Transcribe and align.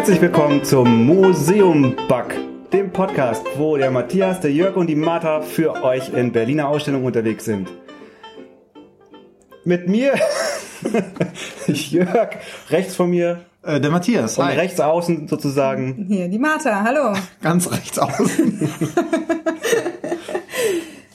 Herzlich 0.00 0.22
willkommen 0.22 0.64
zum 0.64 1.04
Museum 1.04 1.94
Bug, 2.08 2.28
dem 2.72 2.90
Podcast, 2.90 3.44
wo 3.58 3.76
der 3.76 3.90
Matthias, 3.90 4.40
der 4.40 4.50
Jörg 4.50 4.74
und 4.76 4.86
die 4.86 4.94
Martha 4.94 5.42
für 5.42 5.84
euch 5.84 6.14
in 6.14 6.32
Berliner 6.32 6.68
Ausstellungen 6.68 7.04
unterwegs 7.04 7.44
sind. 7.44 7.68
Mit 9.64 9.88
mir, 9.90 10.14
Jörg, 11.66 12.30
rechts 12.70 12.94
von 12.96 13.10
mir 13.10 13.40
Äh, 13.62 13.78
der 13.78 13.90
Matthias, 13.90 14.38
und 14.38 14.46
hi. 14.46 14.56
rechts 14.56 14.80
außen 14.80 15.28
sozusagen. 15.28 16.06
Hier, 16.08 16.28
die 16.30 16.38
Martha, 16.38 16.82
hallo. 16.82 17.12
Ganz 17.42 17.70
rechts 17.70 17.98
außen. 17.98 18.70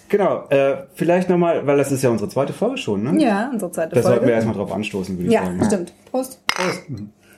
Genau, 0.08 0.45
äh, 0.49 0.83
vielleicht 0.94 1.30
nochmal, 1.30 1.66
weil 1.66 1.77
das 1.77 1.91
ist 1.91 2.03
ja 2.03 2.09
unsere 2.11 2.30
zweite 2.30 2.53
Folge 2.53 2.77
schon, 2.77 3.03
ne? 3.03 3.22
Ja, 3.22 3.49
unsere 3.52 3.72
zweite 3.72 3.95
Da 3.95 4.02
sollten 4.03 4.17
wir 4.17 4.20
Folge. 4.22 4.31
erstmal 4.33 4.55
drauf 4.55 4.72
anstoßen, 4.72 5.17
würde 5.17 5.27
ich 5.27 5.33
Ja, 5.33 5.44
sagen. 5.45 5.66
stimmt. 5.66 5.94
Prost. 6.11 6.41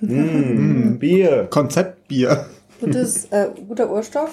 Mm, 0.02 0.98
Bier. 1.00 1.48
Konzeptbier. 1.50 2.46
Gutes, 2.80 3.26
äh, 3.32 3.48
guter 3.68 3.92
Urstoff. 3.92 4.32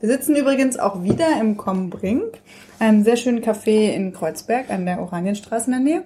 Wir 0.00 0.08
sitzen 0.10 0.36
übrigens 0.36 0.78
auch 0.78 1.02
wieder 1.02 1.40
im 1.40 1.56
Kombrink, 1.56 2.38
einem 2.78 3.02
sehr 3.04 3.16
schönen 3.16 3.42
Café 3.42 3.92
in 3.92 4.12
Kreuzberg 4.12 4.70
an 4.70 4.86
der 4.86 5.00
Oranienstraße 5.00 5.66
in 5.66 5.72
der 5.72 5.80
Nähe. 5.80 6.02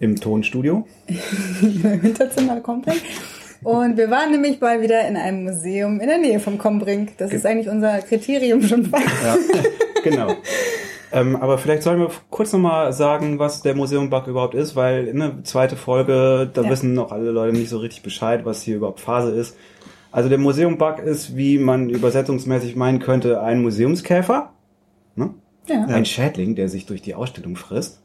Im 0.00 0.20
Tonstudio. 0.20 0.86
Im 1.62 2.00
Hinterzimmer 2.00 2.60
Kombrink. 2.60 3.02
Und 3.64 3.96
wir 3.96 4.10
waren 4.10 4.30
nämlich 4.30 4.60
mal 4.60 4.80
wieder 4.80 5.06
in 5.08 5.16
einem 5.16 5.44
Museum 5.44 6.00
in 6.00 6.06
der 6.06 6.18
Nähe 6.18 6.38
vom 6.38 6.58
Kombrink. 6.58 7.18
Das 7.18 7.32
ist 7.32 7.44
eigentlich 7.44 7.68
unser 7.68 7.98
Kriterium 7.98 8.62
schon 8.62 8.86
fast. 8.86 9.06
Ja, 9.24 9.36
genau. 10.04 10.34
Ähm, 11.12 11.36
aber 11.36 11.58
vielleicht 11.58 11.82
sollen 11.82 12.00
wir 12.00 12.10
kurz 12.30 12.52
nochmal 12.52 12.92
sagen, 12.92 13.38
was 13.38 13.62
der 13.62 13.74
Museum 13.74 14.10
Bug 14.10 14.26
überhaupt 14.26 14.54
ist, 14.54 14.76
weil 14.76 15.06
in 15.06 15.18
der 15.20 15.44
zweite 15.44 15.76
Folge, 15.76 16.50
da 16.52 16.62
Ja. 16.62 16.70
wissen 16.70 16.94
noch 16.94 17.12
alle 17.12 17.30
Leute 17.30 17.56
nicht 17.56 17.68
so 17.70 17.78
richtig 17.78 18.02
Bescheid, 18.02 18.44
was 18.44 18.62
hier 18.62 18.76
überhaupt 18.76 19.00
Phase 19.00 19.30
ist. 19.32 19.56
Also 20.10 20.28
der 20.28 20.38
Museum 20.38 20.78
Bug 20.78 20.98
ist, 21.00 21.36
wie 21.36 21.58
man 21.58 21.90
übersetzungsmäßig 21.90 22.76
meinen 22.76 22.98
könnte, 22.98 23.42
ein 23.42 23.60
Museumskäfer. 23.62 24.52
Ne? 25.16 25.34
Ja. 25.66 25.84
Ein 25.84 26.04
Schädling, 26.06 26.54
der 26.54 26.68
sich 26.68 26.86
durch 26.86 27.02
die 27.02 27.14
Ausstellung 27.14 27.56
frisst. 27.56 28.00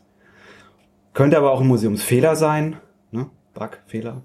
Könnte 1.13 1.37
aber 1.37 1.51
auch 1.51 1.61
ein 1.61 1.67
Museumsfehler 1.67 2.35
sein. 2.35 2.77
Ne? 3.11 3.27
Bug, 3.53 3.79
Fehler. 3.85 4.21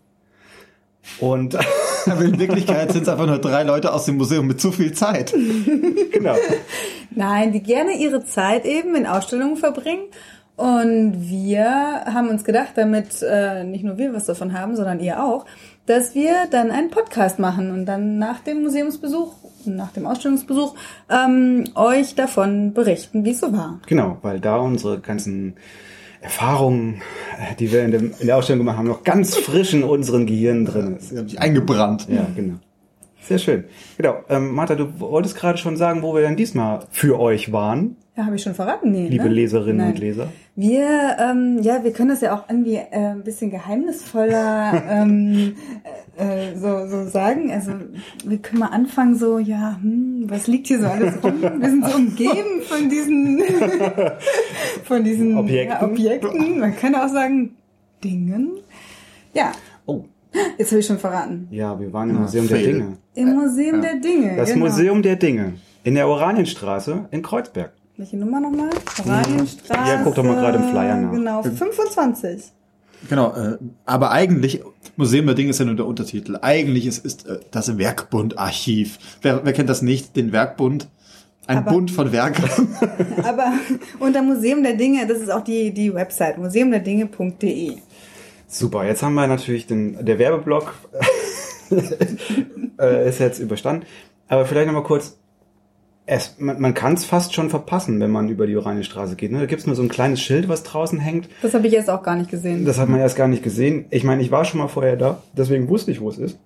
Und 1.21 1.57
Aber 2.11 2.23
in 2.23 2.39
Wirklichkeit 2.39 2.93
sind 2.93 3.03
es 3.03 3.09
einfach 3.09 3.27
nur 3.27 3.39
drei 3.39 3.63
Leute 3.63 3.93
aus 3.93 4.05
dem 4.07 4.17
Museum 4.17 4.47
mit 4.47 4.61
zu 4.61 4.73
viel 4.73 4.93
Zeit. 4.93 5.33
genau. 6.13 6.37
Nein, 7.11 7.53
die 7.53 7.63
gerne 7.63 7.93
ihre 7.93 8.25
Zeit 8.25 8.65
eben 8.65 8.95
in 8.95 9.07
Ausstellungen 9.07 9.57
verbringen. 9.57 10.05
Und 10.57 11.29
wir 11.31 11.67
haben 12.07 12.29
uns 12.29 12.45
gedacht, 12.45 12.71
damit 12.75 13.23
äh, 13.23 13.63
nicht 13.63 13.85
nur 13.85 13.97
wir 13.97 14.13
was 14.13 14.27
davon 14.27 14.59
haben, 14.59 14.75
sondern 14.75 14.99
ihr 14.99 15.23
auch, 15.23 15.47
dass 15.87 16.15
wir 16.15 16.47
dann 16.51 16.71
einen 16.71 16.91
Podcast 16.91 17.39
machen 17.39 17.71
und 17.71 17.87
dann 17.87 18.19
nach 18.19 18.41
dem 18.41 18.63
Museumsbesuch, 18.63 19.35
nach 19.67 19.93
dem 19.93 20.05
Ausstellungsbesuch, 20.05 20.75
ähm, 21.11 21.65
euch 21.77 22.17
davon 22.17 22.75
berichten, 22.75 23.25
wie 23.25 23.31
es 23.31 23.41
so 23.41 23.53
war. 23.53 23.81
Genau, 23.87 24.19
weil 24.23 24.41
da 24.41 24.57
unsere 24.57 24.99
ganzen 24.99 25.55
Erfahrungen, 26.21 27.03
äh, 27.39 27.55
die 27.57 27.71
wir 27.73 27.85
in, 27.85 27.93
dem, 27.93 28.15
in 28.19 28.27
der 28.27 28.37
Ausstellung 28.37 28.61
gemacht 28.61 28.79
haben, 28.79 28.89
noch 28.89 29.05
ganz 29.05 29.37
frisch 29.37 29.75
in 29.75 29.85
unseren 29.85 30.27
Gehirnen 30.27 30.65
drin 30.65 30.97
ist. 30.97 31.11
Sie 31.11 31.19
haben 31.19 31.29
sich 31.29 31.41
eingebrannt. 31.41 32.07
Ja, 32.09 32.27
genau. 32.35 32.57
Sehr 33.23 33.39
schön. 33.39 33.65
Genau. 33.97 34.17
Ähm, 34.29 34.55
Martha, 34.55 34.75
du 34.75 35.01
wolltest 35.01 35.37
gerade 35.37 35.59
schon 35.59 35.77
sagen, 35.77 36.03
wo 36.03 36.15
wir 36.15 36.23
denn 36.23 36.37
diesmal 36.37 36.81
für 36.91 37.19
euch 37.21 37.53
waren, 37.53 37.97
Ja, 38.17 38.25
habe 38.25 38.37
ich 38.37 38.43
schon 38.43 38.55
verraten? 38.55 38.91
Nee, 38.91 39.09
liebe 39.09 39.25
ne? 39.25 39.31
Leserinnen 39.31 39.77
Nein. 39.79 39.91
und 39.93 39.99
Leser. 39.99 40.29
Wir, 40.57 41.17
ähm, 41.21 41.59
ja, 41.63 41.85
wir 41.85 41.93
können 41.93 42.09
das 42.09 42.21
ja 42.21 42.35
auch 42.35 42.49
irgendwie 42.49 42.77
äh, 42.77 42.89
ein 42.91 43.23
bisschen 43.25 43.51
geheimnisvoller 43.51 44.83
ähm, 44.91 45.57
äh, 46.17 46.57
so, 46.57 46.87
so 46.89 47.09
sagen. 47.09 47.53
Also 47.53 47.73
wir 48.25 48.39
können 48.39 48.61
mal 48.61 48.69
anfangen 48.69 49.15
so, 49.15 49.39
ja, 49.39 49.79
hm, 49.81 50.25
was 50.27 50.47
liegt 50.47 50.69
hier 50.69 50.81
so 50.81 50.87
alles 50.87 51.23
rum? 51.23 51.43
Wir 51.43 51.71
sind 51.71 51.87
so 51.87 51.97
umgeben 51.97 52.63
von 52.63 52.89
diesen 52.89 53.43
von 54.85 55.05
diesen 55.05 55.37
Objekten. 55.37 55.79
Ja, 55.81 55.83
Objekten. 55.83 56.59
Man 56.61 56.75
kann 56.77 56.95
auch 56.95 57.09
sagen 57.09 57.57
Dingen. 58.03 58.53
Ja, 59.35 59.53
jetzt 60.59 60.71
habe 60.71 60.81
ich 60.81 60.87
schon 60.87 60.99
verraten. 60.99 61.49
ja, 61.51 61.79
wir 61.79 61.93
waren 61.93 62.11
im 62.11 62.17
Museum 62.17 62.49
der 62.49 62.57
fail. 62.57 62.67
Dinge. 62.73 62.97
Im 63.15 63.35
Museum 63.35 63.83
der 63.83 63.95
Dinge. 63.97 64.37
Das 64.37 64.53
genau. 64.53 64.67
Museum 64.67 65.03
der 65.03 65.17
Dinge 65.17 65.55
in 65.85 65.95
der 65.95 66.09
Oranienstraße 66.09 67.07
in 67.11 67.23
Kreuzberg. 67.23 67.73
Welche 67.97 68.17
Nummer 68.17 68.41
nochmal? 68.41 68.71
Oranienstraße. 69.05 69.91
Ja, 69.91 70.01
guck 70.05 70.15
doch 70.15 70.23
mal 70.25 70.37
gerade 70.37 70.59
im 70.59 70.71
Flyer 70.71 70.97
nach. 70.97 71.13
Genau, 71.13 71.43
25. 71.43 72.53
Genau, 73.09 73.33
äh, 73.35 73.59
aber 73.87 74.11
eigentlich, 74.11 74.61
Museum 74.97 75.27
der 75.27 75.35
Dinge 75.37 75.51
ist 75.51 75.59
ja 75.61 75.65
nur 75.65 75.77
der 75.77 75.87
Untertitel. 75.87 76.37
Eigentlich 76.43 76.87
ist, 76.87 77.05
ist 77.05 77.27
äh, 77.27 77.39
das 77.51 77.79
Werkbundarchiv. 77.79 78.99
Wer, 79.23 79.45
wer 79.45 79.53
kennt 79.53 79.69
das 79.69 79.83
nicht? 79.83 80.17
Den 80.17 80.33
Werkbund. 80.33 80.89
Ein 81.47 81.59
Aber- 81.59 81.73
Bund 81.73 81.91
von 81.91 82.13
Werken. 82.13 82.45
Aber 83.25 83.53
unter 84.01 84.23
Museum 84.23 84.63
der 84.63 84.75
Dinge, 84.75 85.07
das 85.07 85.19
ist 85.19 85.31
auch 85.31 85.43
die, 85.43 85.73
die 85.73 85.95
Website, 85.95 86.39
museumderdinge.de. 86.39 87.77
Super, 88.49 88.87
jetzt 88.87 89.03
haben 89.03 89.15
wir 89.15 89.27
natürlich 89.27 89.67
den, 89.67 90.05
der 90.05 90.19
Werbeblock 90.19 90.73
äh, 92.81 93.09
ist 93.09 93.21
jetzt 93.21 93.39
überstanden. 93.39 93.85
Aber 94.27 94.47
vielleicht 94.47 94.67
nochmal 94.67 94.85
kurz, 94.85 95.19
es, 96.07 96.37
man, 96.39 96.59
man 96.59 96.73
kann 96.73 96.95
es 96.95 97.05
fast 97.05 97.35
schon 97.35 97.51
verpassen, 97.51 98.01
wenn 98.01 98.11
man 98.11 98.31
über 98.31 98.47
die 98.47 98.57
Oranienstraße 98.57 99.17
geht. 99.17 99.33
Ne? 99.33 99.41
Da 99.41 99.47
gibt's 99.47 99.67
nur 99.67 99.77
so 99.77 99.83
ein 99.83 99.91
kleines 99.91 100.23
Schild, 100.23 100.49
was 100.49 100.63
draußen 100.63 100.99
hängt. 100.99 101.29
Das 101.43 101.53
habe 101.53 101.67
ich 101.67 101.75
erst 101.75 101.91
auch 101.91 102.03
gar 102.03 102.17
nicht 102.17 102.31
gesehen. 102.31 102.65
Das 102.65 102.79
hat 102.79 102.89
man 102.89 103.01
erst 103.01 103.17
gar 103.17 103.29
nicht 103.29 103.43
gesehen. 103.43 103.85
Ich 103.91 104.03
meine, 104.03 104.23
ich 104.23 104.31
war 104.31 104.47
schon 104.47 104.61
mal 104.61 104.69
vorher 104.69 104.97
da, 104.97 105.23
deswegen 105.35 105.69
wusste 105.69 105.91
ich, 105.91 106.01
wo 106.01 106.09
es 106.09 106.17
ist. 106.17 106.39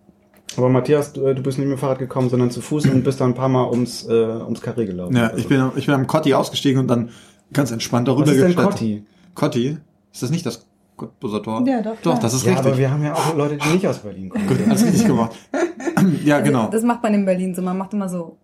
Aber 0.56 0.69
Matthias, 0.69 1.12
du, 1.12 1.32
du 1.32 1.42
bist 1.42 1.58
nicht 1.58 1.69
mit 1.69 1.78
dem 1.78 1.80
Fahrrad 1.80 2.00
gekommen, 2.00 2.28
sondern 2.28 2.50
zu 2.50 2.60
Fuß 2.60 2.86
und 2.86 3.04
bist 3.04 3.20
da 3.20 3.24
ein 3.24 3.34
paar 3.34 3.48
Mal 3.48 3.70
ums, 3.70 4.06
äh, 4.06 4.12
ums 4.12 4.60
Karree 4.60 4.86
gelaufen. 4.86 5.16
ja, 5.16 5.32
ich 5.36 5.46
bin, 5.46 5.70
ich 5.76 5.86
bin 5.86 5.94
am 5.94 6.08
Kotti 6.08 6.34
ausgestiegen 6.34 6.80
und 6.80 6.88
dann 6.88 7.10
ganz 7.52 7.70
entspannt 7.70 8.08
darüber 8.08 8.26
Was 8.26 8.34
ist 8.34 8.42
denn. 8.42 8.56
Kotti? 8.56 9.04
Kotti? 9.34 9.78
Ist 10.12 10.22
das 10.22 10.30
nicht 10.30 10.44
das 10.44 10.66
Cottbuser 11.02 11.42
Tor? 11.42 11.64
Ja, 11.66 11.82
doch, 11.82 11.92
Doch, 11.96 12.00
klar. 12.02 12.18
das 12.20 12.34
ist 12.34 12.44
Ja, 12.44 12.52
richtig. 12.52 12.66
aber 12.68 12.78
wir 12.78 12.90
haben 12.90 13.04
ja 13.04 13.14
auch 13.14 13.36
Leute, 13.36 13.56
die 13.56 13.68
nicht 13.70 13.86
aus 13.86 13.98
Berlin 13.98 14.28
kommen. 14.28 14.46
Gut, 14.46 14.58
alles 14.68 14.84
richtig 14.84 15.06
gemacht. 15.06 15.32
ja, 16.24 16.40
genau. 16.40 16.68
Das 16.70 16.82
macht 16.82 17.02
man 17.02 17.14
in 17.14 17.24
Berlin 17.24 17.54
so. 17.54 17.62
Man 17.62 17.76
macht 17.76 17.92
immer 17.92 18.08
so, 18.08 18.36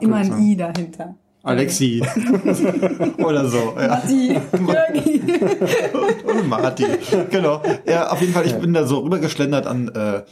immer 0.00 0.16
ein 0.16 0.26
Abkürzung. 0.26 0.46
I 0.46 0.56
dahinter. 0.56 1.14
Alexi. 1.42 2.02
Oder 3.18 3.48
so. 3.48 3.74
Ja. 3.78 3.88
Matti, 3.88 4.32
Jörgi. 4.34 5.22
Und 6.40 6.48
Martin. 6.48 6.88
Genau. 7.30 7.62
Ja, 7.86 8.10
auf 8.10 8.20
jeden 8.20 8.32
Fall, 8.32 8.46
ich 8.46 8.54
bin 8.56 8.74
da 8.74 8.84
so 8.84 8.98
rübergeschlendert 8.98 9.66
an 9.66 9.88
äh, 9.88 10.22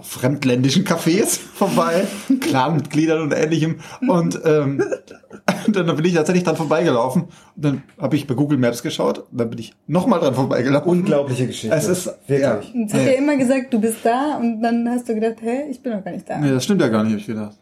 fremdländischen 0.00 0.84
Cafés 0.84 1.38
vorbei, 1.54 2.06
Clanmitgliedern 2.40 3.22
und 3.22 3.32
ähnlichem. 3.32 3.76
Und 4.08 4.40
ähm, 4.44 4.82
dann 5.68 5.96
bin 5.96 6.04
ich 6.04 6.14
tatsächlich 6.14 6.44
dran 6.44 6.56
vorbeigelaufen. 6.56 7.22
Und 7.22 7.64
dann 7.64 7.82
habe 7.98 8.16
ich 8.16 8.26
bei 8.26 8.34
Google 8.34 8.58
Maps 8.58 8.82
geschaut. 8.82 9.18
Und 9.18 9.38
dann 9.38 9.50
bin 9.50 9.58
ich 9.58 9.74
nochmal 9.86 10.20
dran 10.20 10.34
vorbeigelaufen. 10.34 10.90
Unglaubliche 10.90 11.46
Geschichte. 11.46 11.74
Es 11.74 11.88
ist 11.88 12.06
wirklich. 12.26 12.40
Ja. 12.40 12.80
Jetzt 12.80 12.94
hat 12.94 13.02
er 13.02 13.18
immer 13.18 13.36
gesagt, 13.36 13.72
du 13.72 13.80
bist 13.80 13.98
da 14.02 14.38
und 14.38 14.62
dann 14.62 14.88
hast 14.88 15.08
du 15.08 15.14
gedacht, 15.14 15.36
hä, 15.40 15.70
ich 15.70 15.82
bin 15.82 15.92
doch 15.92 16.04
gar 16.04 16.12
nicht 16.12 16.28
da. 16.28 16.38
Nee, 16.38 16.50
das 16.50 16.64
stimmt 16.64 16.80
ja 16.80 16.88
gar 16.88 17.04
nicht, 17.04 17.12
hab 17.12 17.20
ich 17.20 17.26
gedacht. 17.26 17.56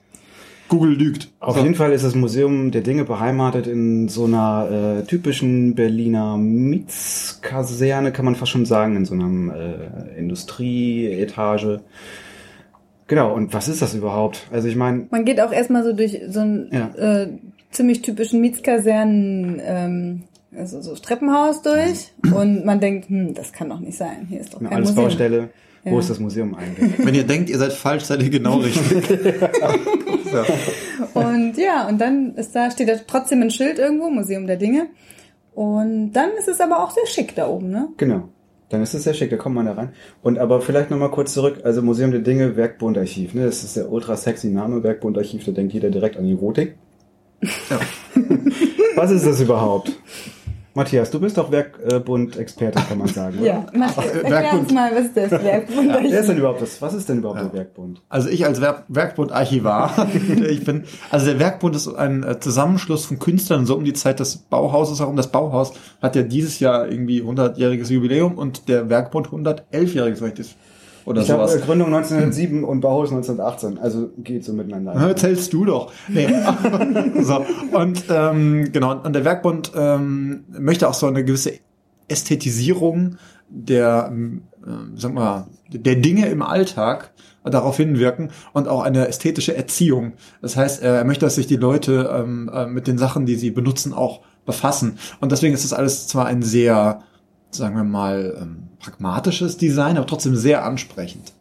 Google 0.71 0.95
lügt. 0.95 1.29
Auf 1.41 1.59
jeden 1.59 1.75
Fall 1.75 1.93
ist 1.93 2.05
das 2.05 2.15
Museum 2.15 2.71
der 2.71 2.81
Dinge 2.81 3.05
beheimatet 3.05 3.67
in 3.67 4.09
so 4.09 4.25
einer 4.25 5.01
äh, 5.01 5.05
typischen 5.07 5.75
Berliner 5.75 6.39
Mietskaserne, 6.39 8.13
kann 8.13 8.25
man 8.25 8.37
fast 8.37 8.53
schon 8.53 8.65
sagen, 8.65 8.97
in 8.97 9.05
so 9.05 9.15
einer 9.15 9.55
äh, 9.55 10.19
Industrieetage. 10.19 11.81
Genau, 13.09 13.35
und 13.35 13.53
was 13.53 13.69
ist 13.69 13.83
das 13.83 13.95
überhaupt? 13.95 14.47
Also 14.53 14.69
ich 14.69 14.77
meine, 14.77 15.07
Man 15.11 15.25
geht 15.25 15.41
auch 15.41 15.53
erstmal 15.53 15.83
so 15.85 15.93
durch 15.93 16.19
so 16.29 16.41
einen 16.41 16.69
Ja. 16.73 16.91
äh, 16.97 17.29
ziemlich 17.73 18.03
typischen 18.03 18.41
Mietskasernen, 18.41 19.61
ähm, 19.65 20.23
also 20.57 20.81
so 20.81 20.95
Treppenhaus 20.95 21.63
durch 21.63 22.13
und 22.35 22.65
man 22.65 22.79
denkt, 22.81 23.09
hm, 23.09 23.35
das 23.35 23.53
kann 23.53 23.69
doch 23.69 23.81
nicht 23.81 23.99
sein. 23.99 24.27
Hier 24.29 24.41
ist 24.41 24.55
doch 24.55 24.61
eine 24.61 24.69
kein 24.69 24.81
Museum. 24.83 24.97
Baustelle, 25.05 25.49
wo 25.85 25.95
Ja. 25.95 25.99
ist 25.99 26.11
das 26.11 26.21
Museum 26.21 26.55
eigentlich? 26.55 27.05
Wenn 27.05 27.15
ihr 27.15 27.25
denkt, 27.25 27.51
ihr 27.51 27.59
seid 27.59 27.73
falsch, 27.73 28.05
seid 28.05 28.23
ihr 28.23 28.31
genau 28.31 28.59
richtig. 28.59 29.03
ja. 30.33 30.45
Und 31.15 31.57
ja, 31.57 31.89
und 31.89 32.01
dann 32.01 32.35
ist 32.35 32.55
da, 32.55 32.71
steht 32.71 32.89
da 32.89 32.95
trotzdem 33.07 33.43
ein 33.43 33.51
Schild 33.51 33.79
irgendwo, 33.79 34.11
Museum 34.11 34.47
der 34.47 34.57
Dinge. 34.57 34.89
Und 35.55 36.13
dann 36.13 36.31
ist 36.39 36.49
es 36.49 36.61
aber 36.61 36.83
auch 36.83 36.91
sehr 36.91 37.07
schick 37.07 37.35
da 37.35 37.49
oben, 37.49 37.71
ne? 37.71 37.89
Genau. 37.97 38.29
Dann 38.69 38.83
ist 38.83 38.95
es 38.95 39.03
sehr 39.03 39.15
schick, 39.15 39.31
da 39.31 39.37
kommt 39.37 39.57
man 39.57 39.67
da 39.67 39.73
rein. 39.73 39.93
Und 40.23 40.39
aber 40.39 40.61
vielleicht 40.61 40.91
nochmal 40.91 41.11
kurz 41.11 41.35
zurück, 41.35 41.61
also 41.65 41.83
Museum 41.83 42.13
der 42.13 42.21
Dinge, 42.21 42.57
Werkbundarchiv, 42.57 43.35
ne? 43.35 43.45
Das 43.47 43.65
ist 43.65 43.77
der 43.77 43.91
ultra 43.91 44.17
sexy 44.17 44.49
Name, 44.49 44.83
Werkbundarchiv, 44.83 45.45
da 45.45 45.53
denkt 45.53 45.73
jeder 45.73 45.91
direkt 45.91 46.17
an 46.17 46.27
Erotik. 46.27 46.77
Ja. 47.43 47.81
Was 48.97 49.11
ist 49.11 49.27
das 49.27 49.41
überhaupt? 49.41 49.93
Matthias, 50.75 51.11
du 51.11 51.19
bist 51.19 51.37
doch 51.37 51.51
Werkbund-Experte, 51.51 52.81
kann 52.89 52.99
man 52.99 53.09
sagen. 53.09 53.39
oder? 53.39 53.47
Ja, 53.47 53.67
mach, 53.75 53.93
Ach, 53.97 54.05
erklär 54.05 54.31
Werkbund. 54.31 54.63
uns 54.63 54.73
mal, 54.73 54.91
was 54.95 55.05
ist 55.07 55.17
das 55.17 55.31
Werkbund? 55.31 55.89
Wer 55.89 56.21
ist 56.21 56.29
denn 56.29 56.39
überhaupt 56.39 56.63
das? 56.63 56.81
Was 56.81 56.95
ist 56.95 57.09
denn 57.09 57.19
überhaupt 57.19 57.41
der 57.41 57.53
Werkbund? 57.53 58.03
Also 58.09 58.29
ich 58.29 58.47
als 58.47 58.61
Werk 58.61 58.85
Werkbund-Archivar, 58.89 60.09
ich 60.49 60.65
bin, 60.65 60.85
also 61.11 61.27
der 61.27 61.39
Werkbund 61.41 61.75
ist 61.75 61.89
ein 61.89 62.23
äh, 62.23 62.39
Zusammenschluss 62.39 63.05
von 63.07 63.19
Künstlern 63.19 63.67
so 63.67 63.77
um 63.77 63.85
die 63.85 63.95
Zeit 63.95 64.21
des 64.21 64.37
Bauhauses 64.37 65.01
herum. 65.01 65.17
Das 65.17 65.33
Bauhaus 65.33 65.73
hat 66.01 66.15
ja 66.15 66.23
dieses 66.23 66.61
Jahr 66.61 66.89
irgendwie 66.89 67.23
100-jähriges 67.23 67.91
Jubiläum 67.93 68.39
und 68.39 68.69
der 68.69 68.89
Werkbund 68.89 69.29
111-jähriges, 69.29 70.21
wenn 70.21 70.29
ich 70.29 70.35
das 70.35 70.55
oder 71.05 71.21
Ich 71.21 71.27
glaube, 71.27 71.49
sowas. 71.49 71.63
Gründung 71.63 71.95
1907 71.95 72.65
und 72.65 72.81
Bauhaus 72.81 73.11
1918. 73.11 73.79
Also 73.79 74.11
geht 74.19 74.45
so 74.45 74.53
miteinander. 74.53 74.95
Ja, 74.95 75.09
Erzählst 75.09 75.53
du 75.53 75.65
doch. 75.65 75.93
Nee. 76.09 76.29
so. 77.23 77.45
Und 77.73 78.05
ähm, 78.11 78.71
genau, 78.73 79.01
und 79.01 79.13
der 79.13 79.25
Werkbund 79.25 79.73
ähm, 79.75 80.45
möchte 80.49 80.89
auch 80.89 80.95
so 80.95 81.07
eine 81.07 81.25
gewisse 81.25 81.53
Ästhetisierung 82.09 83.17
der, 83.49 84.09
ähm, 84.11 84.43
äh, 84.65 84.71
sag 84.97 85.13
mal, 85.13 85.47
der 85.73 85.97
Dinge 85.97 86.29
im 86.29 86.43
Alltag 86.43 87.13
darauf 87.45 87.77
hinwirken 87.79 88.31
und 88.53 88.69
auch 88.69 88.83
eine 88.83 89.09
ästhetische 89.09 89.57
Erziehung. 89.57 90.13
Das 90.43 90.57
heißt, 90.57 90.83
er 90.83 91.05
möchte, 91.05 91.25
dass 91.25 91.37
sich 91.37 91.47
die 91.47 91.57
Leute 91.57 92.11
ähm, 92.13 92.51
äh, 92.53 92.67
mit 92.67 92.87
den 92.87 92.99
Sachen, 92.99 93.25
die 93.25 93.37
sie 93.37 93.51
benutzen, 93.51 93.95
auch 93.95 94.21
befassen. 94.45 94.99
Und 95.21 95.33
deswegen 95.33 95.55
ist 95.55 95.65
das 95.65 95.73
alles 95.73 96.07
zwar 96.07 96.27
ein 96.27 96.43
sehr, 96.43 97.01
sagen 97.51 97.77
wir 97.77 97.85
mal, 97.85 98.37
ähm, 98.41 98.69
pragmatisches 98.81 99.57
Design, 99.57 99.97
aber 99.97 100.07
trotzdem 100.07 100.37
sehr 100.37 100.65
ansprechend. 100.65 101.33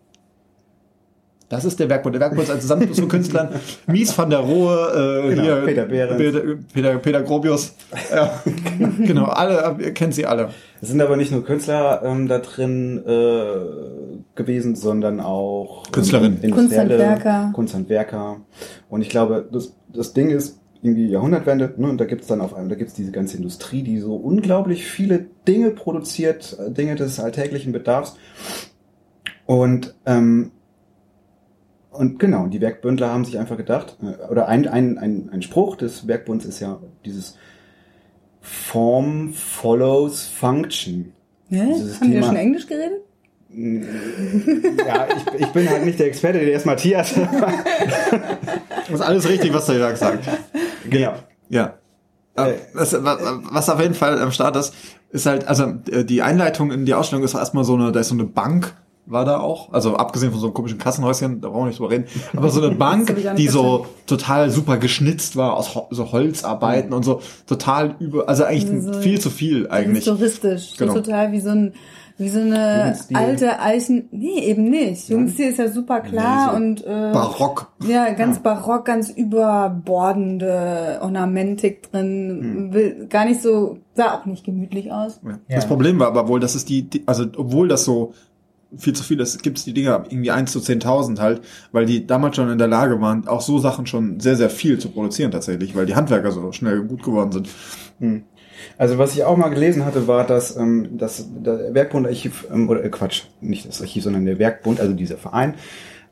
Das 1.49 1.65
ist 1.65 1.79
der 1.79 1.89
Werkbund. 1.89 2.13
Der 2.13 2.21
Werkbund 2.21 2.43
ist 2.43 2.51
ein 2.51 2.61
Zusammenschluss 2.61 2.99
von 2.99 3.09
Künstlern. 3.09 3.49
Mies 3.87 4.15
van 4.15 4.29
der 4.29 4.39
Rohe, 4.39 5.23
äh, 5.25 5.29
Genau, 5.29 5.41
hier, 5.41 5.55
Peter 5.65 5.85
Behrens. 5.85 6.17
Peter, 6.17 6.41
Peter, 6.71 6.97
Peter 6.99 7.21
Grobius. 7.23 7.73
Ja, 8.13 8.39
genau, 8.99 9.25
alle, 9.25 9.77
ihr 9.83 9.93
kennt 9.95 10.13
sie 10.13 10.27
alle. 10.27 10.49
Es 10.79 10.89
sind 10.89 11.01
aber 11.01 11.17
nicht 11.17 11.31
nur 11.31 11.43
Künstler 11.43 12.03
ähm, 12.05 12.27
da 12.27 12.37
drin 12.37 13.03
äh, 13.05 14.35
gewesen, 14.35 14.75
sondern 14.75 15.19
auch 15.19 15.85
ähm, 15.87 15.91
Künstlerinnen. 15.91 16.51
Kunsthandwerker. 16.51 17.51
Kunsthandwerker. 17.53 18.37
Und 18.87 19.01
ich 19.01 19.09
glaube, 19.09 19.47
das, 19.51 19.73
das 19.91 20.13
Ding 20.13 20.29
ist 20.29 20.58
irgendwie 20.81 21.07
Jahrhundertwende, 21.07 21.73
ne? 21.77 21.89
Und 21.89 21.99
da 21.99 22.05
gibt's 22.05 22.27
dann 22.27 22.41
auf 22.41 22.53
einmal, 22.53 22.69
da 22.69 22.75
gibt's 22.75 22.93
diese 22.93 23.11
ganze 23.11 23.37
Industrie, 23.37 23.83
die 23.83 23.99
so 23.99 24.15
unglaublich 24.15 24.85
viele 24.85 25.25
Dinge 25.47 25.71
produziert, 25.71 26.57
äh, 26.59 26.71
Dinge 26.71 26.95
des 26.95 27.19
alltäglichen 27.19 27.71
Bedarfs. 27.73 28.15
Und 29.45 29.95
ähm, 30.05 30.51
und 31.91 32.19
genau, 32.19 32.45
die 32.47 32.61
Werkbündler 32.61 33.09
haben 33.11 33.25
sich 33.25 33.39
einfach 33.39 33.57
gedacht, 33.57 33.97
äh, 34.01 34.31
oder 34.31 34.47
ein, 34.47 34.67
ein, 34.67 34.97
ein, 34.97 35.29
ein 35.31 35.41
Spruch 35.41 35.75
des 35.75 36.07
Werkbunds 36.07 36.45
ist 36.45 36.59
ja 36.59 36.79
dieses 37.03 37.35
Form 38.41 39.33
follows 39.33 40.27
function. 40.27 41.11
Dieses 41.49 41.99
Haben 41.99 42.07
ja 42.11 42.19
Thema- 42.19 42.27
schon 42.27 42.35
Englisch 42.35 42.67
geredet? 42.67 43.01
Ja, 43.51 45.07
ich, 45.35 45.41
ich 45.41 45.47
bin 45.47 45.69
halt 45.69 45.85
nicht 45.85 45.99
der 45.99 46.07
Experte, 46.07 46.39
der 46.39 46.53
ist 46.53 46.65
Matthias. 46.65 47.13
Das 47.15 48.89
ist 48.93 49.01
alles 49.01 49.27
richtig, 49.27 49.53
was 49.53 49.65
der 49.65 49.77
Jörg 49.77 49.97
sagt. 49.97 50.27
genau. 50.89 51.13
Ja. 51.49 51.73
Äh, 52.35 52.53
Was, 52.73 52.93
was 52.93 53.17
was 53.51 53.69
auf 53.69 53.81
jeden 53.81 53.95
Fall 53.95 54.21
am 54.21 54.31
Start 54.31 54.55
ist, 54.55 54.73
ist 55.11 55.25
halt, 55.25 55.47
also 55.47 55.73
äh, 55.91 56.05
die 56.05 56.21
Einleitung 56.21 56.71
in 56.71 56.85
die 56.85 56.93
Ausstellung 56.93 57.23
ist 57.25 57.33
erstmal 57.33 57.63
so 57.63 57.73
eine, 57.75 57.91
da 57.91 57.99
ist 57.99 58.09
so 58.09 58.13
eine 58.15 58.23
Bank, 58.25 58.75
war 59.07 59.25
da 59.25 59.39
auch, 59.39 59.73
also 59.73 59.95
abgesehen 59.97 60.31
von 60.31 60.39
so 60.39 60.47
einem 60.47 60.53
komischen 60.53 60.77
Kassenhäuschen, 60.77 61.41
da 61.41 61.49
brauchen 61.49 61.63
wir 61.63 61.67
nicht 61.69 61.79
drüber 61.79 61.89
reden, 61.89 62.05
aber 62.35 62.49
so 62.51 62.61
eine 62.61 62.75
Bank, 62.75 63.15
die 63.35 63.47
so 63.47 63.87
total 64.05 64.51
super 64.51 64.77
geschnitzt 64.77 65.35
war 65.35 65.57
aus 65.57 65.73
Ho 65.73 65.87
so 65.89 66.11
Holzarbeiten 66.11 66.93
und 66.93 67.03
so 67.03 67.19
total 67.47 67.95
über, 67.99 68.29
also 68.29 68.43
eigentlich 68.43 68.83
so- 68.83 68.93
viel 69.01 69.19
zu 69.19 69.31
viel 69.31 69.67
eigentlich. 69.67 70.05
Historistisch. 70.05 70.75
Genau. 70.77 70.93
So 70.93 71.01
total 71.01 71.31
wie 71.31 71.39
so 71.39 71.49
ein 71.49 71.73
wie 72.19 72.29
so 72.29 72.39
eine 72.41 72.79
Jugendstil. 72.79 73.17
alte 73.17 73.59
Eichen. 73.61 74.09
Nee, 74.11 74.39
eben 74.41 74.69
nicht. 74.69 75.07
Jugendstil 75.07 75.47
ist 75.47 75.57
ja 75.57 75.69
super 75.69 76.01
klar 76.01 76.47
Nee, 76.47 76.51
so 76.51 76.55
und 76.57 76.85
äh, 76.85 77.11
Barock. 77.13 77.71
Ja, 77.87 78.11
ganz 78.11 78.39
barock, 78.39 78.85
ganz 78.85 79.09
überbordende 79.09 80.99
Ornamentik 81.01 81.89
drin. 81.91 82.73
Will, 82.73 83.07
gar 83.07 83.23
nicht 83.23 83.41
so, 83.41 83.79
sah 83.95 84.15
auch 84.19 84.25
nicht 84.25 84.43
gemütlich 84.43 84.91
aus. 84.91 85.21
Ja. 85.23 85.39
Ja. 85.47 85.55
Das 85.55 85.65
Problem 85.65 85.97
war 85.99 86.07
aber 86.07 86.27
wohl, 86.27 86.41
dass 86.41 86.55
es 86.55 86.65
die, 86.65 86.83
die 86.83 87.03
also 87.05 87.25
obwohl 87.37 87.69
das 87.69 87.85
so 87.85 88.13
viel 88.77 88.93
zu 88.93 89.03
viel 89.03 89.19
ist, 89.19 89.41
gibt 89.41 89.57
es 89.57 89.63
die 89.63 89.73
Dinger 89.73 90.03
irgendwie 90.09 90.31
1 90.31 90.51
zu 90.51 90.59
10.000 90.59 91.19
halt, 91.19 91.41
weil 91.71 91.85
die 91.85 92.05
damals 92.05 92.35
schon 92.35 92.49
in 92.49 92.57
der 92.57 92.67
Lage 92.67 93.01
waren, 93.01 93.27
auch 93.27 93.41
so 93.41 93.57
Sachen 93.57 93.87
schon 93.87 94.19
sehr, 94.19 94.35
sehr 94.35 94.49
viel 94.49 94.77
zu 94.77 94.89
produzieren 94.89 95.31
tatsächlich, 95.31 95.75
weil 95.75 95.85
die 95.85 95.95
Handwerker 95.95 96.31
so 96.31 96.51
schnell 96.51 96.81
gut 96.83 97.01
geworden 97.01 97.31
sind. 97.31 97.49
Also 98.77 98.97
was 98.97 99.13
ich 99.13 99.23
auch 99.23 99.37
mal 99.37 99.49
gelesen 99.49 99.85
hatte, 99.85 100.07
war, 100.07 100.25
dass 100.25 100.55
ähm, 100.57 100.97
das 100.97 101.27
der 101.29 101.73
Werkbundarchiv, 101.73 102.47
ähm, 102.51 102.69
oder 102.69 102.83
äh, 102.83 102.89
Quatsch, 102.89 103.23
nicht 103.41 103.67
das 103.67 103.81
Archiv, 103.81 104.03
sondern 104.03 104.25
der 104.25 104.39
Werkbund, 104.39 104.79
also 104.79 104.93
dieser 104.93 105.17
Verein, 105.17 105.55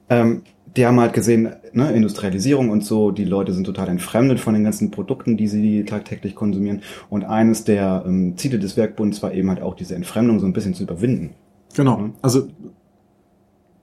ähm, 0.10 0.44
die 0.76 0.86
haben 0.86 1.00
halt 1.00 1.14
gesehen, 1.14 1.56
ne, 1.74 1.92
Industrialisierung 1.92 2.70
und 2.70 2.84
so, 2.84 3.12
die 3.12 3.26
Leute 3.26 3.54
sind 3.54 3.64
total 3.64 3.90
entfremdet 3.90 4.40
von 4.40 4.54
den 4.54 4.64
ganzen 4.64 4.92
Produkten, 4.92 5.38
die 5.38 5.48
sie 5.48 5.86
tagtäglich 5.86 6.36
konsumieren. 6.36 6.82
Und 7.10 7.24
eines 7.24 7.64
der 7.64 8.04
ähm, 8.06 8.38
Ziele 8.38 8.60
des 8.60 8.78
Werkbunds 8.78 9.24
war 9.24 9.34
eben 9.34 9.50
halt 9.50 9.62
auch 9.62 9.76
diese 9.76 9.96
Entfremdung 9.96 10.40
so 10.40 10.46
ein 10.46 10.54
bisschen 10.54 10.74
zu 10.74 10.84
überwinden. 10.84 11.32
Genau. 11.76 12.10
Also 12.22 12.48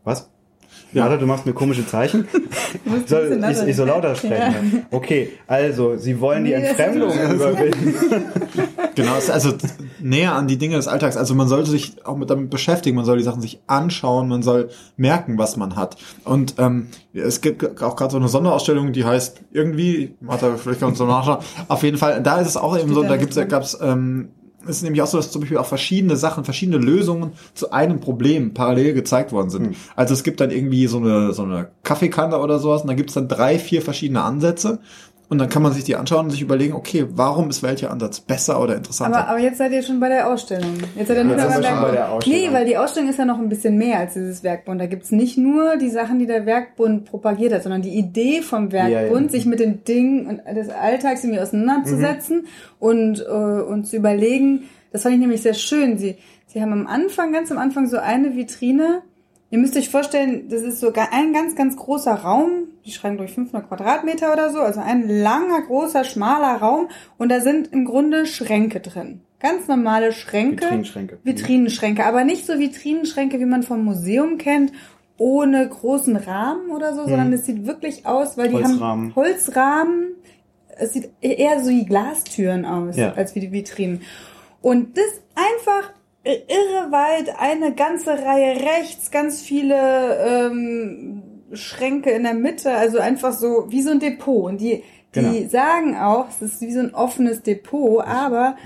Was? 0.04 0.30
Ja. 0.94 1.10
Ja, 1.10 1.16
du 1.16 1.26
machst 1.26 1.44
mir 1.44 1.52
komische 1.52 1.86
Zeichen. 1.86 2.28
Soll, 3.06 3.44
ich, 3.50 3.68
ich 3.68 3.76
soll 3.76 3.88
lauter 3.88 4.14
sprechen. 4.14 4.86
Okay, 4.90 5.30
also 5.46 5.96
sie 5.96 6.20
wollen 6.20 6.44
die 6.44 6.52
Entfremdung 6.52 7.10
überwinden. 7.10 7.94
genau, 8.94 9.16
es 9.16 9.24
ist 9.24 9.30
also 9.30 9.52
näher 10.00 10.34
an 10.34 10.46
die 10.46 10.56
Dinge 10.56 10.76
des 10.76 10.86
Alltags. 10.86 11.16
Also 11.16 11.34
man 11.34 11.48
sollte 11.48 11.70
sich 11.70 12.04
auch 12.06 12.16
mit 12.16 12.30
damit 12.30 12.50
beschäftigen, 12.50 12.96
man 12.96 13.04
soll 13.04 13.18
die 13.18 13.24
Sachen 13.24 13.40
sich 13.40 13.60
anschauen, 13.66 14.28
man 14.28 14.42
soll 14.42 14.70
merken, 14.96 15.36
was 15.36 15.56
man 15.56 15.74
hat. 15.76 15.96
Und 16.24 16.54
ähm, 16.58 16.88
es 17.12 17.40
gibt 17.40 17.82
auch 17.82 17.96
gerade 17.96 18.12
so 18.12 18.18
eine 18.18 18.28
Sonderausstellung, 18.28 18.92
die 18.92 19.04
heißt 19.04 19.40
irgendwie, 19.52 20.14
Martha, 20.20 20.56
vielleicht 20.56 20.80
kann 20.80 20.90
uns 20.90 20.98
so 20.98 21.06
nachschauen. 21.06 21.38
Auf 21.68 21.82
jeden 21.82 21.98
Fall, 21.98 22.22
da 22.22 22.40
ist 22.40 22.48
es 22.48 22.56
auch 22.56 22.76
eben 22.76 22.84
Steht 22.84 22.94
so, 22.94 23.02
da 23.02 23.08
da 23.08 23.16
gibt's, 23.16 23.34
drin. 23.34 23.48
gab's 23.48 23.76
ähm, 23.80 24.28
es 24.42 24.43
ist 24.68 24.82
nämlich 24.82 25.02
auch 25.02 25.06
so, 25.06 25.16
dass 25.16 25.30
zum 25.30 25.40
Beispiel 25.40 25.58
auch 25.58 25.66
verschiedene 25.66 26.16
Sachen, 26.16 26.44
verschiedene 26.44 26.78
Lösungen 26.78 27.32
zu 27.54 27.72
einem 27.72 28.00
Problem 28.00 28.54
parallel 28.54 28.94
gezeigt 28.94 29.32
worden 29.32 29.50
sind. 29.50 29.76
Also 29.96 30.14
es 30.14 30.22
gibt 30.22 30.40
dann 30.40 30.50
irgendwie 30.50 30.86
so 30.86 30.98
eine, 30.98 31.32
so 31.32 31.42
eine 31.42 31.70
Kaffeekanne 31.82 32.38
oder 32.38 32.58
sowas 32.58 32.82
und 32.82 32.88
da 32.88 32.94
gibt's 32.94 33.14
dann 33.14 33.28
drei, 33.28 33.58
vier 33.58 33.82
verschiedene 33.82 34.22
Ansätze 34.22 34.80
und 35.28 35.38
dann 35.38 35.48
kann 35.48 35.62
man 35.62 35.72
sich 35.72 35.84
die 35.84 35.96
anschauen 35.96 36.26
und 36.26 36.30
sich 36.30 36.42
überlegen, 36.42 36.74
okay, 36.74 37.06
warum 37.10 37.50
ist 37.50 37.62
welcher 37.62 37.90
Ansatz 37.90 38.20
besser 38.20 38.60
oder 38.60 38.76
interessanter? 38.76 39.18
Aber, 39.20 39.28
aber 39.30 39.38
jetzt 39.40 39.58
seid 39.58 39.72
ihr 39.72 39.82
schon 39.82 39.98
bei 40.00 40.08
der 40.08 40.28
Ausstellung. 40.28 40.74
Jetzt 40.96 41.08
seid 41.08 41.16
ihr 41.16 41.24
beim 41.24 41.38
schon 41.38 41.48
bei 41.48 41.60
der 41.60 41.62
Werkbund. 41.64 41.98
Ausstellung. 41.98 42.40
Nee, 42.40 42.52
weil 42.52 42.64
die 42.66 42.76
Ausstellung 42.76 43.08
ist 43.10 43.18
ja 43.18 43.24
noch 43.24 43.38
ein 43.38 43.48
bisschen 43.48 43.76
mehr 43.78 43.98
als 44.00 44.14
dieses 44.14 44.42
Werkbund. 44.42 44.80
Da 44.80 44.86
gibt's 44.86 45.10
nicht 45.10 45.38
nur 45.38 45.76
die 45.76 45.90
Sachen, 45.90 46.18
die 46.18 46.26
der 46.26 46.46
Werkbund 46.46 47.06
propagiert 47.06 47.52
hat, 47.54 47.62
sondern 47.62 47.82
die 47.82 47.96
Idee 47.96 48.42
vom 48.42 48.70
Werkbund, 48.72 48.92
Ja, 48.92 49.20
ja. 49.20 49.28
sich 49.28 49.46
mit 49.46 49.60
den 49.60 49.82
Dingen 49.84 50.26
und 50.26 50.56
des 50.56 50.68
Alltags 50.68 51.24
irgendwie 51.24 51.40
auseinanderzusetzen 51.40 52.42
Mhm. 52.42 52.46
und, 52.78 53.20
äh, 53.26 53.30
und 53.30 53.86
zu 53.86 53.96
überlegen. 53.96 54.64
Das 54.92 55.02
fand 55.02 55.14
ich 55.14 55.20
nämlich 55.20 55.42
sehr 55.42 55.54
schön. 55.54 55.98
Sie, 55.98 56.16
sie 56.46 56.60
haben 56.62 56.72
am 56.72 56.86
Anfang, 56.86 57.32
ganz 57.32 57.50
am 57.50 57.58
Anfang 57.58 57.86
so 57.88 57.96
eine 57.98 58.36
Vitrine. 58.36 59.02
Ihr 59.54 59.60
müsst 59.60 59.76
euch 59.76 59.88
vorstellen, 59.88 60.48
das 60.48 60.62
ist 60.62 60.80
so 60.80 60.92
ein 60.92 61.32
ganz, 61.32 61.54
ganz 61.54 61.76
großer 61.76 62.12
Raum. 62.12 62.64
Die 62.84 62.90
schreiben 62.90 63.18
durch 63.18 63.34
500 63.34 63.68
Quadratmeter 63.68 64.32
oder 64.32 64.50
so. 64.50 64.58
Also 64.58 64.80
ein 64.80 65.08
langer, 65.08 65.62
großer, 65.62 66.02
schmaler 66.02 66.56
Raum. 66.56 66.88
Und 67.18 67.28
da 67.28 67.38
sind 67.38 67.72
im 67.72 67.84
Grunde 67.84 68.26
Schränke 68.26 68.80
drin. 68.80 69.20
Ganz 69.38 69.68
normale 69.68 70.10
Schränke. 70.10 70.64
Vitrinenschränke. 70.64 71.18
Vitrinenschränke. 71.22 72.04
Aber 72.04 72.24
nicht 72.24 72.46
so 72.46 72.58
Vitrinenschränke, 72.58 73.38
wie 73.38 73.44
man 73.44 73.62
vom 73.62 73.84
Museum 73.84 74.38
kennt, 74.38 74.72
ohne 75.18 75.68
großen 75.68 76.16
Rahmen 76.16 76.72
oder 76.72 76.92
so, 76.92 77.04
sondern 77.04 77.32
es 77.32 77.46
sieht 77.46 77.64
wirklich 77.64 78.06
aus, 78.06 78.36
weil 78.36 78.48
die 78.48 78.54
Holzrahmen. 78.56 78.80
haben 78.80 79.14
Holzrahmen. 79.14 80.06
Es 80.80 80.94
sieht 80.94 81.10
eher 81.20 81.62
so 81.62 81.70
wie 81.70 81.84
Glastüren 81.86 82.64
aus, 82.64 82.96
Ja. 82.96 83.12
als 83.12 83.36
wie 83.36 83.40
die 83.40 83.52
Vitrinen. 83.52 84.02
Und 84.60 84.96
das 84.98 85.04
einfach 85.36 85.92
irre 86.24 86.90
weit, 86.90 87.38
eine 87.38 87.74
ganze 87.74 88.12
Reihe 88.12 88.60
rechts, 88.60 89.10
ganz 89.10 89.42
viele 89.42 90.16
ähm, 90.26 91.22
Schränke 91.52 92.10
in 92.10 92.24
der 92.24 92.34
Mitte, 92.34 92.72
also 92.72 92.98
einfach 92.98 93.32
so 93.32 93.66
wie 93.68 93.82
so 93.82 93.90
ein 93.90 94.00
Depot. 94.00 94.44
Und 94.44 94.60
die, 94.60 94.82
die 95.14 95.20
Genau. 95.20 95.48
sagen 95.48 95.96
auch, 95.96 96.28
es 96.28 96.42
ist 96.42 96.60
wie 96.62 96.72
so 96.72 96.80
ein 96.80 96.94
offenes 96.94 97.42
Depot, 97.42 98.04
aber 98.04 98.56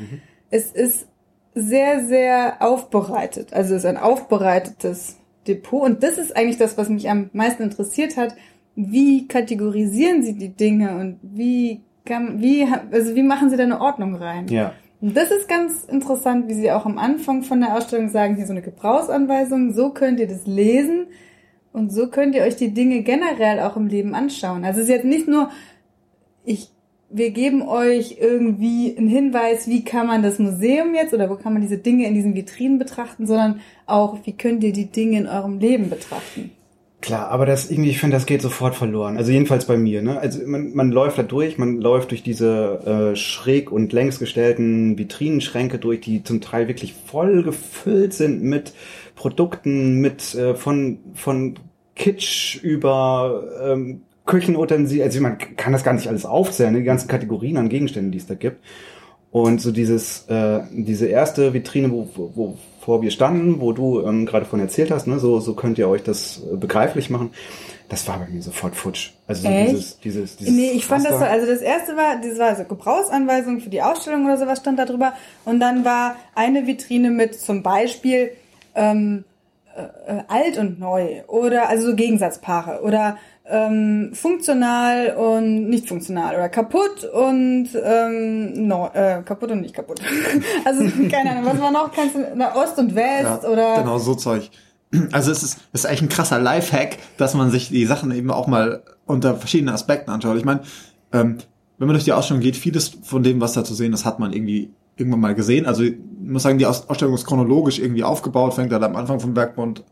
es 0.51 0.71
ist 0.73 1.07
sehr, 1.55 2.05
sehr 2.07 2.57
aufbereitet. 2.61 3.53
Also 3.53 3.75
es 3.75 3.83
ist 3.85 3.89
ein 3.89 3.97
aufbereitetes 3.97 5.17
Depot. 5.47 5.83
Und 5.83 6.03
das 6.03 6.17
ist 6.19 6.37
eigentlich 6.37 6.59
das, 6.59 6.79
was 6.79 6.89
mich 6.89 7.11
am 7.11 7.31
meisten 7.33 7.63
interessiert 7.65 8.17
hat. 8.17 8.35
Wie 8.77 9.27
kategorisieren 9.27 10.23
sie 10.23 10.35
die 10.39 10.51
Dinge 10.55 10.97
und 10.97 11.19
wie 11.23 11.83
kann, 12.05 12.41
wie, 12.41 12.67
also 12.93 13.15
wie 13.17 13.23
machen 13.23 13.51
sie 13.51 13.57
da 13.57 13.65
eine 13.65 13.81
Ordnung 13.81 14.15
rein? 14.15 14.47
Ja. 14.49 14.73
Und 15.01 15.17
das 15.17 15.31
ist 15.31 15.49
ganz 15.49 15.85
interessant, 15.85 16.49
wie 16.49 16.55
Sie 16.55 16.73
auch 16.73 16.85
am 16.85 16.99
Anfang 16.99 17.43
von 17.43 17.61
der 17.61 17.77
Ausstellung 17.77 18.09
sagen, 18.09 18.35
hier 18.35 18.47
so 18.47 18.53
eine 18.53 18.63
Gebrauchsanweisung, 18.63 19.73
so 19.73 19.91
könnt 19.91 20.19
ihr 20.19 20.27
das 20.27 20.47
lesen 20.47 21.07
und 21.73 21.93
so 21.93 22.09
könnt 22.09 22.35
ihr 22.35 22.43
euch 22.43 22.57
die 22.57 22.75
Dinge 22.75 23.03
generell 23.03 23.61
auch 23.61 23.77
im 23.77 23.87
Leben 23.87 24.15
anschauen. 24.15 24.65
Also 24.65 24.81
es 24.81 24.89
ist 24.89 24.95
jetzt 24.95 25.05
nicht 25.05 25.29
nur, 25.29 25.51
ich, 26.45 26.71
wir 27.11 27.31
geben 27.31 27.63
euch 27.63 28.17
irgendwie 28.21 28.97
einen 28.99 29.09
Hinweis, 29.09 29.69
wie 29.69 29.85
kann 29.85 30.09
man 30.09 30.25
das 30.25 30.41
Museum 30.41 30.95
jetzt 30.95 31.15
oder 31.15 31.31
wo 31.31 31.37
kann 31.37 31.53
man 31.53 31.63
diese 31.63 31.79
Dinge 31.79 32.07
in 32.07 32.15
diesen 32.15 32.35
Vitrinen 32.35 32.81
betrachten, 32.81 33.27
sondern 33.27 33.61
auch, 33.87 34.19
wie 34.25 34.33
könnt 34.33 34.65
ihr 34.65 34.73
die 34.73 34.87
Dinge 34.87 35.19
in 35.19 35.27
eurem 35.29 35.61
Leben 35.61 35.91
betrachten. 35.91 36.51
Klar, 37.01 37.29
aber 37.29 37.47
das 37.47 37.71
irgendwie, 37.71 37.91
ich 37.91 38.01
finde, 38.01 38.17
das 38.17 38.27
geht 38.27 38.43
sofort 38.43 38.75
verloren. 38.75 39.17
Also 39.17 39.31
jedenfalls 39.31 39.67
bei 39.67 39.77
mir. 39.77 40.03
Ne? 40.03 40.19
Also 40.19 40.41
man, 40.47 40.75
man 40.75 40.91
läuft 40.91 41.17
da 41.17 41.23
durch, 41.23 41.57
man 41.57 41.81
läuft 41.81 42.11
durch 42.11 42.25
diese 42.25 43.13
äh, 43.13 43.17
schräg 43.17 43.71
und 43.71 43.93
längs 43.93 44.19
gestellten 44.19 44.99
Vitrinenschränke 44.99 45.79
durch, 45.79 46.01
die 46.01 46.25
zum 46.25 46.41
Teil 46.41 46.67
wirklich 46.67 46.95
voll 46.95 47.45
gefüllt 47.45 48.15
sind 48.15 48.43
mit 48.43 48.73
Produkten, 49.15 50.01
mit 50.01 50.35
äh, 50.35 50.57
von 50.57 50.99
von 51.15 51.55
Kitsch 51.95 52.57
über 52.63 53.45
ähm, 53.63 54.03
Küchenutensilien. 54.27 55.07
Also 55.07 55.21
man 55.21 55.39
kann 55.39 55.73
das 55.73 55.85
gar 55.85 55.93
nicht 55.93 56.09
alles 56.09 56.27
aufzählen, 56.27 56.73
ne? 56.73 56.81
die 56.81 56.85
ganzen 56.85 57.09
Kategorien 57.09 57.59
an 57.59 57.69
Gegenständen, 57.69 58.11
die 58.11 58.19
es 58.19 58.27
da 58.27 58.35
gibt. 58.35 58.59
Und 59.31 59.61
so 59.61 59.73
dieses, 59.73 60.27
äh, 60.29 60.61
diese 60.73 61.07
erste 61.07 61.53
Vitrine, 61.53 61.91
wo, 61.91 62.09
wo, 62.15 62.59
wo 62.89 62.95
vor 62.95 63.03
wir 63.03 63.11
standen, 63.11 63.61
wo 63.61 63.73
du 63.73 64.01
ähm, 64.01 64.25
gerade 64.25 64.47
von 64.47 64.61
erzählt 64.61 64.91
hast, 64.91 65.07
ne, 65.07 65.19
so, 65.19 65.41
so 65.41 65.53
könnt 65.53 65.77
ihr 65.79 65.89
euch 65.89 66.03
das 66.03 66.41
äh, 66.41 66.57
begreiflich 66.57 67.11
machen. 67.11 67.31
Das 67.91 68.09
war 68.09 68.19
bei 68.19 68.29
mir 68.29 68.41
sofort 68.41 68.75
futsch. 68.75 69.11
Also 69.27 69.43
so 69.43 69.49
dieses, 69.49 70.01
dieses, 70.01 70.37
dieses. 70.37 70.55
Nee, 70.55 70.71
ich 70.71 70.87
fand 70.87 71.05
das 71.05 71.13
so, 71.13 71.19
Raster. 71.19 71.31
also 71.31 71.47
das 71.47 71.61
erste 71.61 71.97
war, 71.97 72.17
das 72.21 72.39
war 72.39 72.57
so 72.57 72.65
Gebrauchsanweisung 72.65 73.61
für 73.61 73.69
die 73.69 73.83
Ausstellung 73.83 74.25
oder 74.25 74.39
sowas 74.39 74.61
stand 74.61 74.79
da 74.79 74.87
drüber. 74.87 75.13
Und 75.45 75.61
dann 75.61 75.85
war 75.85 76.17
eine 76.35 76.67
Vitrine 76.67 77.11
mit 77.11 77.39
zum 77.39 77.63
Beispiel 77.63 78.31
ähm, 78.75 79.25
äh, 79.77 79.83
äh, 79.83 80.23
alt 80.29 80.57
und 80.57 80.81
neu 80.81 81.23
oder 81.27 81.69
also 81.69 81.91
so 81.91 81.95
Gegensatzpaare 81.95 82.81
oder 82.83 83.19
ähm, 83.51 84.11
funktional 84.15 85.15
und 85.17 85.69
nicht 85.69 85.89
funktional 85.89 86.35
oder 86.35 86.49
kaputt 86.49 87.05
und 87.05 87.69
ähm, 87.83 88.67
no, 88.69 88.91
äh, 88.93 89.23
kaputt 89.25 89.51
und 89.51 89.63
nicht 89.63 89.75
kaputt. 89.75 90.01
also 90.65 90.85
keine 91.11 91.31
Ahnung, 91.33 91.45
was 91.47 91.61
war 91.61 91.71
noch? 91.71 91.93
Kannst 91.93 92.15
du, 92.15 92.27
na, 92.35 92.55
Ost 92.57 92.79
und 92.79 92.95
West 92.95 93.45
oder 93.45 93.77
Genau, 93.79 93.99
so 93.99 94.15
Zeug. 94.15 94.51
Also 95.13 95.31
es 95.31 95.43
ist, 95.43 95.59
es 95.73 95.81
ist 95.81 95.87
eigentlich 95.87 96.03
ein 96.03 96.09
krasser 96.09 96.39
Lifehack, 96.39 96.97
dass 97.19 97.35
man 97.35 97.51
sich 97.51 97.69
die 97.69 97.85
Sachen 97.85 98.11
eben 98.13 98.31
auch 98.31 98.47
mal 98.47 98.83
unter 99.07 99.35
verschiedenen 99.37 99.75
Aspekten 99.75 100.11
anschaut. 100.11 100.37
Ich 100.37 100.45
meine, 100.45 100.61
ähm, 101.13 101.39
wenn 101.79 101.87
man 101.87 101.95
durch 101.95 102.05
die 102.05 102.13
Ausstellung 102.13 102.43
geht, 102.43 102.57
vieles 102.57 102.89
von 103.03 103.23
dem, 103.23 103.41
was 103.41 103.53
da 103.53 103.65
zu 103.65 103.75
sehen 103.75 103.93
ist, 103.93 104.05
hat 104.05 104.19
man 104.19 104.33
irgendwie 104.33 104.71
irgendwann 104.97 105.21
mal 105.21 105.35
gesehen. 105.35 105.67
Also 105.67 105.83
ich 105.85 105.95
muss 106.21 106.43
sagen, 106.43 106.59
die 106.59 106.67
Aus- 106.67 106.89
Ausstellung 106.89 107.15
ist 107.15 107.27
chronologisch 107.27 107.79
irgendwie 107.79 108.03
aufgebaut, 108.03 108.55
fängt 108.55 108.73
halt 108.73 108.83
am 108.83 108.97
Anfang 108.97 109.21
vom 109.21 109.35
Bergbund 109.35 109.85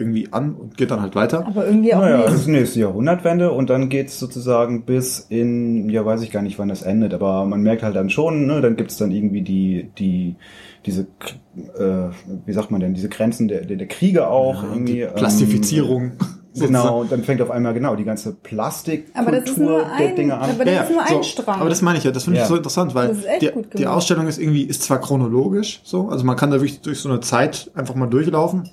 irgendwie 0.00 0.28
an 0.32 0.54
und 0.54 0.76
geht 0.76 0.90
dann 0.90 1.00
halt 1.02 1.14
weiter. 1.14 1.46
aber 1.46 1.66
irgendwie 1.66 1.94
auch 1.94 2.00
Naja, 2.00 2.16
nicht. 2.16 2.28
das 2.28 2.34
ist 2.36 2.46
die 2.46 2.50
nächste 2.52 2.80
Jahrhundertwende 2.80 3.52
und 3.52 3.70
dann 3.70 3.88
geht's 3.88 4.18
sozusagen 4.18 4.84
bis 4.84 5.20
in, 5.28 5.88
ja 5.90 6.04
weiß 6.04 6.22
ich 6.22 6.32
gar 6.32 6.42
nicht, 6.42 6.58
wann 6.58 6.68
das 6.68 6.82
endet, 6.82 7.14
aber 7.14 7.44
man 7.44 7.62
merkt 7.62 7.82
halt 7.82 7.94
dann 7.94 8.10
schon, 8.10 8.46
ne, 8.46 8.60
dann 8.60 8.76
gibt's 8.76 8.96
dann 8.96 9.10
irgendwie 9.12 9.42
die, 9.42 9.90
die, 9.98 10.34
diese, 10.86 11.02
äh, 11.78 12.08
wie 12.46 12.52
sagt 12.52 12.70
man 12.70 12.80
denn, 12.80 12.94
diese 12.94 13.08
Grenzen 13.08 13.46
der, 13.48 13.64
der, 13.64 13.76
der 13.76 13.86
Kriege 13.88 14.26
auch, 14.28 14.64
irgendwie. 14.64 14.92
Die 14.94 15.00
ähm, 15.02 15.14
Plastifizierung. 15.14 16.12
Genau, 16.58 17.00
und 17.02 17.12
dann 17.12 17.22
fängt 17.22 17.40
auf 17.42 17.50
einmal 17.50 17.74
genau 17.74 17.94
die 17.94 18.02
ganze 18.04 18.32
Plastikkultur 18.34 19.20
Aber 19.22 19.30
das 19.38 19.50
ist 19.50 19.58
nur 19.58 19.78
der 19.98 20.08
ein- 20.08 20.16
Dinge 20.16 20.34
an. 20.38 20.50
aber 20.50 20.64
das 20.64 20.88
ist 20.88 20.90
nur 20.96 21.06
ein 21.06 21.22
Strang. 21.22 21.60
Aber 21.60 21.68
das 21.68 21.80
meine 21.82 21.98
ich 21.98 22.04
ja, 22.04 22.10
das 22.10 22.24
finde 22.24 22.38
Ja. 22.38 22.44
ich 22.44 22.48
so 22.48 22.56
interessant, 22.56 22.94
weil 22.94 23.10
ist 23.10 23.24
die, 23.40 23.50
die. 23.78 23.86
Ausstellung 23.86 24.26
ist 24.26 24.38
irgendwie, 24.40 24.62
ist 24.62 24.82
zwar 24.82 25.00
chronologisch 25.00 25.80
so, 25.84 26.08
also 26.08 26.24
man 26.24 26.34
kann 26.36 26.50
da 26.50 26.56
wirklich 26.56 26.80
durch 26.80 26.98
so 26.98 27.08
eine 27.08 27.20
Zeit 27.20 27.70
einfach 27.74 27.94
mal 27.94 28.06
durchlaufen 28.08 28.68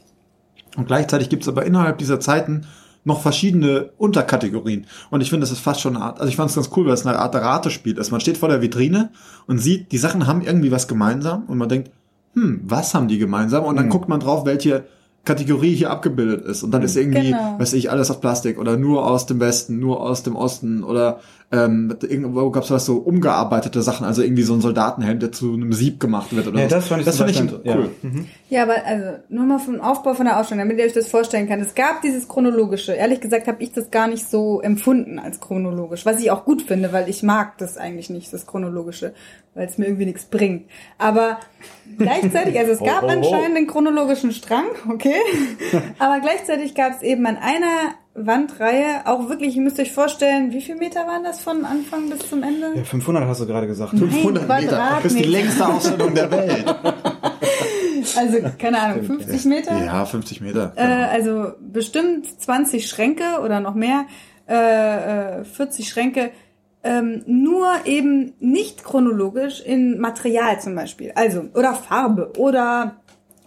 und 0.78 0.88
gleichzeitig 0.88 1.28
gibt 1.30 1.44
es 1.44 1.50
aber 1.50 1.66
innerhalb 1.66 1.98
dieser 1.98 2.20
Zeiten 2.22 2.66
noch 3.04 3.22
verschiedene 3.22 3.92
Unterkategorien. 3.98 4.86
Und 5.10 5.22
ich 5.22 5.30
finde, 5.30 5.42
das 5.42 5.52
ist 5.52 5.60
fast 5.60 5.80
schon 5.82 5.96
eine 5.96 6.04
Art, 6.06 6.20
also 6.20 6.30
ich 6.30 6.36
fand 6.36 6.50
es 6.50 6.56
ganz 6.56 6.70
cool, 6.76 6.86
weil 6.86 6.94
es 6.94 7.06
eine 7.06 7.18
Art 7.20 7.36
Ratespiel 7.36 7.98
ist. 7.98 8.12
Man 8.12 8.20
steht 8.22 8.38
vor 8.38 8.50
der 8.50 8.62
Vitrine 8.62 9.10
und 9.48 9.60
sieht, 9.60 9.92
die 9.92 9.98
Sachen 9.98 10.28
haben 10.28 10.42
irgendwie 10.42 10.72
was 10.72 10.88
gemeinsam 10.88 11.44
und 11.48 11.58
man 11.58 11.70
denkt, 11.70 11.92
hm, 12.34 12.62
was 12.66 12.94
haben 12.94 13.08
die 13.08 13.18
gemeinsam? 13.18 13.64
Und 13.64 13.78
dann 13.78 13.86
Mhm. 13.86 13.90
guckt 13.92 14.10
man 14.10 14.20
drauf, 14.20 14.46
welche 14.46 14.86
Kategorie 15.24 15.74
hier 15.76 15.90
abgebildet 15.92 16.46
ist. 16.46 16.64
Und 16.64 16.72
dann 16.72 16.84
ist 16.84 16.96
irgendwie, 16.96 17.32
Genau. 17.32 17.56
weiß 17.60 17.74
ich, 17.74 17.90
alles 17.92 18.10
aus 18.12 18.22
Plastik 18.22 18.58
oder 18.60 18.78
nur 18.78 19.06
aus 19.06 19.26
dem 19.26 19.40
Westen, 19.40 19.80
nur 19.80 20.02
aus 20.02 20.24
dem 20.24 20.36
Osten 20.36 20.84
oder 20.84 21.20
ähm, 21.50 21.96
irgendwo 22.02 22.50
gab 22.52 22.64
es 22.64 22.72
was 22.72 22.86
so 22.86 22.98
umgearbeitete 22.98 23.82
Sachen, 23.82 24.06
also 24.06 24.22
irgendwie 24.22 24.44
so 24.44 24.54
ein 24.54 24.60
Soldatenhelm, 24.60 25.20
der 25.20 25.32
zu 25.32 25.54
einem 25.54 25.72
Sieb 25.72 26.00
gemacht 26.00 26.36
wird 26.36 26.46
oder 26.48 26.60
Ja, 26.60 26.68
so. 26.70 26.76
das 26.76 26.88
fand 26.88 27.00
ich 27.02 27.06
das 27.06 27.18
fand 27.18 27.30
ich 27.32 27.40
cool. 27.42 27.62
ja. 27.64 27.76
Mhm. 28.02 28.28
Ja, 28.50 28.64
aber 28.64 28.86
also 28.86 29.06
nur 29.30 29.46
mal 29.46 29.60
vom 29.60 29.80
Aufbau 29.80 30.14
von 30.14 30.26
der 30.26 30.40
Ausstellung, 30.40 30.66
damit 30.66 30.78
ihr 30.78 30.86
euch 30.86 30.94
das 30.94 31.08
vorstellen 31.08 31.48
kann. 31.48 31.62
Es 31.62 31.74
gab 31.74 32.02
dieses 32.02 32.28
chronologische. 32.28 32.94
Ehrlich 32.94 33.22
gesagt 33.22 33.48
habe 33.48 33.64
ich 33.64 33.72
das 33.72 33.92
gar 33.92 34.08
nicht 34.08 34.30
so 34.30 34.60
empfunden 34.62 35.20
als 35.20 35.40
chronologisch, 35.40 36.06
was 36.06 36.20
ich 36.20 36.32
auch 36.32 36.44
gut 36.44 36.64
finde, 36.64 36.92
weil 36.92 37.08
ich 37.08 37.24
mag 37.24 37.58
das 37.60 37.78
eigentlich 37.78 38.10
nicht, 38.10 38.34
das 38.34 38.46
chronologische, 38.46 39.14
weil 39.54 39.68
es 39.68 39.78
mir 39.78 39.86
irgendwie 39.86 40.06
nichts 40.06 40.26
bringt. 40.26 40.66
Aber 40.98 41.40
gleichzeitig, 41.98 42.58
also 42.60 42.74
es 42.74 42.80
gab 42.84 43.04
Oh, 43.04 43.06
oh, 43.06 43.10
oh. 43.10 43.12
anscheinend 43.12 43.56
den 43.58 43.68
chronologischen 43.68 44.32
Strang, 44.32 44.66
okay, 44.90 45.16
aber 46.00 46.20
gleichzeitig 46.20 46.76
gab 46.76 46.94
es 46.98 47.04
eben 47.04 47.26
an 47.26 47.38
einer 47.38 47.94
Wandreihe 48.18 49.06
auch 49.06 49.30
wirklich, 49.30 49.56
ihr 49.56 49.62
müsst 49.62 49.80
euch 49.80 49.92
vorstellen, 49.92 50.52
wie 50.52 50.62
viele 50.62 50.80
Meter 50.80 51.06
waren 51.06 51.24
das 51.24 51.42
von 51.42 51.64
Anfang 51.64 52.10
bis 52.10 52.28
zum 52.28 52.42
Ende? 52.42 52.74
Ja, 52.76 52.84
500 52.84 53.28
hast 53.28 53.42
du 53.42 53.46
gerade 53.46 53.68
gesagt. 53.68 53.92
500 53.92 54.48
Meter. 54.48 55.00
Das 55.04 55.06
ist 55.06 55.20
die 55.20 55.24
längste 55.24 55.68
Ausstellung 55.68 56.14
der 56.14 56.32
Welt. 56.32 56.66
Also 58.16 58.38
keine 58.58 58.80
Ahnung, 58.80 59.04
50 59.04 59.46
Meter? 59.46 59.84
Ja, 59.84 60.06
50 60.06 60.40
Meter. 60.40 60.72
Äh, 60.76 60.82
also 60.82 61.52
bestimmt 61.60 62.26
20 62.26 62.88
Schränke 62.88 63.42
oder 63.44 63.60
noch 63.60 63.76
mehr, 63.76 64.06
äh, 64.48 65.42
äh, 65.42 65.44
40 65.44 65.90
Schränke, 65.90 66.32
ähm, 66.84 67.24
nur 67.26 67.68
eben 67.86 68.34
nicht 68.40 68.84
chronologisch 68.84 69.62
in 69.62 70.00
Material 70.00 70.60
zum 70.62 70.74
Beispiel, 70.74 71.12
also 71.16 71.50
oder 71.54 71.74
Farbe 71.74 72.32
oder 72.38 72.96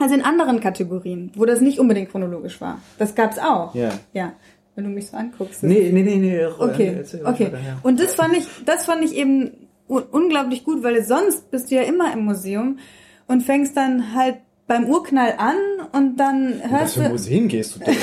also 0.00 0.14
in 0.14 0.22
anderen 0.22 0.60
Kategorien, 0.60 1.30
wo 1.34 1.44
das 1.44 1.60
nicht 1.60 1.78
unbedingt 1.78 2.10
chronologisch 2.10 2.60
war. 2.60 2.80
Das 2.98 3.14
gab's 3.14 3.38
auch. 3.38 3.74
Ja. 3.74 3.90
Ja. 4.12 4.32
Wenn 4.80 4.88
du 4.88 4.94
mich 4.94 5.08
so 5.08 5.16
anguckst. 5.18 5.62
Nee, 5.62 5.90
nee, 5.92 6.02
nee, 6.02 6.16
nee. 6.16 6.42
Okay, 6.46 6.94
erzähl 6.96 7.20
okay. 7.26 7.48
weiter, 7.48 7.58
ja. 7.58 7.78
Und 7.82 8.00
das 8.00 8.14
fand 8.14 8.34
ich, 8.34 8.46
das 8.64 8.86
fand 8.86 9.04
ich 9.04 9.14
eben 9.14 9.68
un 9.86 10.04
unglaublich 10.04 10.64
gut, 10.64 10.82
weil 10.82 11.04
sonst 11.04 11.50
bist 11.50 11.70
du 11.70 11.74
ja 11.74 11.82
immer 11.82 12.10
im 12.14 12.24
Museum 12.24 12.78
und 13.26 13.42
fängst 13.42 13.76
dann 13.76 14.14
halt 14.14 14.36
beim 14.66 14.86
Urknall 14.86 15.34
an 15.36 15.56
und 15.92 16.16
dann 16.16 16.62
Was 16.62 16.70
hörst 16.70 16.94
für 16.94 17.02
du, 17.02 17.08
Museen 17.10 17.48
gehst 17.48 17.76
du 17.76 17.80
denn? 17.80 17.94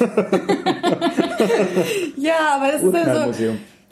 ja, 2.16 2.56
aber 2.56 2.72
das 2.72 2.82
ist 2.82 2.92
ja 2.92 3.32
so, 3.32 3.42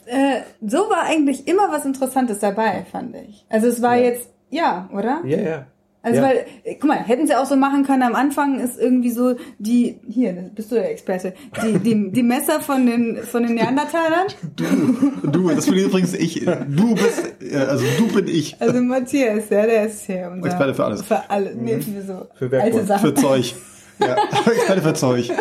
äh, 0.07 0.41
so 0.65 0.77
war 0.89 1.03
eigentlich 1.03 1.47
immer 1.47 1.71
was 1.71 1.85
Interessantes 1.85 2.39
dabei, 2.39 2.85
fand 2.91 3.15
ich. 3.15 3.45
Also 3.47 3.67
es 3.67 3.81
war 3.81 3.95
Ja. 3.95 4.03
jetzt, 4.03 4.29
ja, 4.49 4.89
oder? 4.91 5.21
Ja, 5.23 5.37
ja. 5.37 5.65
Also 6.03 6.21
ja. 6.21 6.27
weil, 6.27 6.45
äh, 6.63 6.75
guck 6.75 6.85
mal, 6.85 6.97
hätten 6.97 7.27
sie 7.27 7.35
auch 7.35 7.45
so 7.45 7.55
machen 7.55 7.83
können, 7.83 8.03
am 8.03 8.15
Anfang 8.15 8.59
ist 8.59 8.79
irgendwie 8.79 9.11
so 9.11 9.35
die, 9.57 9.99
hier, 10.07 10.33
bist 10.55 10.71
du 10.71 10.75
der 10.75 10.91
Experte, 10.91 11.33
die, 11.63 11.79
die, 11.79 12.11
die 12.11 12.23
Messer 12.23 12.61
von 12.61 12.85
den, 12.85 13.17
von 13.23 13.43
den 13.43 13.55
Neandertalern. 13.55 14.27
Du, 14.55 15.49
das 15.49 15.65
bin 15.65 15.75
übrigens 15.75 16.13
ich. 16.13 16.45
Du 16.45 16.95
bist, 16.95 17.35
äh, 17.41 17.57
also 17.57 17.85
du 17.97 18.07
bin 18.13 18.27
ich. 18.27 18.55
Also 18.61 18.81
Matthias, 18.81 19.49
ja, 19.49 19.65
der 19.65 19.87
ist 19.87 20.05
hier 20.05 20.29
unser 20.31 20.47
Experte 20.47 20.73
für 20.73 20.85
alles. 20.85 21.01
Für 21.01 21.29
alle, 21.29 21.55
nee, 21.55 21.79
für 21.79 22.01
so 22.01 22.27
Für 22.35 22.51
Werkbund. 22.51 22.75
alte 22.75 22.85
Sachen. 22.85 23.07
Für 23.07 23.13
Zeug. 23.13 23.55
Ja, 23.99 24.15
Experte 24.51 24.81
für 24.81 24.93
Zeug. 24.93 25.31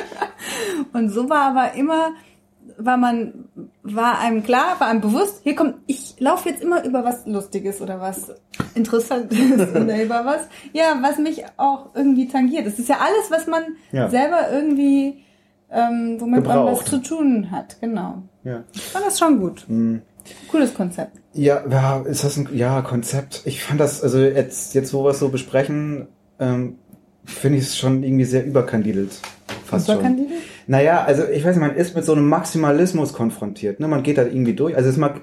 Und 0.92 1.10
so 1.10 1.28
war 1.28 1.50
aber 1.50 1.75
immer, 1.75 2.12
war 2.78 2.97
man, 2.97 3.49
war 3.83 4.18
einem 4.18 4.42
klar, 4.42 4.78
war 4.78 4.88
einem 4.88 5.00
bewusst, 5.00 5.40
hier 5.42 5.54
kommt, 5.54 5.76
ich 5.87 6.14
laufe 6.18 6.49
jetzt 6.49 6.62
immer 6.62 6.85
über 6.85 7.04
was 7.04 7.26
Lustiges 7.26 7.80
oder 7.80 8.00
was 8.00 8.35
Interessantes 8.75 9.71
oder 9.71 10.02
über 10.02 10.25
was, 10.25 10.49
ja, 10.73 10.99
was 11.00 11.18
mich 11.18 11.45
auch 11.56 11.95
irgendwie 11.95 12.28
tangiert. 12.28 12.66
Das 12.66 12.78
ist 12.78 12.88
ja 12.88 12.97
alles, 12.99 13.30
was 13.30 13.47
man 13.47 13.62
Ja. 13.92 14.09
selber 14.09 14.50
irgendwie, 14.52 15.23
ähm, 15.71 16.16
womit 16.18 16.45
man 16.45 16.66
was 16.66 16.85
zu 16.85 16.99
tun 16.99 17.50
hat, 17.50 17.80
genau. 17.80 18.23
Ja. 18.45 18.64
Ich 18.73 18.83
fand 18.83 19.06
das 19.06 19.18
schon 19.18 19.40
gut. 19.40 19.64
Mhm. 19.68 20.02
Cooles 20.50 20.75
Konzept. 20.75 21.16
Ja, 21.33 21.62
ja, 21.68 22.00
ist 22.00 22.25
das 22.25 22.37
ein 22.37 22.49
ja, 22.52 22.83
Konzept? 22.83 23.42
Ich 23.45 23.62
fand 23.62 23.80
das, 23.80 24.02
also 24.02 24.18
jetzt, 24.18 24.75
jetzt 24.75 24.92
wo 24.92 25.04
wir 25.04 25.11
es 25.11 25.18
so 25.18 25.28
besprechen, 25.28 26.09
ähm, 26.40 26.78
finde 27.25 27.59
ich 27.59 27.64
es 27.64 27.76
schon 27.76 28.02
irgendwie 28.02 28.25
sehr 28.25 28.45
überkandidelt. 28.45 29.21
Fast 29.64 29.87
schon. 29.87 30.26
Naja, 30.66 31.04
also 31.04 31.23
ich 31.25 31.44
weiß 31.44 31.56
nicht, 31.56 31.66
man 31.66 31.76
ist 31.76 31.94
mit 31.94 32.04
so 32.04 32.12
einem 32.12 32.28
Maximalismus 32.28 33.12
konfrontiert. 33.12 33.78
Ne? 33.80 33.88
Man 33.88 34.02
geht 34.02 34.18
da 34.18 34.23
irgendwie 34.23 34.54
durch. 34.54 34.76
Also 34.76 34.88
es 34.88 34.96
mag 34.96 35.20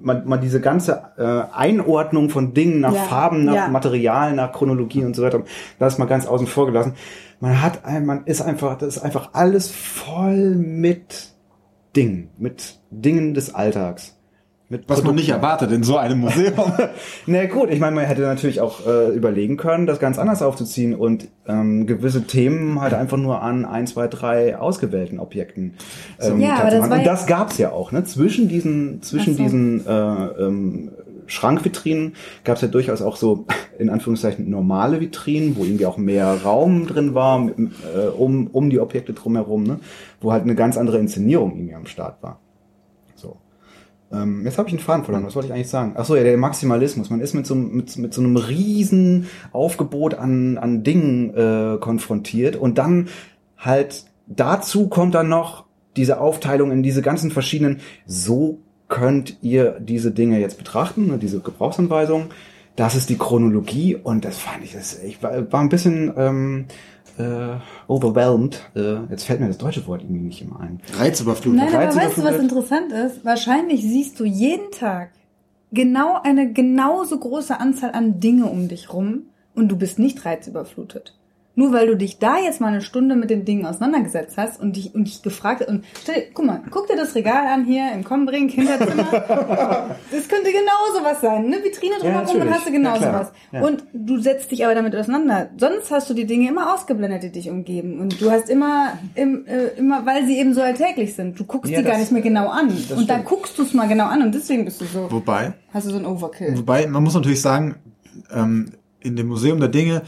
man, 0.00 0.26
man 0.26 0.40
diese 0.40 0.60
ganze 0.60 1.02
äh, 1.16 1.54
Einordnung 1.54 2.30
von 2.30 2.54
Dingen 2.54 2.80
nach 2.80 2.94
Ja, 2.94 3.02
Farben, 3.02 3.44
nach 3.44 3.54
ja. 3.54 3.68
Material, 3.68 4.32
nach 4.34 4.52
Chronologie 4.52 5.04
und 5.04 5.16
so 5.16 5.22
weiter, 5.22 5.42
das 5.78 5.94
ist 5.94 5.98
mal 5.98 6.06
ganz 6.06 6.26
außen 6.26 6.46
vor 6.46 6.66
gelassen. 6.66 6.94
Man 7.40 7.62
hat, 7.62 7.84
ein, 7.84 8.06
man 8.06 8.24
ist 8.24 8.40
einfach, 8.40 8.78
das 8.78 8.96
ist 8.96 9.02
einfach 9.02 9.30
alles 9.32 9.70
voll 9.70 10.54
mit 10.54 11.32
Dingen, 11.96 12.30
mit 12.38 12.78
Dingen 12.90 13.34
des 13.34 13.54
Alltags. 13.54 14.17
Mit 14.70 14.86
Was 14.86 15.02
man 15.02 15.14
nicht 15.14 15.28
Produkten. 15.28 15.44
erwartet 15.46 15.72
in 15.72 15.82
so 15.82 15.96
einem 15.96 16.18
Museum. 16.20 16.72
Na 17.26 17.46
gut, 17.46 17.70
ich 17.70 17.80
meine, 17.80 17.96
man 17.96 18.04
hätte 18.04 18.20
natürlich 18.20 18.60
auch 18.60 18.86
äh, 18.86 19.08
überlegen 19.16 19.56
können, 19.56 19.86
das 19.86 19.98
ganz 19.98 20.18
anders 20.18 20.42
aufzuziehen 20.42 20.94
und 20.94 21.28
ähm, 21.46 21.86
gewisse 21.86 22.24
Themen 22.26 22.78
halt 22.80 22.92
einfach 22.92 23.16
nur 23.16 23.40
an 23.40 23.64
ein, 23.64 23.86
zwei, 23.86 24.08
drei 24.08 24.58
ausgewählten 24.58 25.20
Objekten 25.20 25.74
ähm, 26.20 26.40
Ja, 26.42 26.56
aber 26.56 26.70
das 26.70 26.80
machen. 26.80 26.90
war 26.90 26.98
Und 26.98 27.04
ja- 27.04 27.10
das 27.10 27.26
gab's 27.26 27.56
ja 27.56 27.72
auch, 27.72 27.92
ne? 27.92 28.04
Zwischen 28.04 28.48
diesen, 28.48 29.00
zwischen 29.00 29.36
so. 29.36 29.42
diesen 29.42 29.86
äh, 29.86 29.90
ähm, 29.90 30.90
Schrankvitrinen 31.28 32.14
gab 32.44 32.56
es 32.56 32.62
ja 32.62 32.68
durchaus 32.68 33.00
auch 33.00 33.16
so, 33.16 33.46
in 33.78 33.88
Anführungszeichen, 33.88 34.50
normale 34.50 35.00
Vitrinen, 35.00 35.56
wo 35.56 35.64
irgendwie 35.64 35.86
auch 35.86 35.96
mehr 35.96 36.42
Raum 36.42 36.86
drin 36.86 37.14
war, 37.14 37.38
mit, 37.38 37.56
äh, 37.58 38.08
um, 38.08 38.48
um 38.48 38.68
die 38.68 38.80
Objekte 38.80 39.14
drumherum, 39.14 39.62
ne? 39.64 39.78
wo 40.20 40.32
halt 40.32 40.42
eine 40.42 40.54
ganz 40.54 40.76
andere 40.76 40.98
Inszenierung 40.98 41.52
irgendwie 41.56 41.74
am 41.74 41.86
Start 41.86 42.22
war. 42.22 42.40
So. 43.14 43.36
Ähm, 44.12 44.44
jetzt 44.44 44.58
habe 44.58 44.68
ich 44.68 44.74
einen 44.74 44.82
Faden 44.82 45.04
verloren. 45.04 45.26
Was 45.26 45.34
wollte 45.34 45.48
ich 45.48 45.54
eigentlich 45.54 45.68
sagen? 45.68 45.94
Ach 45.96 46.04
so, 46.04 46.16
ja, 46.16 46.22
der 46.22 46.36
Maximalismus. 46.36 47.10
Man 47.10 47.20
ist 47.20 47.34
mit 47.34 47.46
so, 47.46 47.54
mit, 47.54 47.96
mit 47.98 48.14
so 48.14 48.22
einem 48.22 48.36
riesen 48.36 49.26
Aufgebot 49.52 50.14
an, 50.14 50.58
an 50.58 50.82
Dingen 50.82 51.34
äh, 51.34 51.78
konfrontiert 51.78 52.56
und 52.56 52.78
dann 52.78 53.08
halt 53.56 54.04
dazu 54.26 54.88
kommt 54.88 55.14
dann 55.14 55.28
noch 55.28 55.64
diese 55.96 56.20
Aufteilung 56.20 56.70
in 56.70 56.82
diese 56.82 57.02
ganzen 57.02 57.30
verschiedenen, 57.30 57.80
so 58.06 58.60
könnt 58.88 59.36
ihr 59.42 59.78
diese 59.80 60.10
Dinge 60.10 60.40
jetzt 60.40 60.58
betrachten, 60.58 61.08
ne, 61.08 61.18
diese 61.18 61.40
Gebrauchsanweisungen. 61.40 62.28
Das 62.76 62.94
ist 62.94 63.10
die 63.10 63.18
Chronologie 63.18 63.96
und 63.96 64.24
das 64.24 64.38
fand 64.38 64.64
ich, 64.64 64.72
das, 64.72 65.02
ich 65.02 65.22
war, 65.22 65.52
war 65.52 65.60
ein 65.60 65.68
bisschen 65.68 66.12
ähm, 66.16 66.66
äh, 67.18 67.56
overwhelmed. 67.86 68.60
Äh, 68.74 68.96
jetzt 69.10 69.24
fällt 69.24 69.40
mir 69.40 69.48
das 69.48 69.58
deutsche 69.58 69.86
Wort 69.86 70.02
irgendwie 70.02 70.20
nicht 70.20 70.42
immer 70.42 70.60
ein. 70.60 70.80
Reizüberflutung. 70.96 71.56
Nein, 71.56 71.74
aber 71.74 71.86
weißt 71.86 71.96
du, 71.96 72.00
was 72.00 72.06
Reizüberflutet. 72.06 72.42
interessant 72.42 72.92
ist? 72.92 73.24
Wahrscheinlich 73.24 73.82
siehst 73.82 74.20
du 74.20 74.24
jeden 74.24 74.70
Tag 74.70 75.10
genau 75.72 76.20
eine 76.22 76.52
genauso 76.52 77.18
große 77.18 77.58
Anzahl 77.58 77.92
an 77.92 78.20
Dinge 78.20 78.46
um 78.46 78.68
dich 78.68 78.92
rum 78.92 79.26
und 79.54 79.68
du 79.68 79.76
bist 79.76 79.98
nicht 79.98 80.24
reizüberflutet. 80.24 81.17
Nur 81.58 81.72
weil 81.72 81.88
du 81.88 81.96
dich 81.96 82.20
da 82.20 82.38
jetzt 82.38 82.60
mal 82.60 82.68
eine 82.68 82.82
Stunde 82.82 83.16
mit 83.16 83.30
den 83.30 83.44
Dingen 83.44 83.66
auseinandergesetzt 83.66 84.36
hast 84.36 84.60
und 84.60 84.76
dich, 84.76 84.94
und 84.94 85.08
dich 85.08 85.22
gefragt 85.22 85.66
und 85.66 85.84
stell, 86.00 86.28
guck 86.32 86.46
mal, 86.46 86.62
guck 86.70 86.86
dir 86.86 86.94
das 86.94 87.16
Regal 87.16 87.48
an 87.48 87.64
hier 87.64 87.90
im 87.92 88.04
Kombrink, 88.04 88.52
Hinterzimmer. 88.52 89.08
das 90.12 90.28
könnte 90.28 90.52
genauso 90.52 91.02
was 91.02 91.20
sein. 91.20 91.46
Eine 91.46 91.56
Vitrine 91.64 91.96
drumherum 91.98 92.20
und 92.28 92.38
natürlich. 92.38 92.54
hast 92.54 92.68
du 92.68 92.70
genauso 92.70 93.02
Ja, 93.02 93.12
was. 93.12 93.32
Ja. 93.50 93.66
Und 93.66 93.82
du 93.92 94.20
setzt 94.20 94.52
dich 94.52 94.64
aber 94.64 94.76
damit 94.76 94.94
auseinander. 94.94 95.50
Sonst 95.56 95.90
hast 95.90 96.08
du 96.08 96.14
die 96.14 96.26
Dinge 96.26 96.48
immer 96.48 96.72
ausgeblendet, 96.74 97.24
die 97.24 97.32
dich 97.32 97.50
umgeben. 97.50 97.98
Und 97.98 98.20
du 98.20 98.30
hast 98.30 98.48
immer, 98.48 98.92
im, 99.16 99.44
äh, 99.48 99.76
immer, 99.78 100.06
weil 100.06 100.26
sie 100.26 100.38
eben 100.38 100.54
so 100.54 100.62
alltäglich 100.62 101.16
sind. 101.16 101.40
Du 101.40 101.44
guckst 101.44 101.72
Ja, 101.72 101.78
die 101.78 101.84
gar 101.84 101.94
das- 101.94 102.02
nicht 102.02 102.12
mehr 102.12 102.22
genau 102.22 102.50
an. 102.50 102.68
Und 102.96 103.10
dann 103.10 103.24
guckst 103.24 103.58
du 103.58 103.64
es 103.64 103.74
mal 103.74 103.88
genau 103.88 104.06
an 104.06 104.22
und 104.22 104.32
deswegen 104.32 104.64
bist 104.64 104.80
du 104.80 104.84
so, 104.84 105.10
Wobei, 105.10 105.54
hast 105.74 105.88
du 105.88 105.90
so 105.90 105.96
ein 105.98 106.06
Overkill. 106.06 106.56
Wobei, 106.56 106.86
man 106.86 107.02
muss 107.02 107.14
natürlich 107.14 107.42
sagen, 107.42 107.74
ähm, 108.32 108.70
in 109.00 109.16
dem 109.16 109.26
Museum 109.26 109.58
der 109.58 109.70
Dinge, 109.70 110.02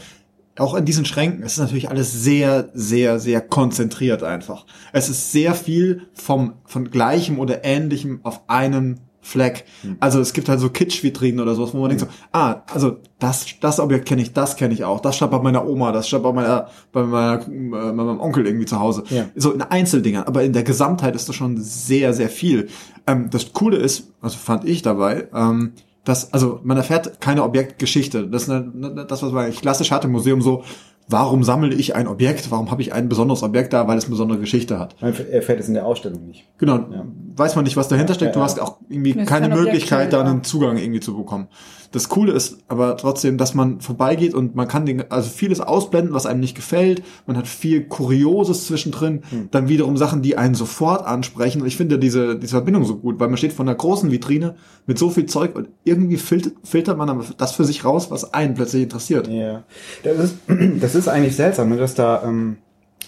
auch 0.57 0.75
in 0.75 0.85
diesen 0.85 1.05
Schränken, 1.05 1.43
es 1.43 1.53
ist 1.53 1.59
natürlich 1.59 1.89
alles 1.89 2.11
sehr, 2.11 2.69
sehr, 2.73 3.19
sehr 3.19 3.41
konzentriert 3.41 4.23
einfach. 4.23 4.65
Es 4.91 5.09
ist 5.09 5.31
sehr 5.31 5.55
viel 5.55 6.07
vom, 6.13 6.53
von 6.65 6.91
Gleichem 6.91 7.39
oder 7.39 7.63
Ähnlichem 7.63 8.19
auf 8.23 8.41
einem 8.47 8.97
Fleck. 9.23 9.65
Also 9.99 10.19
es 10.19 10.33
gibt 10.33 10.49
halt 10.49 10.59
so 10.59 10.69
Kitsch-Vitrinen 10.69 11.39
oder 11.39 11.53
sowas, 11.53 11.73
wo 11.73 11.79
man 11.79 11.89
denkt 11.89 12.01
so, 12.01 12.07
ah, 12.31 12.63
also 12.73 12.97
das, 13.19 13.45
das 13.61 13.79
Objekt 13.79 14.07
kenne 14.07 14.23
ich, 14.23 14.33
das 14.33 14.55
kenne 14.55 14.73
ich 14.73 14.83
auch. 14.83 14.99
Das 14.99 15.15
stand 15.15 15.31
bei 15.31 15.39
meiner 15.39 15.67
Oma, 15.67 15.91
das 15.91 16.07
stand 16.07 16.23
bei 16.23 16.33
meiner, 16.33 16.67
bei 16.91 17.03
meiner, 17.03 17.41
äh, 17.47 17.47
bei 17.47 17.91
meinem 17.91 18.19
Onkel 18.19 18.47
irgendwie 18.47 18.65
zu 18.65 18.79
Hause. 18.79 19.03
Ja. 19.09 19.25
So 19.35 19.51
in 19.51 19.61
Einzeldingern, 19.61 20.23
aber 20.23 20.43
in 20.43 20.53
der 20.53 20.63
Gesamtheit 20.63 21.15
ist 21.15 21.29
das 21.29 21.35
schon 21.35 21.57
sehr, 21.57 22.13
sehr 22.13 22.29
viel. 22.29 22.67
Ähm, 23.05 23.29
das 23.29 23.53
Coole 23.53 23.77
ist, 23.77 24.11
also 24.21 24.37
fand 24.37 24.65
ich 24.65 24.81
dabei, 24.81 25.27
ähm, 25.33 25.73
dass, 26.03 26.33
also 26.33 26.59
man 26.63 26.77
erfährt 26.77 27.21
keine 27.21 27.43
Objektgeschichte. 27.43 28.27
Das 28.27 28.43
ist 28.43 28.49
eine, 28.49 29.05
das, 29.07 29.21
was 29.23 29.31
man 29.31 29.45
eigentlich 29.45 29.61
klassisch 29.61 29.91
hat 29.91 30.03
im 30.05 30.11
Museum 30.11 30.41
so, 30.41 30.63
warum 31.07 31.43
sammle 31.43 31.73
ich 31.75 31.95
ein 31.95 32.07
Objekt? 32.07 32.49
Warum 32.51 32.71
habe 32.71 32.81
ich 32.81 32.93
ein 32.93 33.09
besonderes 33.09 33.43
Objekt 33.43 33.73
da? 33.73 33.87
Weil 33.87 33.97
es 33.97 34.05
eine 34.05 34.11
besondere 34.11 34.39
Geschichte 34.39 34.79
hat. 34.79 34.95
Man 35.01 35.13
erfährt 35.13 35.59
es 35.59 35.67
in 35.67 35.73
der 35.75 35.85
Ausstellung 35.85 36.25
nicht. 36.25 36.45
Genau, 36.57 36.75
Ja. 36.77 37.05
weiß 37.35 37.55
man 37.55 37.65
nicht, 37.65 37.77
was 37.77 37.87
dahinter 37.87 38.13
steckt. 38.13 38.35
Du 38.35 38.39
Ja, 38.39 38.45
hast 38.45 38.59
auch 38.61 38.77
irgendwie 38.89 39.13
Das 39.13 39.27
keine 39.27 39.47
kein 39.49 39.51
Objekt, 39.53 39.73
Möglichkeit, 39.73 40.13
da 40.13 40.21
ja. 40.23 40.29
einen 40.29 40.43
Zugang 40.43 40.77
irgendwie 40.77 41.01
zu 41.01 41.15
bekommen. 41.15 41.47
Das 41.91 42.07
Coole 42.07 42.31
ist 42.31 42.59
aber 42.69 42.95
trotzdem, 42.95 43.37
dass 43.37 43.53
man 43.53 43.81
vorbeigeht 43.81 44.33
und 44.33 44.55
man 44.55 44.67
kann 44.67 44.85
den, 44.85 45.11
also 45.11 45.29
vieles 45.29 45.59
ausblenden, 45.59 46.13
was 46.13 46.25
einem 46.25 46.39
nicht 46.39 46.55
gefällt. 46.55 47.03
Man 47.27 47.35
hat 47.37 47.47
viel 47.47 47.83
Kurioses 47.83 48.67
zwischendrin. 48.67 49.23
Hm. 49.29 49.49
Dann 49.51 49.67
wiederum 49.67 49.97
Sachen, 49.97 50.21
die 50.21 50.37
einen 50.37 50.55
sofort 50.55 51.05
ansprechen. 51.05 51.61
Und 51.61 51.67
ich 51.67 51.75
finde 51.75 51.99
diese, 51.99 52.39
diese 52.39 52.51
Verbindung 52.51 52.85
so 52.85 52.95
gut, 52.95 53.19
weil 53.19 53.27
man 53.27 53.37
steht 53.37 53.53
vor 53.53 53.65
einer 53.65 53.75
großen 53.75 54.09
Vitrine 54.09 54.55
mit 54.87 54.97
so 54.97 55.09
viel 55.09 55.25
Zeug 55.25 55.55
und 55.55 55.67
irgendwie 55.83 56.17
filtert, 56.17 56.53
filtert 56.63 56.97
man 56.97 57.09
aber 57.09 57.25
das 57.37 57.51
für 57.51 57.65
sich 57.65 57.83
raus, 57.83 58.09
was 58.09 58.33
einen 58.33 58.55
plötzlich 58.55 58.83
interessiert. 58.83 59.27
Ja, 59.27 59.63
das 60.03 60.17
ist, 60.17 60.35
das 60.81 60.95
ist 60.95 61.09
eigentlich 61.09 61.35
seltsam, 61.35 61.69
ne, 61.69 61.77
dass 61.77 61.93
da 61.93 62.23
ähm, 62.23 62.57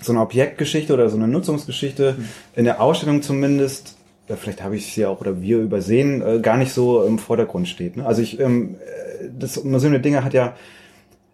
so 0.01 0.11
eine 0.11 0.21
Objektgeschichte 0.21 0.93
oder 0.93 1.09
so 1.09 1.15
eine 1.15 1.27
Nutzungsgeschichte 1.27 2.17
in 2.55 2.65
der 2.65 2.81
Ausstellung 2.81 3.21
zumindest, 3.21 3.95
vielleicht 4.27 4.63
habe 4.63 4.75
ich 4.75 4.93
sie 4.93 5.05
auch 5.05 5.21
oder 5.21 5.41
wir 5.41 5.59
übersehen, 5.59 6.21
äh, 6.21 6.39
gar 6.39 6.57
nicht 6.57 6.71
so 6.71 7.03
im 7.03 7.19
Vordergrund 7.19 7.67
steht. 7.67 7.97
Ne? 7.97 8.05
Also 8.05 8.21
ich, 8.21 8.39
ähm, 8.39 8.75
äh, 8.75 9.29
das 9.37 9.63
Museum 9.63 9.91
der 9.91 10.01
Dinge 10.01 10.23
hat 10.23 10.33
ja, 10.33 10.55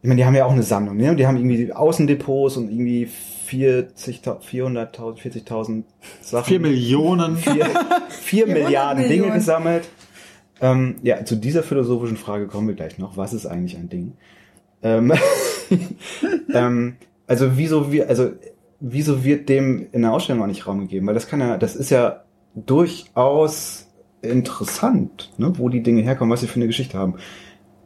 ich 0.01 0.07
meine, 0.07 0.17
die 0.17 0.25
haben 0.25 0.35
ja 0.35 0.45
auch 0.45 0.51
eine 0.51 0.63
Sammlung, 0.63 0.95
ne? 0.95 1.11
Und 1.11 1.17
die 1.17 1.27
haben 1.27 1.35
irgendwie 1.35 1.73
Außendepots 1.73 2.55
und 2.55 2.71
irgendwie 2.71 3.05
40, 3.05 4.21
400.000, 4.21 5.17
40.000 5.17 5.83
Sachen. 6.21 6.45
Vier 6.45 6.59
Millionen. 6.61 7.35
vier, 7.35 7.65
vier 8.09 8.45
400 8.47 8.63
Milliarden 8.63 9.03
Dinge 9.03 9.13
Millionen. 9.13 9.33
gesammelt. 9.33 9.89
Ähm, 10.61 10.95
ja, 11.03 11.25
zu 11.25 11.35
dieser 11.35 11.63
philosophischen 11.63 12.15
Frage 12.15 12.47
kommen 12.47 12.67
wir 12.67 12.75
gleich 12.75 12.97
noch. 12.97 13.17
Was 13.17 13.33
ist 13.33 13.45
eigentlich 13.45 13.75
ein 13.75 13.89
Ding? 13.89 14.13
Ähm, 14.83 15.11
ähm, 16.53 16.95
also 17.27 17.57
wieso 17.57 17.91
wir, 17.91 18.07
also 18.07 18.31
wieso 18.79 19.23
wird 19.23 19.49
dem 19.49 19.87
in 19.91 20.03
der 20.03 20.13
Ausstellung 20.13 20.43
auch 20.43 20.47
nicht 20.47 20.65
Raum 20.65 20.79
gegeben? 20.79 21.07
Weil 21.07 21.13
das 21.13 21.27
kann 21.27 21.41
ja, 21.41 21.57
das 21.57 21.75
ist 21.75 21.89
ja 21.89 22.23
durchaus 22.55 23.87
interessant, 24.21 25.31
ne, 25.37 25.53
wo 25.57 25.69
die 25.69 25.83
Dinge 25.83 26.01
herkommen, 26.01 26.31
was 26.31 26.41
sie 26.41 26.47
für 26.47 26.57
eine 26.57 26.67
Geschichte 26.67 26.97
haben. 26.97 27.15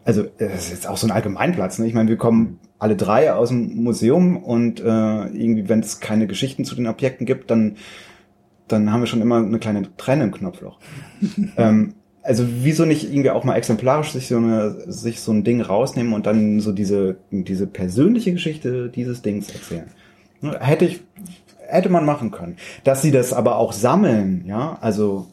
Also 0.05 0.23
das 0.37 0.65
ist 0.65 0.71
jetzt 0.71 0.87
auch 0.87 0.97
so 0.97 1.07
ein 1.07 1.11
Allgemeinplatz. 1.11 1.79
Ne? 1.79 1.87
Ich 1.87 1.93
meine, 1.93 2.09
wir 2.09 2.17
kommen 2.17 2.59
alle 2.79 2.95
drei 2.95 3.31
aus 3.33 3.49
dem 3.49 3.83
Museum 3.83 4.37
und 4.37 4.79
äh, 4.81 4.83
irgendwie, 4.83 5.69
wenn 5.69 5.79
es 5.79 5.99
keine 5.99 6.27
Geschichten 6.27 6.65
zu 6.65 6.75
den 6.75 6.87
Objekten 6.87 7.25
gibt, 7.25 7.49
dann 7.51 7.77
dann 8.67 8.91
haben 8.91 9.01
wir 9.01 9.07
schon 9.07 9.21
immer 9.21 9.37
eine 9.37 9.59
kleine 9.59 9.83
Träne 9.97 10.25
im 10.25 10.31
Knopfloch. 10.31 10.79
ähm, 11.57 11.93
also 12.21 12.45
wieso 12.47 12.85
nicht 12.85 13.03
irgendwie 13.03 13.31
auch 13.31 13.43
mal 13.43 13.55
exemplarisch 13.55 14.11
sich 14.11 14.27
so, 14.27 14.37
eine, 14.37 14.91
sich 14.91 15.19
so 15.19 15.31
ein 15.31 15.43
Ding 15.43 15.61
rausnehmen 15.61 16.13
und 16.13 16.25
dann 16.25 16.59
so 16.61 16.71
diese, 16.71 17.17
diese 17.31 17.67
persönliche 17.67 18.31
Geschichte 18.31 18.89
dieses 18.89 19.21
Dings 19.21 19.51
erzählen. 19.51 19.91
Ne, 20.41 20.57
Hätte 20.59 20.85
ich, 20.85 21.01
hätte 21.73 21.89
man 21.89 22.05
machen 22.05 22.31
können. 22.31 22.57
Dass 22.83 23.01
sie 23.01 23.11
das 23.11 23.33
aber 23.33 23.57
auch 23.57 23.73
sammeln, 23.73 24.43
ja, 24.47 24.77
also 24.81 25.27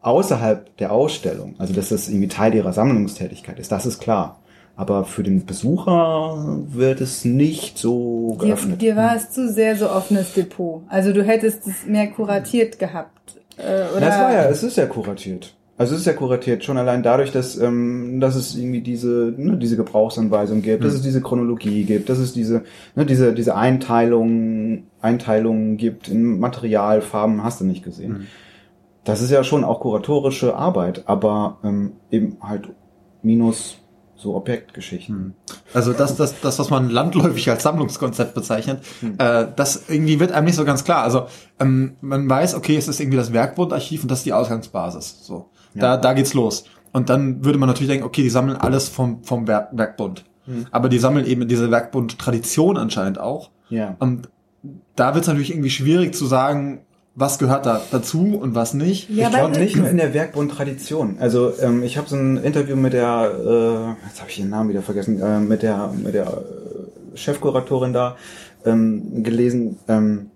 außerhalb 0.00 0.76
der 0.76 0.92
Ausstellung, 0.92 1.54
also 1.58 1.72
dass 1.72 1.88
das 1.88 2.08
irgendwie 2.08 2.28
Teil 2.28 2.54
ihrer 2.54 2.72
Sammlungstätigkeit 2.72 3.58
ist, 3.58 3.72
das 3.72 3.86
ist 3.86 4.00
klar. 4.00 4.40
Aber 4.76 5.04
für 5.04 5.22
den 5.22 5.46
Besucher 5.46 6.62
wird 6.66 7.00
es 7.00 7.24
nicht 7.24 7.78
so 7.78 8.36
Dir, 8.40 8.48
geöffnet. 8.48 8.82
dir 8.82 8.96
war 8.96 9.14
es 9.14 9.30
zu 9.30 9.48
sehr 9.52 9.76
so 9.76 9.88
offenes 9.88 10.34
Depot. 10.34 10.82
Also 10.88 11.12
du 11.12 11.22
hättest 11.22 11.66
es 11.66 11.86
mehr 11.86 12.08
kuratiert 12.08 12.78
gehabt. 12.80 13.36
Äh, 13.56 13.96
oder 13.96 14.00
Das 14.06 14.18
war 14.18 14.32
ja, 14.32 14.44
es 14.46 14.64
ist 14.64 14.76
ja 14.76 14.86
kuratiert. 14.86 15.54
Also 15.76 15.94
es 15.94 16.00
ist 16.00 16.06
ja 16.06 16.12
kuratiert, 16.12 16.62
schon 16.62 16.78
allein 16.78 17.02
dadurch, 17.02 17.32
dass, 17.32 17.58
ähm, 17.58 18.20
dass 18.20 18.36
es 18.36 18.54
irgendwie 18.54 18.80
diese, 18.80 19.34
ne, 19.36 19.56
diese 19.56 19.76
Gebrauchsanweisung 19.76 20.62
gibt, 20.62 20.84
dass 20.84 20.94
es 20.94 21.02
diese 21.02 21.20
Chronologie 21.20 21.82
gibt, 21.82 22.08
dass 22.08 22.18
es 22.18 22.32
diese, 22.32 22.62
ne, 22.94 23.04
diese, 23.04 23.34
diese 23.34 23.56
Einteilung, 23.56 24.84
Einteilungen 25.00 25.76
gibt 25.76 26.08
in 26.08 26.38
Material, 26.38 27.02
Farben, 27.02 27.42
hast 27.42 27.60
du 27.60 27.64
nicht 27.64 27.82
gesehen. 27.82 28.28
Das 29.02 29.20
ist 29.20 29.30
ja 29.30 29.42
schon 29.42 29.64
auch 29.64 29.80
kuratorische 29.80 30.54
Arbeit, 30.54 31.04
aber 31.06 31.58
ähm, 31.64 31.92
eben 32.10 32.36
halt 32.40 32.70
minus 33.22 33.78
so 34.16 34.34
Objektgeschichten. 34.34 35.34
Also 35.74 35.92
das, 35.92 36.16
das, 36.16 36.40
das, 36.40 36.58
was 36.58 36.70
man 36.70 36.88
landläufig 36.88 37.50
als 37.50 37.62
Sammlungskonzept 37.62 38.34
bezeichnet, 38.34 38.82
äh, 39.18 39.46
das 39.54 39.88
irgendwie 39.88 40.20
wird 40.20 40.32
einem 40.32 40.46
nicht 40.46 40.56
so 40.56 40.64
ganz 40.64 40.84
klar. 40.84 41.02
Also 41.02 41.26
ähm, 41.60 41.96
man 42.00 42.28
weiß, 42.28 42.54
okay, 42.54 42.76
es 42.76 42.88
ist 42.88 43.00
irgendwie 43.00 43.18
das 43.18 43.32
Werkbundarchiv 43.32 44.02
und 44.02 44.10
das 44.10 44.20
ist 44.20 44.24
die 44.24 44.32
Ausgangsbasis. 44.32 45.18
So, 45.22 45.50
da, 45.74 45.96
da 45.96 46.12
geht's 46.12 46.34
los. 46.34 46.64
Und 46.92 47.10
dann 47.10 47.44
würde 47.44 47.58
man 47.58 47.68
natürlich 47.68 47.90
denken, 47.90 48.06
okay, 48.06 48.22
die 48.22 48.30
sammeln 48.30 48.56
alles 48.56 48.88
vom, 48.88 49.24
vom 49.24 49.46
Werk, 49.48 49.68
Werkbund. 49.72 50.24
Aber 50.70 50.90
die 50.90 50.98
sammeln 50.98 51.24
eben 51.26 51.48
diese 51.48 51.70
Werkbund-Tradition 51.70 52.76
anscheinend 52.76 53.18
auch. 53.18 53.50
Ja. 53.70 53.96
Und 53.98 54.28
da 54.94 55.14
wird's 55.14 55.26
natürlich 55.26 55.50
irgendwie 55.50 55.70
schwierig 55.70 56.14
zu 56.14 56.26
sagen, 56.26 56.80
was 57.14 57.38
gehört 57.38 57.64
da 57.64 57.80
dazu 57.90 58.36
und 58.40 58.54
was 58.54 58.74
nicht. 58.74 59.08
Ja, 59.08 59.28
ich 59.28 59.34
glaube 59.34 59.54
weil- 59.54 59.62
nicht 59.62 59.76
nur 59.76 59.88
in 59.88 59.96
der 59.96 60.12
Werkbund-Tradition. 60.12 61.16
Also 61.18 61.52
ähm, 61.62 61.82
ich 61.82 61.96
habe 61.96 62.08
so 62.08 62.16
ein 62.16 62.36
Interview 62.38 62.76
mit 62.76 62.92
der, 62.92 63.30
äh, 63.40 64.06
jetzt 64.06 64.20
habe 64.20 64.30
ich 64.30 64.38
ihren 64.40 64.50
Namen 64.50 64.68
wieder 64.68 64.82
vergessen, 64.82 65.20
äh, 65.20 65.40
mit 65.40 65.62
der 65.62 65.92
mit 65.96 66.12
der 66.14 66.26
äh, 66.26 67.16
Chefkuratorin 67.16 67.92
da 67.92 68.16
ähm, 68.66 69.22
gelesen, 69.22 69.78
ähm, 69.88 70.30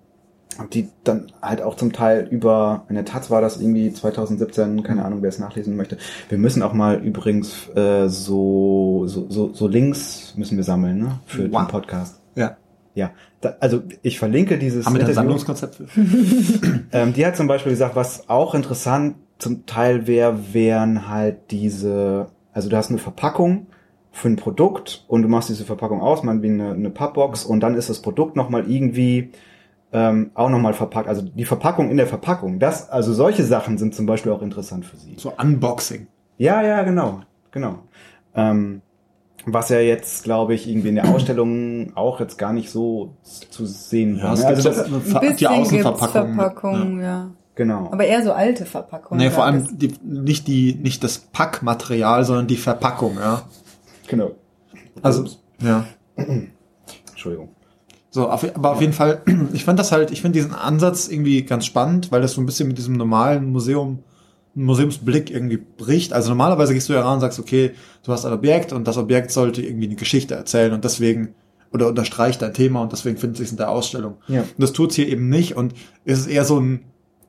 die 0.73 0.89
dann 1.05 1.31
halt 1.41 1.63
auch 1.63 1.77
zum 1.77 1.93
Teil 1.93 2.27
über, 2.31 2.85
in 2.89 2.95
der 2.97 3.05
Taz 3.05 3.31
war 3.31 3.41
das 3.41 3.61
irgendwie 3.61 3.93
2017, 3.93 4.83
keine 4.83 5.05
Ahnung, 5.05 5.23
wer 5.23 5.29
es 5.29 5.39
nachlesen 5.39 5.77
möchte. 5.77 5.99
Wir 6.29 6.39
müssen 6.39 6.63
auch 6.63 6.73
mal 6.73 6.97
übrigens 7.03 7.69
äh, 7.77 8.09
so, 8.09 9.05
so, 9.07 9.27
so, 9.31 9.53
so 9.55 9.69
Links 9.69 10.35
müssen 10.37 10.57
wir 10.57 10.65
sammeln, 10.65 10.99
ne? 10.99 11.21
Für 11.27 11.51
Wow. 11.53 11.63
den 11.63 11.69
Podcast. 11.69 12.21
Ja. 12.35 12.57
Ja, 12.95 13.13
da, 13.41 13.55
also 13.61 13.83
ich 14.03 14.19
verlinke 14.19 14.59
dieses 14.59 14.85
Haben 14.85 14.95
wir 14.97 15.03
da 15.03 15.09
ein. 15.09 15.15
Sammlungskonzept 15.15 15.77
für? 15.77 15.87
Ähm, 16.93 17.13
die 17.13 17.25
hat 17.25 17.37
zum 17.37 17.47
Beispiel 17.47 17.71
gesagt, 17.71 17.95
was 17.95 18.29
auch 18.29 18.55
interessant 18.55 19.17
zum 19.39 19.67
Teil 19.67 20.07
wäre, 20.09 20.53
wären 20.53 21.09
halt 21.09 21.53
diese, 21.53 22.27
Also 22.53 22.69
du 22.69 22.77
hast 22.77 22.91
eine 22.91 22.99
Verpackung 22.99 23.67
für 24.11 24.29
ein 24.29 24.35
Produkt 24.37 25.05
und 25.07 25.23
du 25.23 25.29
machst 25.29 25.49
diese 25.49 25.65
Verpackung 25.65 26.01
aus, 26.01 26.25
man 26.25 26.43
wie 26.43 26.49
eine, 26.49 26.73
eine 26.73 26.91
Pappbox 26.91 27.45
und 27.45 27.61
dann 27.61 27.75
ist 27.77 27.89
das 27.89 28.03
Produkt 28.03 28.35
nochmal 28.35 28.69
irgendwie 28.69 29.31
ähm, 29.93 30.31
auch 30.35 30.51
nochmal 30.51 30.75
verpackt. 30.75 31.09
Also 31.09 31.23
die 31.23 31.45
Verpackung 31.45 31.91
in 31.91 31.97
der 31.97 32.07
Verpackung. 32.07 32.59
Das, 32.59 32.91
also 32.91 33.13
solche 33.13 33.45
Sachen 33.45 33.79
sind 33.79 33.95
zum 33.95 34.07
Beispiel 34.07 34.33
auch 34.33 34.43
interessant 34.43 34.85
für 34.85 34.97
sie. 34.97 35.15
So 35.17 35.33
Unboxing. 35.37 36.09
Ja, 36.37 36.63
ja, 36.63 36.83
genau, 36.83 37.21
genau. 37.51 37.81
Ähm, 38.35 38.83
was 39.47 39.71
ja 39.71 39.81
jetzt, 39.81 40.25
glaube 40.25 40.55
ich, 40.55 40.69
irgendwie 40.69 40.89
in 40.89 40.97
der 40.97 41.09
Ausstellung 41.09 41.93
auch 41.97 42.21
jetzt 42.21 42.39
gar 42.39 42.53
nicht 42.53 42.71
so 42.71 43.15
zu 43.23 43.67
sehen 43.67 44.23
war. 44.23 44.35
es 44.35 44.41
ne? 44.41 44.47
Also 44.49 44.63
so 44.63 44.69
das, 44.69 45.15
Ein 45.15 45.37
die 45.37 45.49
Außenverpackung. 45.49 46.35
Verpackungen, 46.35 47.01
ja. 47.01 47.31
genau. 47.55 47.89
Aber 47.91 48.05
eher 48.05 48.23
so 48.23 48.33
alte 48.33 48.67
Verpackungen. 48.67 49.25
Nee, 49.25 49.31
vor 49.31 49.45
allem 49.45 49.67
die, 49.79 49.95
nicht 50.03 50.47
die, 50.49 50.75
nicht 50.75 51.03
das 51.03 51.19
Packmaterial, 51.19 52.25
sondern 52.25 52.47
die 52.47 52.57
Verpackung, 52.57 53.17
ja. 53.17 53.43
genau. 54.07 54.33
Also, 55.03 55.25
ja. 55.63 55.85
Entschuldigung. 57.11 57.51
So, 58.19 58.29
auf, 58.31 58.43
aber 58.43 58.73
auf 58.73 58.81
jeden 58.81 58.95
Fall, 58.95 59.23
ich 59.53 59.65
fand 59.65 59.79
das 59.79 59.93
halt, 59.93 60.11
ich 60.11 60.23
finde 60.23 60.41
diesen 60.41 60.53
Ansatz 60.53 61.07
irgendwie 61.07 61.45
ganz 61.45 61.67
spannend, 61.67 62.11
weil 62.11 62.21
das 62.21 62.33
so 62.33 62.41
ein 62.41 62.47
bisschen 62.47 62.67
mit 62.67 62.77
diesem 62.77 62.97
normalen 62.97 63.53
Museum, 63.53 64.01
Museumsblick 64.57 65.31
irgendwie 65.31 65.59
bricht. 65.59 66.13
Also 66.13 66.31
normalerweise 66.31 66.75
gehst 66.75 66.89
du 66.89 66.95
ja 66.95 67.03
ran 67.03 67.15
und 67.15 67.21
sagst, 67.21 67.39
okay, 67.39 67.75
du 68.03 68.11
hast 68.11 68.25
ein 68.25 68.33
Objekt 68.33 68.73
und 68.73 68.89
das 68.89 68.97
Objekt 68.97 69.31
sollte 69.31 69.63
irgendwie 69.63 69.87
eine 69.87 69.95
Geschichte 69.95 70.35
erzählen 70.35 70.73
und 70.73 70.83
deswegen, 70.83 71.37
oder 71.73 71.87
unterstreicht 71.87 72.43
dein 72.43 72.55
Thema 72.55 72.83
und 72.83 72.91
deswegen 72.91 73.19
findet 73.19 73.37
sich 73.37 73.53
in 73.53 73.57
der 73.57 73.71
Ausstellung. 73.71 74.17
Ja. 74.27 74.41
Und 74.41 74.59
das 74.59 74.73
tut's 74.73 74.97
hier 74.97 75.07
eben 75.07 75.29
nicht 75.29 75.55
und 75.55 75.75
es 76.05 76.19
ist 76.19 76.27
eher 76.27 76.45
so 76.45 76.59
ein, 76.59 76.87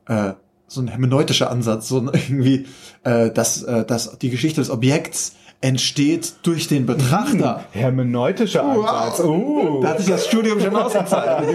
äh, 0.08 0.32
so 0.66 0.80
ein 0.80 0.88
hermeneutischer 0.88 1.52
Ansatz, 1.52 1.86
so 1.86 1.98
ein 1.98 2.10
irgendwie, 2.28 2.66
äh, 3.04 3.30
dass, 3.30 3.62
äh, 3.62 3.84
dass 3.84 4.18
die 4.18 4.30
Geschichte 4.30 4.60
des 4.60 4.70
Objekts 4.70 5.36
entsteht 5.60 6.34
durch 6.42 6.68
den 6.68 6.86
Betrachter. 6.86 7.64
Hermeneutischer 7.72 8.64
Ansatz. 8.64 9.20
Uh. 9.20 9.80
Da 9.82 9.88
hat 9.90 9.98
sich 9.98 10.08
das 10.08 10.26
Studium 10.26 10.58
schon 10.60 10.74
ausgezahlt. 10.74 11.46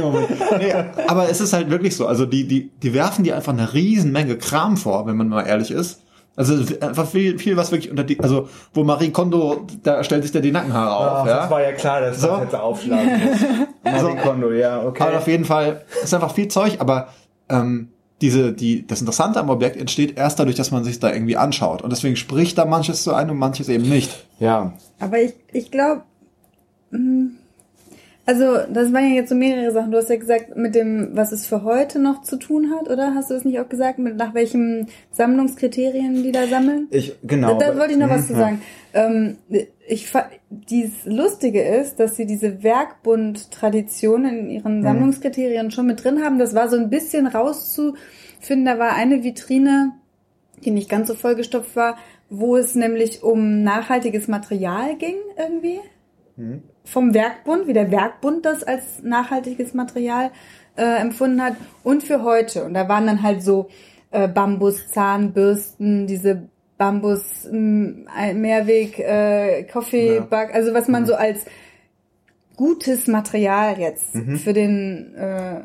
nee, 0.59 0.73
aber 1.07 1.29
es 1.29 1.41
ist 1.41 1.53
halt 1.53 1.69
wirklich 1.69 1.95
so. 1.95 2.05
Also 2.05 2.25
die, 2.25 2.47
die, 2.47 2.69
die 2.83 2.93
werfen 2.93 3.23
dir 3.23 3.35
einfach 3.35 3.53
eine 3.53 3.73
riesen 3.73 4.11
Menge 4.11 4.37
Kram 4.37 4.77
vor, 4.77 5.07
wenn 5.07 5.17
man 5.17 5.29
mal 5.29 5.43
ehrlich 5.43 5.71
ist. 5.71 6.01
Also 6.37 6.55
einfach 6.81 7.07
viel, 7.07 7.39
viel 7.39 7.55
was 7.55 7.71
wirklich 7.71 7.89
unter 7.89 8.03
die, 8.03 8.19
also 8.19 8.49
wo 8.73 8.83
Marie 8.83 9.09
Kondo, 9.09 9.65
da 9.83 10.03
stellt 10.03 10.23
sich 10.23 10.33
der 10.33 10.41
die 10.41 10.51
Nackenhaare 10.51 10.95
auf. 10.97 11.17
Ach, 11.21 11.25
ja? 11.27 11.37
Das 11.37 11.49
war 11.49 11.61
ja 11.61 11.71
klar, 11.71 12.01
dass 12.01 12.19
So. 12.19 12.27
das 12.27 12.41
jetzt 12.41 12.55
aufschlagen 12.55 13.09
muss. 13.23 13.39
Marie 14.03 14.17
Kondo, 14.17 14.51
ja, 14.51 14.83
okay. 14.83 15.03
Aber 15.03 15.17
auf 15.17 15.27
jeden 15.27 15.45
Fall 15.45 15.85
ist 16.03 16.13
einfach 16.13 16.33
viel 16.33 16.49
Zeug, 16.49 16.75
aber 16.79 17.07
ähm, 17.49 17.89
diese, 18.25 18.53
die, 18.53 18.88
das 18.88 19.01
Interessante 19.01 19.39
am 19.39 19.51
Objekt 19.51 19.77
entsteht 19.77 20.17
erst 20.17 20.39
dadurch, 20.39 20.55
dass 20.55 20.71
man 20.71 20.83
sich 20.83 20.99
da 20.99 21.13
irgendwie 21.13 21.38
anschaut. 21.38 21.83
Und 21.83 21.91
deswegen 21.91 22.15
spricht 22.15 22.57
da 22.57 22.65
manches 22.65 23.03
zu 23.03 23.13
einem 23.13 23.31
und 23.31 23.38
manches 23.38 23.69
eben 23.69 23.88
nicht. 23.88 24.25
ja, 24.39 24.73
Aber 24.99 25.21
ich, 25.21 25.35
ich 25.53 25.69
glaube, 25.69 26.01
also 28.25 28.57
das 28.71 28.91
waren 28.91 29.07
ja 29.09 29.15
jetzt 29.15 29.29
so 29.29 29.35
mehrere 29.35 29.71
Sachen. 29.71 29.91
Du 29.91 29.97
hast 29.97 30.09
ja 30.09 30.15
gesagt, 30.15 30.55
mit 30.55 30.73
dem, 30.73 31.09
was 31.13 31.31
es 31.31 31.45
für 31.45 31.63
heute 31.63 31.99
noch 31.99 32.23
zu 32.23 32.38
tun 32.38 32.71
hat, 32.75 32.89
oder? 32.89 33.13
Hast 33.13 33.29
du 33.29 33.35
das 33.35 33.45
nicht 33.45 33.59
auch 33.59 33.69
gesagt, 33.69 33.99
mit 33.99 34.15
nach 34.17 34.33
welchen 34.33 34.88
Sammlungskriterien 35.11 36.23
die 36.23 36.31
da 36.31 36.47
sammeln? 36.47 36.88
ich, 36.91 37.15
genau. 37.23 37.57
Da, 37.59 37.71
da 37.71 37.77
wollte 37.79 37.93
ich 37.93 37.99
noch 37.99 38.09
was 38.09 38.21
Mhm, 38.21 38.25
zu 38.27 38.33
ja. 38.33 38.39
sagen. 38.39 38.61
Ähm, 38.93 39.38
ich, 39.88 40.11
dies 40.49 40.91
Lustige 41.05 41.61
ist, 41.63 41.99
dass 41.99 42.15
sie 42.15 42.25
diese 42.25 42.63
Werkbund-Tradition 42.63 44.25
in 44.25 44.43
Mhm. 44.45 44.49
ihren 44.49 44.81
Sammlungskriterien 44.81 45.71
schon 45.71 45.88
mit 45.88 46.03
drin 46.03 46.23
haben. 46.23 46.39
Das 46.39 46.55
war 46.55 46.69
so 46.69 46.77
ein 46.77 46.89
bisschen 46.89 47.27
rauszufinden. 47.27 48.65
Da 48.65 48.79
war 48.79 48.93
eine 48.95 49.23
Vitrine, 49.23 49.91
die 50.63 50.71
nicht 50.71 50.89
ganz 50.89 51.07
so 51.07 51.13
vollgestopft 51.15 51.75
war, 51.75 51.97
wo 52.29 52.55
es 52.57 52.73
nämlich 52.75 53.21
um 53.23 53.61
nachhaltiges 53.63 54.27
Material 54.27 54.95
ging 54.95 55.15
irgendwie. 55.38 55.79
Mhm. 56.38 56.63
Vom 56.85 57.13
Werkbund, 57.13 57.67
wie 57.67 57.73
der 57.73 57.91
Werkbund 57.91 58.45
das 58.45 58.63
als 58.63 59.03
nachhaltiges 59.03 59.73
Material 59.73 60.31
äh, 60.77 61.01
empfunden 61.01 61.41
hat. 61.41 61.55
Und 61.83 62.03
für 62.03 62.23
heute. 62.23 62.63
Und 62.63 62.73
da 62.73 62.87
waren 62.87 63.07
dann 63.07 63.23
halt 63.23 63.43
so 63.43 63.69
äh, 64.11 64.27
Bambus-Zahnbürsten, 64.27 66.07
diese 66.07 66.47
Bambus 66.77 67.47
Mehrweg 67.51 68.99
äh, 68.99 69.63
Coffee. 69.63 70.19
Bug, 70.21 70.53
also 70.53 70.73
was 70.73 70.87
man 70.87 71.05
so 71.05 71.15
als 71.15 71.45
gutes 72.57 73.07
Material 73.07 73.79
jetzt 73.79 74.15
für 74.37 74.53
den 74.53 75.13
äh, 75.15 75.61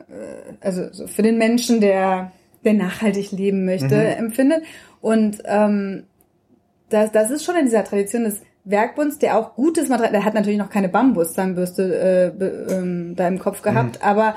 also 0.60 0.92
so 0.92 1.06
für 1.06 1.22
den 1.22 1.38
Menschen, 1.38 1.80
der 1.80 2.32
der 2.64 2.74
nachhaltig 2.74 3.32
leben 3.32 3.64
möchte, 3.64 3.96
empfindet 3.96 4.62
und 5.00 5.42
ähm, 5.46 6.04
das, 6.88 7.12
das 7.12 7.30
ist 7.30 7.44
schon 7.44 7.56
in 7.56 7.66
dieser 7.66 7.84
Tradition 7.84 8.24
des 8.24 8.42
Werkbunds, 8.64 9.18
der 9.18 9.38
auch 9.38 9.54
gutes 9.54 9.88
Material, 9.88 10.12
der 10.12 10.24
hat 10.24 10.34
natürlich 10.34 10.58
noch 10.58 10.70
keine 10.70 10.88
Bambuszahnbürste 10.88 12.32
äh, 12.34 12.38
be- 12.38 12.66
ähm, 12.70 13.14
da 13.16 13.26
im 13.26 13.38
Kopf 13.38 13.62
gehabt, 13.62 14.02
aber 14.02 14.34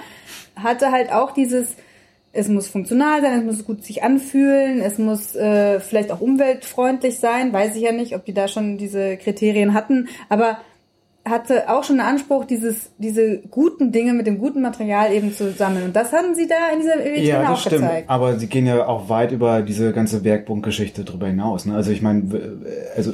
hatte 0.55 0.91
halt 0.91 1.12
auch 1.12 1.31
dieses, 1.31 1.75
es 2.31 2.47
muss 2.47 2.67
funktional 2.67 3.21
sein, 3.21 3.39
es 3.39 3.43
muss 3.43 3.65
gut 3.65 3.83
sich 3.83 4.01
anfühlen, 4.03 4.79
es 4.81 4.97
muss 4.97 5.36
äh, 5.36 5.79
vielleicht 5.79 6.12
auch 6.12 6.21
umweltfreundlich 6.21 7.19
sein, 7.19 7.51
weiß 7.53 7.75
ich 7.75 7.81
ja 7.83 7.91
nicht, 7.91 8.15
ob 8.15 8.25
die 8.25 8.33
da 8.33 8.47
schon 8.47 8.77
diese 8.77 9.17
Kriterien 9.17 9.73
hatten, 9.73 10.07
aber 10.29 10.57
hatte 11.25 11.69
auch 11.69 11.86
schon 11.86 12.01
einen 12.01 12.09
Anspruch, 12.09 12.43
dieses, 12.43 12.91
diese 12.97 13.38
guten 13.49 13.93
Dinge 13.93 14.12
mit 14.13 14.27
dem 14.27 14.39
guten 14.39 14.62
Material 14.62 15.13
eben 15.13 15.33
zu 15.33 15.51
sammeln. 15.53 15.86
Und 15.86 15.95
das 15.95 16.12
hatten 16.12 16.36
sie 16.36 16.47
da 16.47 16.55
in 16.73 16.81
dieser 16.81 16.97
Vitrine 16.97 17.25
Ja, 17.25 17.43
auch 17.43 17.49
das 17.51 17.62
stimmt. 17.62 17.81
gezeigt. 17.83 18.09
Aber 18.09 18.38
sie 18.38 18.47
gehen 18.47 18.65
ja 18.65 18.86
auch 18.86 19.07
weit 19.07 19.31
über 19.31 19.62
diese 19.62 19.93
ganze 19.93 20.25
Werkbundgeschichte 20.25 21.05
drüber 21.05 21.27
hinaus. 21.27 21.65
Ne? 21.65 21.75
Also 21.75 21.91
ich 21.91 22.01
meine, 22.01 22.23
also 22.97 23.13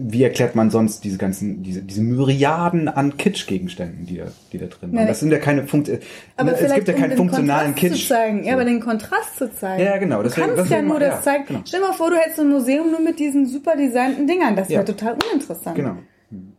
wie 0.00 0.22
erklärt 0.22 0.54
man 0.54 0.70
sonst 0.70 1.02
diese 1.02 1.18
ganzen, 1.18 1.62
diese, 1.64 1.82
diese 1.82 2.02
Myriaden 2.02 2.88
an 2.88 3.16
Kitschgegenständen, 3.16 4.06
die 4.06 4.18
da, 4.18 4.26
die 4.52 4.58
da 4.58 4.66
drin 4.66 4.92
Ja, 4.92 4.98
waren? 4.98 5.08
Das 5.08 5.20
sind 5.20 5.32
ja 5.32 5.38
keine 5.38 5.66
Funkt. 5.66 5.90
Aber 6.36 6.52
es 6.52 6.72
gibt 6.74 6.86
ja 6.88 6.94
um 6.94 7.00
keinen 7.00 7.10
den 7.10 7.16
funktionalen 7.18 7.74
Kontrast 7.74 7.92
Kitsch. 7.94 8.02
Zu 8.02 8.08
zeigen. 8.08 8.38
Ja, 8.44 8.44
So. 8.44 8.50
aber 8.52 8.64
den 8.64 8.80
Kontrast 8.80 9.38
zu 9.38 9.52
zeigen. 9.52 9.82
Ja, 9.82 9.96
genau, 9.96 10.18
Du 10.18 10.22
deswegen- 10.28 10.46
kannst 10.46 10.58
ja 10.58 10.62
deswegen- 10.76 10.88
nur 10.88 11.00
das 11.00 11.14
ja, 11.14 11.22
zeigen. 11.22 11.44
genau. 11.48 11.60
Stell 11.66 11.80
dir 11.80 11.86
mal 11.86 11.92
vor, 11.94 12.10
du 12.10 12.16
hättest 12.16 12.38
ein 12.40 12.48
Museum 12.48 12.90
nur 12.90 13.00
mit 13.00 13.18
diesen 13.18 13.46
super 13.46 13.76
designten 13.76 14.26
Dingern. 14.26 14.54
Das 14.54 14.68
wäre 14.68 14.80
Ja. 14.80 14.84
total 14.86 15.16
uninteressant. 15.30 15.74
Genau. 15.76 15.96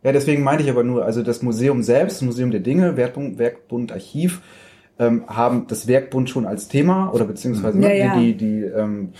Ja, 0.02 0.12
deswegen 0.12 0.42
meinte 0.42 0.64
ich 0.64 0.70
aber 0.70 0.82
nur, 0.84 1.04
also 1.04 1.22
das 1.22 1.42
Museum 1.42 1.82
selbst, 1.82 2.16
das 2.18 2.22
Museum 2.26 2.50
der 2.50 2.60
Dinge, 2.60 2.96
Werkbund, 2.96 3.38
Werkbund 3.38 3.92
Archiv, 3.92 4.42
ähm, 4.98 5.24
haben 5.28 5.66
das 5.68 5.86
Werkbund 5.86 6.28
schon 6.28 6.44
als 6.44 6.68
Thema 6.68 7.10
oder 7.14 7.24
beziehungsweise 7.24 7.80
Ja, 7.80 7.88
ne, 7.88 7.98
ja. 7.98 8.18
die, 8.18 8.34
die, 8.36 8.62
ähm, 8.64 9.10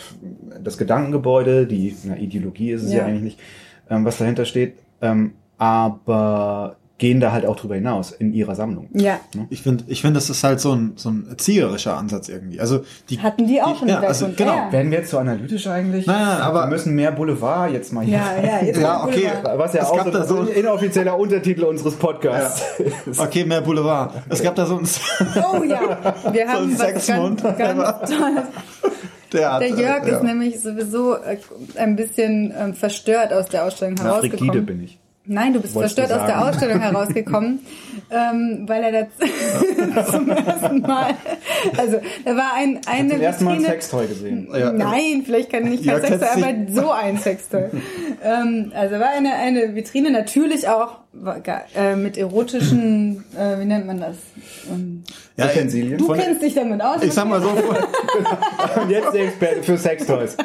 das 0.62 0.76
Gedankengebäude, 0.76 1.66
die 1.66 1.94
na, 2.04 2.16
Ideologie 2.18 2.72
ist 2.72 2.82
es 2.82 2.92
ja, 2.92 2.98
Ja. 2.98 3.04
eigentlich 3.06 3.22
nicht, 3.22 3.38
ähm, 3.90 4.04
was 4.04 4.18
dahinter 4.18 4.44
steht, 4.44 4.78
ähm, 5.02 5.32
aber 5.58 6.76
gehen 6.98 7.18
da 7.18 7.32
halt 7.32 7.46
auch 7.46 7.56
drüber 7.56 7.76
hinaus 7.76 8.10
in 8.12 8.34
ihrer 8.34 8.54
Sammlung. 8.54 8.90
Ja. 8.92 9.20
Ich 9.48 9.62
finde, 9.62 9.84
ich 9.86 10.02
finde, 10.02 10.16
das 10.18 10.28
ist 10.28 10.44
halt 10.44 10.60
so 10.60 10.72
ein, 10.74 10.92
so 10.96 11.08
ein 11.08 11.26
erzieherischer 11.30 11.96
Ansatz 11.96 12.28
irgendwie. 12.28 12.60
Also 12.60 12.80
die 13.08 13.18
Hatten 13.20 13.46
die 13.46 13.62
auch 13.62 13.78
schon 13.78 13.88
ja, 13.88 14.00
also, 14.00 14.28
genau. 14.36 14.54
ja. 14.54 14.70
Werden 14.70 14.90
wir 14.90 14.98
jetzt 14.98 15.10
so 15.10 15.16
analytisch 15.16 15.66
eigentlich? 15.66 16.06
Nein, 16.06 16.16
aber- 16.42 16.64
wir 16.64 16.66
müssen 16.66 16.94
mehr 16.94 17.10
Boulevard 17.12 17.72
jetzt 17.72 17.90
mal 17.94 18.04
hier. 18.04 18.18
Ja, 18.18 18.34
ja, 18.60 18.62
jetzt 18.66 18.78
Ja, 18.78 19.02
okay. 19.02 19.30
Boulevard. 19.32 19.58
Was 19.58 19.72
ja 19.72 19.80
Es 19.80 19.86
auch 19.88 19.96
gab 19.96 20.12
da 20.12 20.24
so 20.26 20.36
so- 20.36 20.40
ein 20.42 20.48
inoffizieller 20.48 21.18
Untertitel 21.18 21.64
unseres 21.64 21.94
Podcasts 21.96 22.62
ist. 23.06 23.18
Okay, 23.18 23.46
mehr 23.46 23.62
Boulevard. 23.62 24.12
Es 24.28 24.42
gab 24.42 24.54
da 24.56 24.66
so 24.66 24.76
ein 24.76 24.86
Oh 25.36 25.62
ja, 25.64 25.80
wir 26.32 26.48
haben 26.48 26.64
ein 26.70 26.78
was 26.78 27.06
ganz, 27.06 27.06
ganz 27.06 27.40
Tolles. 28.10 28.44
Theater. 29.30 29.66
Der 29.66 29.76
Jörg 29.76 30.06
ja. 30.06 30.16
ist 30.16 30.22
nämlich 30.22 30.60
sowieso 30.60 31.14
äh, 31.16 31.38
ein 31.76 31.96
bisschen 31.96 32.52
ähm, 32.58 32.74
verstört 32.74 33.32
aus 33.32 33.46
der 33.46 33.64
Ausstellung 33.64 33.94
Na, 33.98 34.04
herausgekommen. 34.04 34.66
bin 34.66 34.84
ich. 34.84 34.98
Nein, 35.26 35.52
du 35.52 35.60
bist 35.60 35.74
Wolltest 35.74 35.94
verstört 35.94 36.18
du 36.18 36.22
aus 36.22 36.26
der. 36.26 36.48
Ausstellung 36.48 36.80
herausgekommen, 36.80 37.60
ähm, 38.10 38.64
weil 38.66 38.82
er 38.82 39.06
das 39.06 40.08
zum 40.10 40.28
ersten 40.28 40.80
Mal, 40.80 41.14
also 41.76 42.00
da 42.24 42.36
war 42.36 42.54
ein 42.56 42.80
eine 42.86 43.10
Zum 43.10 43.20
ersten 43.20 43.44
Mal 43.44 43.54
ein 43.56 43.60
Sextoy 43.60 44.06
gesehen. 44.08 44.48
Ja. 44.52 44.72
Nein, 44.72 45.22
vielleicht 45.24 45.50
kann 45.50 45.64
nicht 45.64 45.84
kein 45.84 46.02
Ja, 46.02 46.08
Sextoy, 46.08 46.42
aber 46.42 46.72
so 46.72 46.90
ein 46.90 47.18
Sextoy. 47.18 47.64
ähm, 48.24 48.72
also 48.74 48.98
war 48.98 49.10
eine, 49.10 49.34
eine 49.34 49.74
Vitrine 49.76 50.10
natürlich 50.10 50.68
auch 50.68 51.00
äh, 51.76 51.96
mit 51.96 52.16
erotischen, 52.16 53.24
äh, 53.38 53.60
wie 53.60 53.66
nennt 53.66 53.86
man 53.86 54.00
das? 54.00 54.16
Ähm, 54.68 55.04
Ja, 55.40 55.46
Utensilien. 55.46 55.98
du 55.98 56.06
von- 56.06 56.18
kennst 56.18 56.42
dich 56.42 56.54
damit 56.54 56.80
aus. 56.82 57.02
Ich 57.02 57.12
sag 57.12 57.28
mal 57.28 57.40
so, 57.40 57.48
Und 58.80 58.90
jetzt 58.90 59.12
der 59.12 59.24
Experte 59.24 59.62
für 59.62 59.76
Sextoys. 59.78 60.36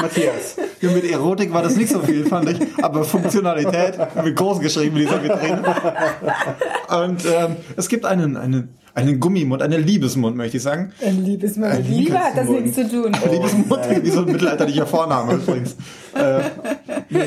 Matthias. 0.00 0.56
mit 0.82 1.10
Erotik 1.10 1.52
war 1.52 1.62
das 1.62 1.76
nicht 1.76 1.90
so 1.90 2.00
viel, 2.00 2.26
fand 2.26 2.50
ich. 2.50 2.58
Aber 2.84 3.02
Funktionalität 3.04 3.98
wird 4.22 4.36
groß 4.36 4.60
geschrieben 4.60 4.96
in 4.96 5.02
dieser 5.06 5.22
Vitrine. 5.22 5.62
Und 7.02 7.24
ähm, 7.24 7.56
es 7.76 7.88
gibt 7.88 8.04
einen, 8.04 8.36
einen, 8.36 8.68
einen 8.94 9.20
Gummimund, 9.20 9.62
einen 9.62 9.84
Liebesmund, 9.84 10.36
möchte 10.36 10.58
ich 10.58 10.62
sagen. 10.62 10.92
Ein 11.04 11.24
Liebesmund. 11.24 11.72
Ein 11.72 11.86
Liebe 11.90 12.18
hat 12.18 12.36
das 12.36 12.46
Liebesmund. 12.46 12.62
nichts 12.66 12.76
zu 12.76 13.02
tun. 13.02 13.16
Liebesmund, 13.30 14.04
wie 14.04 14.10
so 14.10 14.20
ein 14.20 14.26
mittelalterlicher 14.26 14.86
Vorname 14.86 15.34
übrigens. 15.34 15.76
Äh, 16.14 16.40
nee, 17.08 17.20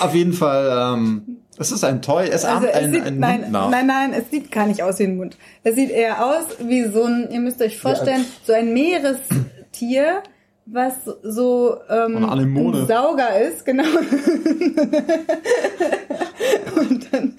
auf 0.00 0.14
jeden 0.14 0.32
Fall, 0.32 0.94
ähm, 0.96 1.31
es 1.62 1.72
ist 1.72 1.84
ein 1.84 2.02
Toy, 2.02 2.26
es 2.26 2.44
Also 2.44 2.66
ahmt 2.66 2.66
es 2.66 2.74
ein, 2.74 2.92
sieht, 2.92 3.02
ein 3.04 3.18
nein, 3.18 3.40
Mund 3.40 3.52
nach. 3.52 3.70
nein, 3.70 3.86
nein, 3.86 4.12
es 4.12 4.30
sieht 4.30 4.50
gar 4.50 4.66
nicht 4.66 4.82
aus 4.82 4.98
wie 4.98 5.04
ein 5.04 5.16
Mund. 5.16 5.38
Es 5.64 5.74
sieht 5.74 5.90
eher 5.90 6.24
aus 6.24 6.44
wie 6.60 6.84
so 6.84 7.04
ein, 7.04 7.28
ihr 7.30 7.40
müsst 7.40 7.62
euch 7.62 7.78
vorstellen, 7.78 8.24
so 8.44 8.52
ein 8.52 8.74
Meerestier 8.74 10.22
was 10.66 10.94
so 11.22 11.76
ähm, 11.90 12.24
ein 12.24 12.86
Sauger 12.86 13.40
ist, 13.40 13.64
genau. 13.64 13.82
und 16.76 17.12
dann 17.12 17.34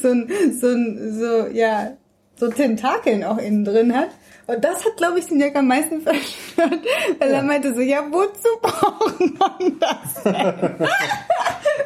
so 0.00 0.08
ein, 0.10 0.30
so 0.60 0.68
ein, 0.68 1.18
so, 1.18 1.46
ja, 1.48 1.96
so 2.36 2.48
Tentakeln 2.48 3.24
auch 3.24 3.38
innen 3.38 3.64
drin 3.64 3.92
hat. 3.94 4.10
Und 4.48 4.64
das 4.64 4.82
hat, 4.84 4.96
glaube 4.96 5.18
ich, 5.18 5.26
den 5.26 5.38
Jack 5.40 5.54
am 5.56 5.68
meisten 5.68 6.00
verstört, 6.02 6.80
weil 7.18 7.30
er 7.30 7.42
meinte 7.42 7.74
so, 7.74 7.80
ja, 7.80 8.02
wozu 8.10 8.48
braucht 8.60 9.20
man 9.20 9.78
das? 9.78 10.24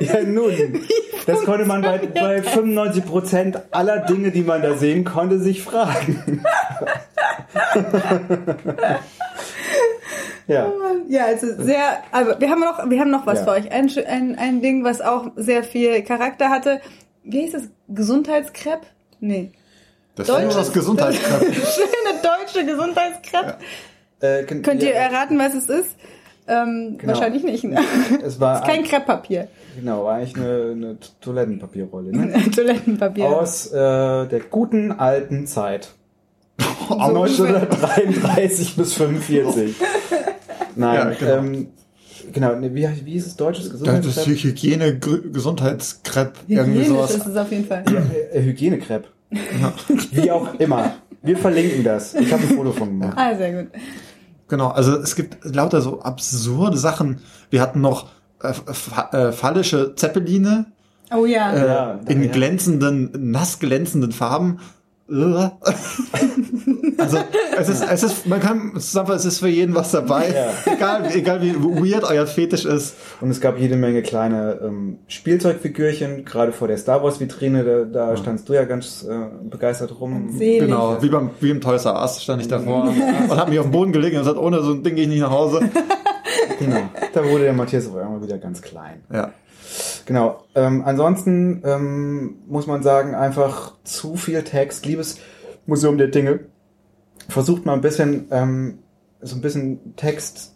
Ja, 0.00 0.22
nun. 0.22 0.80
Das 1.26 1.44
konnte 1.44 1.64
man 1.66 1.82
bei, 1.82 1.98
bei 1.98 2.42
95 2.42 3.04
Prozent 3.04 3.58
aller 3.70 3.98
Dinge, 4.00 4.30
die 4.32 4.40
man 4.42 4.62
da 4.62 4.74
sehen 4.74 5.04
konnte, 5.04 5.38
sich 5.38 5.62
fragen. 5.62 6.42
ja. 10.48 10.72
Ja, 11.08 11.24
also 11.26 11.46
sehr, 11.62 12.02
also 12.10 12.32
wir 12.38 12.50
haben 12.50 12.60
noch, 12.60 12.88
wir 12.90 13.00
haben 13.00 13.10
noch 13.10 13.26
was 13.26 13.40
Ja. 13.40 13.44
für 13.44 13.50
euch. 13.52 13.70
Ein, 13.70 13.90
ein, 14.08 14.36
ein 14.38 14.62
Ding, 14.62 14.82
was 14.82 15.00
auch 15.00 15.30
sehr 15.36 15.62
viel 15.62 16.02
Charakter 16.02 16.48
hatte. 16.48 16.80
Wie 17.22 17.42
hieß 17.42 17.54
es? 17.54 17.68
Gesundheitskrepp? 17.88 18.80
Nee. 19.20 19.52
Das 20.14 20.28
ist 20.28 20.32
nur 20.32 20.40
Deutsches- 20.42 20.56
das 20.56 20.72
Gesundheitskrepp. 20.72 21.40
Schöne 21.54 22.20
deutsche 22.22 22.66
Gesundheitskrepp. 22.66 23.58
Äh, 24.20 24.42
ken- 24.44 24.62
Könnt 24.62 24.82
ihr 24.82 24.90
ja, 24.90 24.94
erraten, 24.96 25.38
was 25.38 25.54
es 25.54 25.68
ist? 25.68 25.96
Ähm, 26.46 26.96
Genau. 26.98 27.12
Wahrscheinlich 27.14 27.44
nicht. 27.44 27.64
Ne? 27.64 27.78
Es 28.24 28.38
war 28.40 28.56
ist 28.60 28.64
kein 28.66 28.80
ein- 28.80 28.84
Krepppapier. 28.84 29.48
Genau, 29.78 30.04
war 30.04 30.16
eigentlich 30.16 30.36
eine, 30.36 30.72
eine 30.72 30.96
Toilettenpapierrolle. 31.20 32.10
Ne? 32.14 32.50
Toilettenpapier. 32.54 33.24
Aus 33.26 33.68
äh, 33.68 33.72
der 34.26 34.40
guten 34.50 34.92
alten 34.92 35.46
Zeit. 35.46 35.90
Oh, 36.90 36.94
1933 36.94 38.76
bis 38.76 38.92
45. 38.94 39.74
Nein, 40.76 40.94
Ja, 40.94 41.10
genau. 41.10 41.32
ähm, 41.36 41.68
genau, 42.32 42.54
ne, 42.56 42.74
wie, 42.74 42.88
wie 43.04 43.12
hieß 43.12 43.26
es 43.26 43.36
deutsches 43.36 43.64
Das 43.70 43.74
ist 43.74 43.80
Gesundheitskrepp? 43.80 44.26
Hygiene, 44.44 44.98
Gesundheitskrepp, 44.98 46.34
irgendwie 46.48 46.80
Hygienisch 46.80 46.88
sowas. 46.88 47.14
ist 47.16 47.26
es 47.26 47.36
auf 47.36 47.50
jeden 47.50 47.66
Fall. 47.66 47.84
Äh, 48.32 48.42
Hygienekrepp. 48.42 49.08
Wie 50.12 50.30
auch 50.30 50.54
immer. 50.54 50.94
Wir 51.22 51.36
verlinken 51.38 51.84
das. 51.84 52.14
Ich 52.14 52.32
habe 52.32 52.42
ein 52.42 52.56
Foto 52.56 52.72
von 52.72 52.88
gemacht. 52.98 53.16
Ah, 53.16 53.34
sehr 53.34 53.62
gut. 53.64 53.72
Genau, 54.48 54.68
also 54.68 54.96
es 54.98 55.14
gibt 55.16 55.38
lauter 55.44 55.80
so 55.80 56.00
absurde 56.02 56.76
Sachen. 56.76 57.20
Wir 57.50 57.60
hatten 57.62 57.80
noch 57.80 58.08
äh, 58.42 58.52
fa 58.52 59.08
äh, 59.12 59.32
phallische 59.32 59.94
Zeppeline 59.94 60.66
Oh 61.14 61.24
ja. 61.26 61.52
äh, 61.52 61.66
Ja, 61.66 62.00
in 62.08 62.22
ja. 62.24 62.30
glänzenden, 62.32 63.10
nass 63.30 63.58
glänzenden 63.58 64.12
Farben. 64.12 64.58
Also 67.02 67.18
es 67.58 67.68
ist, 67.68 67.84
es 67.90 68.02
ist, 68.02 68.26
man 68.26 68.40
kann 68.40 68.72
zusammenfassen, 68.78 69.28
es 69.28 69.34
ist 69.34 69.40
für 69.40 69.48
jeden 69.48 69.74
was 69.74 69.90
dabei. 69.90 70.28
Ja. 70.34 70.72
Egal, 70.72 71.10
egal 71.14 71.42
wie 71.42 71.54
weird 71.54 72.04
euer 72.04 72.26
Fetisch 72.26 72.64
ist. 72.64 72.94
Und 73.20 73.30
es 73.30 73.40
gab 73.40 73.58
jede 73.58 73.76
Menge 73.76 74.02
kleine 74.02 74.60
ähm, 74.62 74.98
Spielzeugfigürchen, 75.08 76.24
gerade 76.24 76.52
vor 76.52 76.68
der 76.68 76.78
Star 76.78 77.02
Wars 77.02 77.20
Vitrine, 77.20 77.64
da, 77.64 77.84
da 77.84 78.16
standst 78.16 78.48
du 78.48 78.54
ja 78.54 78.64
ganz 78.64 79.06
äh, 79.08 79.48
begeistert 79.48 80.00
rum. 80.00 80.30
Selig. 80.36 80.60
Genau, 80.60 81.02
wie 81.02 81.08
beim 81.08 81.30
wie 81.40 81.50
im 81.50 81.60
Toys 81.60 81.84
R 81.84 82.00
Us 82.00 82.22
stand 82.22 82.42
ich 82.42 82.48
davor 82.48 82.84
und 82.84 83.36
habe 83.36 83.50
mich 83.50 83.58
auf 83.58 83.66
den 83.66 83.72
Boden 83.72 83.92
gelegt 83.92 84.14
und 84.14 84.20
gesagt, 84.20 84.38
ohne 84.38 84.62
so 84.62 84.72
ein 84.72 84.82
Ding 84.82 84.94
gehe 84.94 85.04
ich 85.04 85.10
nicht 85.10 85.20
nach 85.20 85.30
Hause. 85.30 85.60
Genau. 86.58 86.82
Da 87.12 87.24
wurde 87.24 87.44
der 87.44 87.52
Matthias 87.52 87.88
auf 87.88 87.96
einmal 87.96 88.22
wieder 88.22 88.38
ganz 88.38 88.62
klein. 88.62 89.02
Ja. 89.12 89.32
Genau. 90.06 90.44
Ähm, 90.54 90.82
ansonsten 90.84 91.62
ähm, 91.64 92.36
muss 92.46 92.66
man 92.66 92.82
sagen, 92.82 93.14
einfach 93.14 93.72
zu 93.84 94.16
viel 94.16 94.42
Text. 94.42 94.86
Liebes 94.86 95.18
Museum 95.66 95.98
der 95.98 96.08
Dinge. 96.08 96.40
Versucht 97.28 97.64
mal 97.66 97.74
ein 97.74 97.80
bisschen, 97.80 98.26
ähm, 98.30 98.78
so 99.20 99.36
ein 99.36 99.40
bisschen 99.40 99.94
Text, 99.96 100.54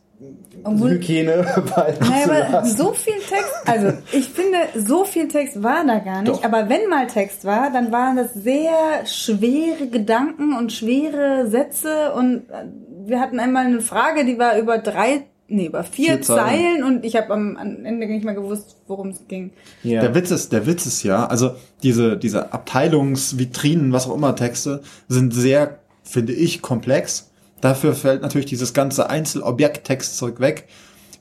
Obwohl- 0.64 0.92
Hygiene 0.92 1.44
walten 1.74 2.04
Naja, 2.08 2.24
zu 2.24 2.32
aber 2.56 2.66
so 2.66 2.92
viel 2.92 3.14
Text, 3.28 3.52
also 3.66 3.92
ich 4.12 4.28
finde, 4.28 4.56
so 4.76 5.04
viel 5.04 5.28
Text 5.28 5.62
war 5.62 5.84
da 5.86 5.98
gar 5.98 6.22
nicht. 6.22 6.28
Doch. 6.34 6.42
Aber 6.44 6.68
wenn 6.68 6.88
mal 6.88 7.06
Text 7.06 7.44
war, 7.44 7.70
dann 7.70 7.92
waren 7.92 8.16
das 8.16 8.32
sehr 8.34 9.04
schwere 9.04 9.88
Gedanken 9.90 10.56
und 10.56 10.72
schwere 10.72 11.48
Sätze. 11.50 12.12
Und 12.14 12.48
äh, 12.50 12.64
wir 13.06 13.20
hatten 13.20 13.38
einmal 13.38 13.66
eine 13.66 13.80
Frage, 13.82 14.24
die 14.24 14.38
war 14.38 14.58
über 14.58 14.78
drei, 14.78 15.24
nee, 15.48 15.66
über 15.66 15.84
vier, 15.84 16.14
Vier 16.14 16.22
Zeilen. 16.22 16.46
Zeilen. 16.80 16.84
Und 16.84 17.04
ich 17.04 17.14
habe 17.14 17.32
am, 17.34 17.56
am 17.56 17.84
Ende 17.84 18.06
nicht 18.06 18.24
mehr 18.24 18.34
gewusst, 18.34 18.78
worum 18.88 19.10
es 19.10 19.28
ging. 19.28 19.50
Ja. 19.82 20.00
Der 20.00 20.14
Witz 20.14 20.30
ist, 20.30 20.50
der 20.50 20.66
Witz 20.66 20.86
ist 20.86 21.02
ja, 21.02 21.26
also 21.26 21.52
diese, 21.82 22.16
diese 22.16 22.52
Abteilungsvitrinen, 22.54 23.92
was 23.92 24.08
auch 24.08 24.14
immer 24.14 24.34
Texte, 24.34 24.80
sind 25.08 25.34
sehr, 25.34 25.78
finde 26.06 26.32
ich, 26.32 26.62
komplex. 26.62 27.30
Dafür 27.60 27.94
fällt 27.94 28.22
natürlich 28.22 28.46
dieses 28.46 28.74
ganze 28.74 29.10
Einzelobjekt-Textzeug 29.10 30.40
weg. 30.40 30.68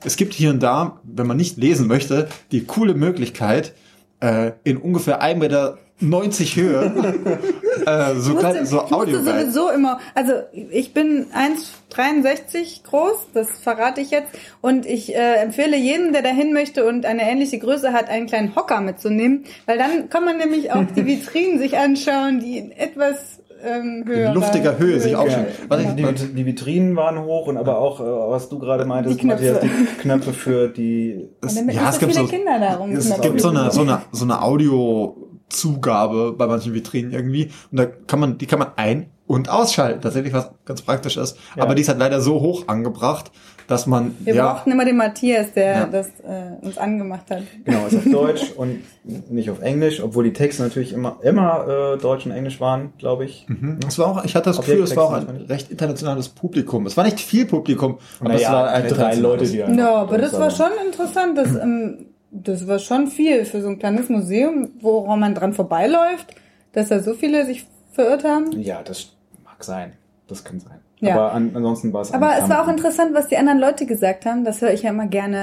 Es 0.04 0.16
gibt 0.16 0.34
hier 0.34 0.50
und 0.50 0.62
da, 0.62 1.00
wenn 1.02 1.26
man 1.26 1.36
nicht 1.36 1.56
lesen 1.56 1.86
möchte, 1.86 2.28
die 2.52 2.64
coole 2.64 2.94
Möglichkeit, 2.94 3.74
äh, 4.20 4.52
in 4.64 4.76
ungefähr 4.76 5.22
1,90 5.22 5.36
Meter 5.36 5.78
Höhe 6.00 7.38
äh, 7.86 8.14
so, 8.14 8.36
Ich 8.36 8.42
musste, 8.42 8.66
so 8.66 8.76
ich 8.76 8.82
musste 8.82 8.94
Audio 8.94 9.22
sowieso 9.22 9.70
immer, 9.70 9.98
also 10.14 10.32
ich 10.52 10.92
bin 10.92 11.26
1,63 11.32 12.84
groß, 12.84 13.28
das 13.32 13.48
verrate 13.58 14.02
ich 14.02 14.10
jetzt. 14.10 14.28
Und 14.60 14.84
ich 14.84 15.14
äh, 15.14 15.36
empfehle 15.36 15.76
jedem, 15.76 16.12
der 16.12 16.22
dahin 16.22 16.52
möchte 16.52 16.84
und 16.84 17.06
eine 17.06 17.22
ähnliche 17.22 17.58
Größe 17.58 17.92
hat, 17.92 18.08
einen 18.10 18.26
kleinen 18.26 18.54
Hocker 18.54 18.80
mitzunehmen, 18.82 19.44
weil 19.64 19.78
dann 19.78 20.10
kann 20.10 20.24
man 20.24 20.36
nämlich 20.36 20.72
auch 20.72 20.84
die 20.94 21.06
Vitrinen 21.06 21.58
sich 21.58 21.78
anschauen, 21.78 22.40
die 22.40 22.58
in 22.58 22.72
etwas 22.72 23.40
ähm, 23.66 24.04
höher 24.06 24.28
in 24.28 24.34
luftiger 24.34 24.78
Höhe 24.78 25.00
sich 25.00 25.16
aufstellen. 25.16 25.46
Was 25.68 25.82
ich, 25.82 25.88
Die, 25.94 26.34
die, 26.34 26.46
Vitrinen 26.46 26.96
waren 26.96 27.22
hoch 27.22 27.46
und 27.48 27.56
aber 27.56 27.78
auch, 27.78 28.00
äh, 28.00 28.04
was 28.04 28.48
du 28.48 28.58
gerade 28.58 28.84
meintest, 28.84 29.18
Die 29.18 29.22
Knöpfe. 29.22 29.52
Matthias, 29.52 29.70
die 29.70 29.98
Knöpfe 30.02 30.32
für 30.32 30.68
die. 30.68 31.28
Damit 31.40 31.74
ja, 31.74 31.88
es 31.88 31.94
so 31.96 32.00
gibt 32.00 32.12
viele 32.12 32.26
so, 32.26 32.30
Kinder 32.30 32.58
da 32.58 32.74
rum. 32.76 32.92
es 32.92 33.20
gibt 33.20 33.40
so 33.40 33.48
eine, 33.48 33.70
so 33.70 33.82
eine, 33.82 34.02
so 34.12 34.24
eine 34.24 34.42
Audiozugabe 34.42 36.32
bei 36.32 36.46
manchen 36.46 36.74
Vitrinen 36.74 37.12
irgendwie. 37.12 37.50
Und 37.70 37.78
da 37.78 37.86
kann 37.86 38.20
man, 38.20 38.38
die 38.38 38.46
kann 38.46 38.58
man 38.58 38.68
ein- 38.76 39.10
und 39.26 39.48
ausschalten. 39.48 40.00
Tatsächlich 40.00 40.32
was 40.32 40.50
ganz 40.64 40.82
praktisch 40.82 41.16
ist. 41.16 41.36
Ja. 41.56 41.64
Aber 41.64 41.74
die 41.74 41.82
ist 41.82 41.88
halt 41.88 41.98
leider 41.98 42.20
so 42.20 42.40
hoch 42.40 42.68
angebracht, 42.68 43.32
dass 43.66 43.86
man, 43.86 44.16
Wir 44.20 44.34
ja, 44.34 44.52
brauchten 44.52 44.70
immer 44.70 44.84
den 44.84 44.96
Matthias, 44.96 45.52
der 45.52 45.72
Ja. 45.74 45.86
das 45.86 46.08
äh, 46.20 46.64
uns 46.64 46.78
angemacht 46.78 47.30
hat. 47.30 47.42
Genau, 47.64 47.86
ist 47.86 47.96
auf 47.96 48.04
Deutsch 48.04 48.52
und 48.56 48.82
nicht 49.30 49.50
auf 49.50 49.60
Englisch, 49.60 50.00
obwohl 50.02 50.24
die 50.24 50.32
Texte 50.32 50.62
natürlich 50.62 50.92
immer, 50.92 51.18
immer 51.22 51.94
äh, 51.94 51.98
Deutsch 51.98 52.26
und 52.26 52.32
Englisch 52.32 52.60
waren, 52.60 52.92
glaube 52.98 53.24
ich. 53.24 53.46
Mhm. 53.48 53.80
es 53.86 53.98
war 53.98 54.06
auch, 54.08 54.24
ich 54.24 54.34
hatte 54.34 54.50
das 54.50 54.58
Gefühl, 54.58 54.82
es 54.82 54.96
war 54.96 55.04
auch 55.04 55.12
ein 55.12 55.46
recht 55.48 55.70
internationales 55.70 56.28
Publikum. 56.28 56.86
Es 56.86 56.96
war 56.96 57.04
nicht 57.04 57.20
viel 57.20 57.46
Publikum, 57.46 57.98
aber 58.20 58.34
es 58.34 58.44
war 58.44 58.68
ein 58.70 58.88
drei 58.88 59.14
Leute, 59.14 59.44
die 59.46 59.58
Ja, 59.58 59.94
aber 59.96 60.18
das 60.18 60.32
war 60.32 60.50
schon 60.50 60.70
interessant. 60.86 61.36
Das, 61.36 61.54
ähm, 61.56 62.06
das 62.30 62.66
war 62.66 62.78
schon 62.78 63.06
viel 63.08 63.44
für 63.44 63.62
so 63.62 63.68
ein 63.68 63.78
kleines 63.78 64.08
Museum, 64.08 64.70
woran 64.80 65.20
man 65.20 65.34
dran 65.34 65.54
vorbeiläuft, 65.54 66.34
dass 66.72 66.88
da 66.88 67.00
so 67.00 67.14
viele 67.14 67.46
sich 67.46 67.66
verirrt 67.92 68.24
haben. 68.24 68.52
Ja, 68.60 68.82
das 68.82 69.12
mag 69.44 69.64
sein. 69.64 69.92
Das 70.28 70.44
kann 70.44 70.60
sein. 70.60 70.80
Ja. 71.00 71.14
Aber 71.14 71.32
an, 71.32 71.50
ansonsten 71.54 71.92
war 71.92 72.00
es. 72.02 72.12
Aber 72.12 72.32
es 72.42 72.48
war 72.48 72.64
auch 72.64 72.68
interessant, 72.68 73.12
was 73.14 73.28
die 73.28 73.36
anderen 73.36 73.58
Leute 73.58 73.84
gesagt 73.86 74.24
haben. 74.26 74.44
Das 74.44 74.60
höre 74.62 74.72
ich 74.72 74.82
ja 74.82 74.90
immer 74.90 75.06
gerne, 75.06 75.36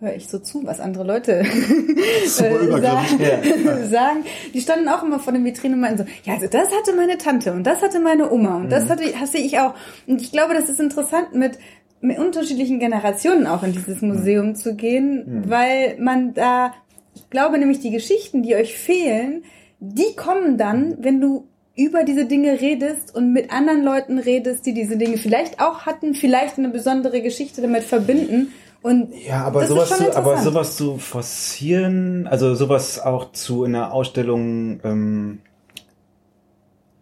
äh, 0.00 0.04
höre 0.04 0.14
ich 0.14 0.28
so 0.28 0.38
zu, 0.38 0.64
was 0.66 0.78
andere 0.80 1.04
Leute 1.04 1.40
äh, 1.40 2.26
sagen. 3.86 4.24
Die 4.54 4.60
standen 4.60 4.88
auch 4.88 5.02
immer 5.02 5.18
vor 5.18 5.32
den 5.32 5.44
Vitrinen 5.44 5.74
und 5.74 5.80
meinten 5.80 5.98
so, 5.98 6.04
ja, 6.24 6.34
also 6.34 6.46
das 6.46 6.68
hatte 6.70 6.94
meine 6.96 7.18
Tante 7.18 7.52
und 7.52 7.64
das 7.64 7.82
hatte 7.82 8.00
meine 8.00 8.30
Oma 8.30 8.56
und 8.56 8.64
Mhm. 8.66 8.70
das 8.70 8.88
hatte, 8.88 9.04
hatte 9.18 9.38
ich 9.38 9.58
auch. 9.58 9.74
Und 10.06 10.20
ich 10.20 10.32
glaube, 10.32 10.54
das 10.54 10.68
ist 10.68 10.80
interessant 10.80 11.34
mit 11.34 11.58
mit 12.02 12.18
unterschiedlichen 12.18 12.78
Generationen 12.78 13.46
auch 13.46 13.62
in 13.62 13.72
dieses 13.72 14.00
Museum 14.00 14.54
zu 14.54 14.74
gehen, 14.74 15.42
Mhm. 15.44 15.50
weil 15.50 15.96
man 15.98 16.32
da, 16.32 16.72
ich 17.14 17.28
glaube 17.28 17.58
nämlich, 17.58 17.80
die 17.80 17.90
Geschichten, 17.90 18.42
die 18.42 18.54
euch 18.56 18.74
fehlen, 18.78 19.42
die 19.80 20.16
kommen 20.16 20.56
dann, 20.56 20.96
wenn 21.00 21.20
du 21.20 21.46
über 21.80 22.04
diese 22.04 22.26
Dinge 22.26 22.60
redest 22.60 23.14
und 23.14 23.32
mit 23.32 23.50
anderen 23.50 23.82
Leuten 23.82 24.18
redest, 24.18 24.66
die 24.66 24.74
diese 24.74 24.98
Dinge 24.98 25.16
vielleicht 25.16 25.60
auch 25.60 25.86
hatten, 25.86 26.14
vielleicht 26.14 26.58
eine 26.58 26.68
besondere 26.68 27.22
Geschichte 27.22 27.62
damit 27.62 27.84
verbinden. 27.84 28.52
Und 28.82 29.12
Ja, 29.26 29.44
aber 29.44 29.66
sowas, 29.66 29.88
zu, 29.96 30.14
aber 30.16 30.38
sowas 30.38 30.76
zu 30.76 30.98
forcieren, 30.98 32.26
also 32.26 32.54
sowas 32.54 33.00
auch 33.00 33.32
zu 33.32 33.64
in 33.64 33.74
einer 33.74 33.92
Ausstellung 33.92 34.80
ähm, 34.84 35.38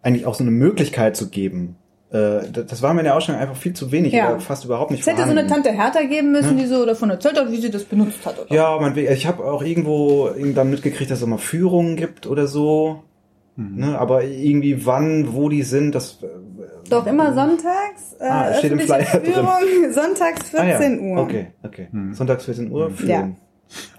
eigentlich 0.02 0.26
auch 0.26 0.34
so 0.34 0.44
eine 0.44 0.50
Möglichkeit 0.52 1.16
zu 1.16 1.28
geben. 1.28 1.76
Äh, 2.10 2.50
das 2.52 2.80
war 2.80 2.94
mir 2.94 3.00
in 3.00 3.04
der 3.04 3.16
Ausstellung 3.16 3.40
einfach 3.40 3.56
viel 3.56 3.74
zu 3.74 3.90
wenig 3.92 4.12
Ja. 4.12 4.30
oder 4.30 4.40
fast 4.40 4.64
überhaupt 4.64 4.90
nicht 4.92 5.00
es 5.00 5.06
hätte 5.06 5.18
so 5.18 5.22
eine 5.24 5.42
vorhanden. 5.42 5.64
Tante 5.64 5.72
Hertha 5.72 6.02
geben 6.02 6.32
müssen, 6.32 6.56
die 6.56 6.66
so 6.66 6.86
davon 6.86 7.10
erzählt 7.10 7.38
hat, 7.38 7.50
wie 7.50 7.60
sie 7.60 7.70
das 7.70 7.84
benutzt 7.84 8.24
hat. 8.24 8.38
Oder? 8.38 8.54
Ja, 8.54 8.78
man, 8.80 8.96
ich 8.96 9.26
habe 9.26 9.44
auch 9.44 9.62
irgendwo 9.62 10.30
dann 10.54 10.70
mitgekriegt, 10.70 11.10
dass 11.10 11.18
es 11.18 11.24
immer 11.24 11.38
Führungen 11.38 11.96
gibt 11.96 12.26
oder 12.26 12.46
so. 12.46 13.02
Mhm. 13.58 13.76
Ne, 13.76 13.98
aber 13.98 14.22
irgendwie 14.24 14.86
wann, 14.86 15.34
wo 15.34 15.48
die 15.48 15.62
sind, 15.64 15.92
das. 15.94 16.22
äh, 16.22 16.26
Doch 16.88 17.04
immer 17.06 17.34
sonntags. 17.34 18.14
Äh, 18.20 18.24
Ah, 18.24 18.54
steht 18.54 18.70
im 18.70 18.78
Flyer 18.78 19.02
drin. 19.20 19.32
Führung, 19.32 19.48
sonntags 19.92 20.48
14 20.50 20.58
ah, 20.60 20.66
ja. 20.86 21.00
Uhr. 21.00 21.18
Okay, 21.22 21.46
okay. 21.64 21.88
Hm. 21.90 22.14
Sonntags 22.14 22.44
14 22.44 22.70
Uhr 22.70 22.90
führen. 22.92 23.36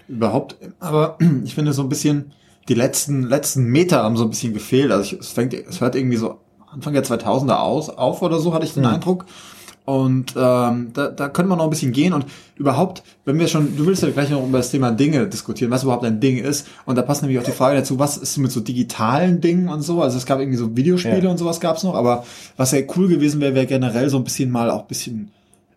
Überhaupt, 0.08 0.56
aber 0.80 1.18
ich 1.44 1.54
finde 1.54 1.74
so 1.74 1.82
ein 1.82 1.88
bisschen, 1.90 2.32
die 2.68 2.74
letzten, 2.74 3.22
letzten 3.22 3.64
Meter 3.64 4.02
haben 4.02 4.16
so 4.16 4.24
ein 4.24 4.30
bisschen 4.30 4.54
gefehlt. 4.54 4.90
Also 4.92 5.02
ich, 5.14 5.20
es 5.20 5.28
fängt, 5.28 5.52
es 5.52 5.80
hört 5.82 5.94
irgendwie 5.94 6.16
so 6.16 6.38
Anfang 6.72 6.94
der 6.94 7.04
2000er 7.04 7.56
aus, 7.58 7.90
auf 7.90 8.22
oder 8.22 8.38
so, 8.38 8.54
hatte 8.54 8.64
ich 8.64 8.72
den 8.74 8.84
Mhm. 8.84 8.88
Eindruck. 8.90 9.26
Und 9.90 10.34
ähm, 10.36 10.90
da, 10.94 11.08
da 11.08 11.28
könnte 11.28 11.48
man 11.48 11.58
noch 11.58 11.64
ein 11.64 11.70
bisschen 11.70 11.90
gehen 11.90 12.12
und 12.12 12.24
überhaupt, 12.54 13.02
wenn 13.24 13.40
wir 13.40 13.48
schon, 13.48 13.76
du 13.76 13.86
willst 13.86 14.04
ja 14.04 14.10
gleich 14.10 14.30
noch 14.30 14.46
über 14.46 14.58
das 14.58 14.70
Thema 14.70 14.92
Dinge 14.92 15.26
diskutieren, 15.26 15.72
was 15.72 15.82
überhaupt 15.82 16.04
ein 16.04 16.20
Ding 16.20 16.38
ist. 16.38 16.68
Und 16.86 16.96
da 16.96 17.02
passt 17.02 17.22
nämlich 17.22 17.40
auch 17.40 17.44
die 17.44 17.50
Frage 17.50 17.76
dazu, 17.78 17.98
was 17.98 18.16
ist 18.16 18.36
mit 18.38 18.52
so 18.52 18.60
digitalen 18.60 19.40
Dingen 19.40 19.68
und 19.68 19.82
so. 19.82 20.00
Also 20.00 20.16
es 20.16 20.26
gab 20.26 20.38
irgendwie 20.38 20.58
so 20.58 20.76
Videospiele 20.76 21.24
Ja. 21.24 21.30
und 21.30 21.38
sowas 21.38 21.58
gab's 21.58 21.82
noch, 21.82 21.96
aber 21.96 22.24
was 22.56 22.70
ja 22.70 22.78
cool 22.96 23.08
gewesen 23.08 23.40
wäre, 23.40 23.56
wäre 23.56 23.66
generell 23.66 24.08
so 24.10 24.16
ein 24.18 24.22
bisschen 24.22 24.48
mal 24.52 24.70
auch 24.70 24.82
ein 24.82 24.86
bisschen, 24.86 25.32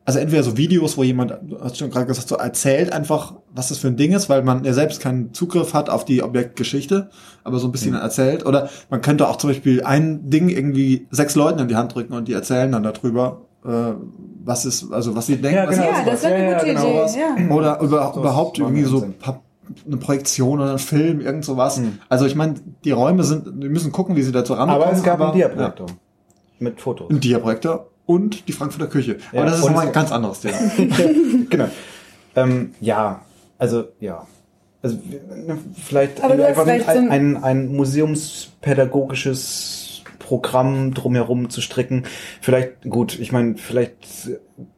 also 0.06 0.20
entweder 0.20 0.44
so 0.44 0.58
Videos, 0.58 0.96
wo 0.96 1.04
jemand, 1.04 1.32
du 1.50 1.60
hast 1.60 1.80
schon 1.80 1.90
gerade 1.90 2.06
gesagt, 2.06 2.28
so 2.28 2.36
erzählt 2.36 2.94
einfach, 2.94 3.34
was 3.56 3.70
das 3.70 3.80
für 3.80 3.88
ein 3.88 3.98
Ding 3.98 4.12
ist, 4.12 4.30
weil 4.30 4.44
man 4.44 4.64
ja 4.64 4.74
selbst 4.74 5.02
keinen 5.02 5.34
Zugriff 5.34 5.74
hat 5.74 5.90
auf 5.90 6.06
die 6.06 6.22
Objektgeschichte, 6.22 7.10
aber 7.44 7.58
so 7.58 7.68
ein 7.68 7.72
bisschen 7.72 7.96
erzählt. 7.96 8.46
Oder 8.46 8.70
man 8.92 9.02
könnte 9.02 9.28
auch 9.28 9.38
zum 9.38 9.50
Beispiel 9.50 9.82
ein 9.84 10.30
Ding 10.30 10.50
irgendwie 10.50 11.08
sechs 11.10 11.34
Leuten 11.34 11.58
in 11.58 11.68
die 11.68 11.78
Hand 11.78 11.96
drücken 11.96 12.14
und 12.14 12.28
die 12.28 12.34
erzählen 12.34 12.72
dann 12.72 12.84
darüber, 12.84 13.42
was 13.64 14.66
ist, 14.66 14.92
also 14.92 15.16
was 15.16 15.26
sie 15.28 15.38
denken. 15.38 15.58
Ja, 15.58 15.68
was 15.68 15.76
genau. 15.76 15.88
Ja, 15.90 16.04
das 16.06 16.24
wäre 16.24 16.34
eine 16.36 16.44
Ja, 16.44 16.50
ja, 16.52 16.58
gute 16.60 16.74
genau, 16.74 16.90
Idee. 16.90 17.00
was. 17.00 17.16
Ja. 17.16 17.36
Oder 17.56 17.80
über, 17.82 18.14
überhaupt 18.16 18.60
irgendwie 18.60 18.84
so 18.84 19.06
eine 19.86 19.98
Projektion 19.98 20.60
oder 20.60 20.74
ein 20.74 20.80
Film, 20.80 21.22
irgend 21.22 21.46
sowas. 21.46 21.78
Hm. 21.78 22.00
Also 22.10 22.26
ich 22.26 22.36
meine, 22.36 22.56
die 22.84 22.92
Räume 22.92 23.24
sind, 23.24 23.62
wir 23.62 23.70
müssen 23.70 23.92
gucken, 23.94 24.16
wie 24.18 24.22
sie 24.24 24.34
dazu 24.34 24.54
rankommen. 24.54 24.82
Aber 24.84 24.92
es 24.92 25.02
gab 25.04 25.22
einen 25.22 25.38
ja, 25.38 25.48
Diaprojektor. 25.48 25.88
Mit 26.60 26.82
Fotos. 26.82 27.10
Ein 27.10 27.20
Diaprojektor 27.22 27.88
und 28.06 28.48
die 28.48 28.52
Frankfurter 28.52 28.88
Küche. 28.88 29.18
Ja, 29.32 29.42
Aber 29.42 29.50
das 29.50 29.60
ist 29.60 29.66
nochmal 29.66 29.88
ein 29.88 29.94
ganz 29.94 30.12
anderes 30.12 30.42
Thema. 30.42 30.58
genau. 31.50 31.68
Ähm, 32.36 32.74
ja, 32.82 33.22
also 33.58 33.86
ja. 34.02 34.28
Also 34.82 34.98
ne, 34.98 35.58
vielleicht, 35.82 36.22
Aber 36.22 36.36
du 36.36 36.44
hast 36.44 36.58
einfach 36.68 36.90
ein, 36.94 37.10
ein- 37.10 37.38
ein, 37.38 37.44
ein 37.44 37.74
museumspädagogisches 37.76 39.83
Programm 40.24 40.94
drumherum 40.94 41.50
zu 41.50 41.62
stricken. 41.62 42.04
Vielleicht, 42.42 42.82
gut, 42.90 43.20
ich 43.20 43.32
meine, 43.32 43.56
vielleicht, 43.58 44.30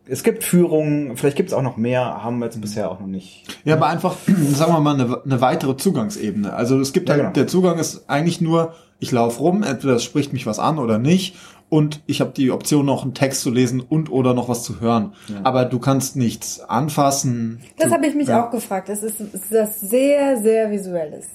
es 0.07 0.23
gibt 0.23 0.43
Führungen, 0.43 1.15
vielleicht 1.17 1.37
gibt 1.37 1.49
es 1.49 1.53
auch 1.53 1.61
noch 1.61 1.77
mehr, 1.77 2.23
haben 2.23 2.39
wir 2.39 2.45
jetzt 2.45 2.59
bisher 2.59 2.89
auch 2.91 2.99
noch 2.99 3.07
nicht. 3.07 3.43
Ja, 3.63 3.75
aber 3.75 3.87
einfach, 3.87 4.15
sagen 4.27 4.73
wir 4.73 4.79
mal, 4.79 4.99
eine, 4.99 5.21
eine 5.23 5.41
weitere 5.41 5.77
Zugangsebene. 5.77 6.53
Also 6.53 6.79
es 6.79 6.93
gibt 6.93 7.09
Ja, 7.09 7.13
halt, 7.15 7.23
genau. 7.23 7.33
der 7.33 7.47
Zugang 7.47 7.77
ist 7.77 8.09
eigentlich 8.09 8.41
nur, 8.41 8.73
ich 8.99 9.11
laufe 9.11 9.39
rum, 9.39 9.63
entweder 9.63 9.93
es 9.93 10.03
spricht 10.03 10.33
mich 10.33 10.45
was 10.45 10.59
an 10.59 10.79
oder 10.79 10.97
nicht. 10.97 11.35
Und 11.67 12.01
ich 12.05 12.21
habe 12.21 12.31
die 12.31 12.51
Option, 12.51 12.85
noch 12.85 13.03
einen 13.03 13.15
Text 13.15 13.41
zu 13.41 13.49
lesen 13.49 13.81
und 13.81 14.11
oder 14.11 14.33
noch 14.35 14.49
was 14.49 14.63
zu 14.63 14.79
hören. 14.81 15.13
Aber 15.43 15.65
du 15.65 15.79
kannst 15.79 16.15
nichts 16.15 16.59
anfassen. 16.59 17.59
Das 17.77 17.91
habe 17.91 18.05
ich 18.05 18.13
mich 18.13 18.27
ja. 18.27 18.45
auch 18.45 18.51
gefragt. 18.51 18.87
Es 18.89 19.01
ist, 19.01 19.19
es 19.19 19.33
ist 19.33 19.51
das 19.51 19.81
sehr, 19.81 20.37
sehr 20.41 20.69
visuelles. 20.69 21.27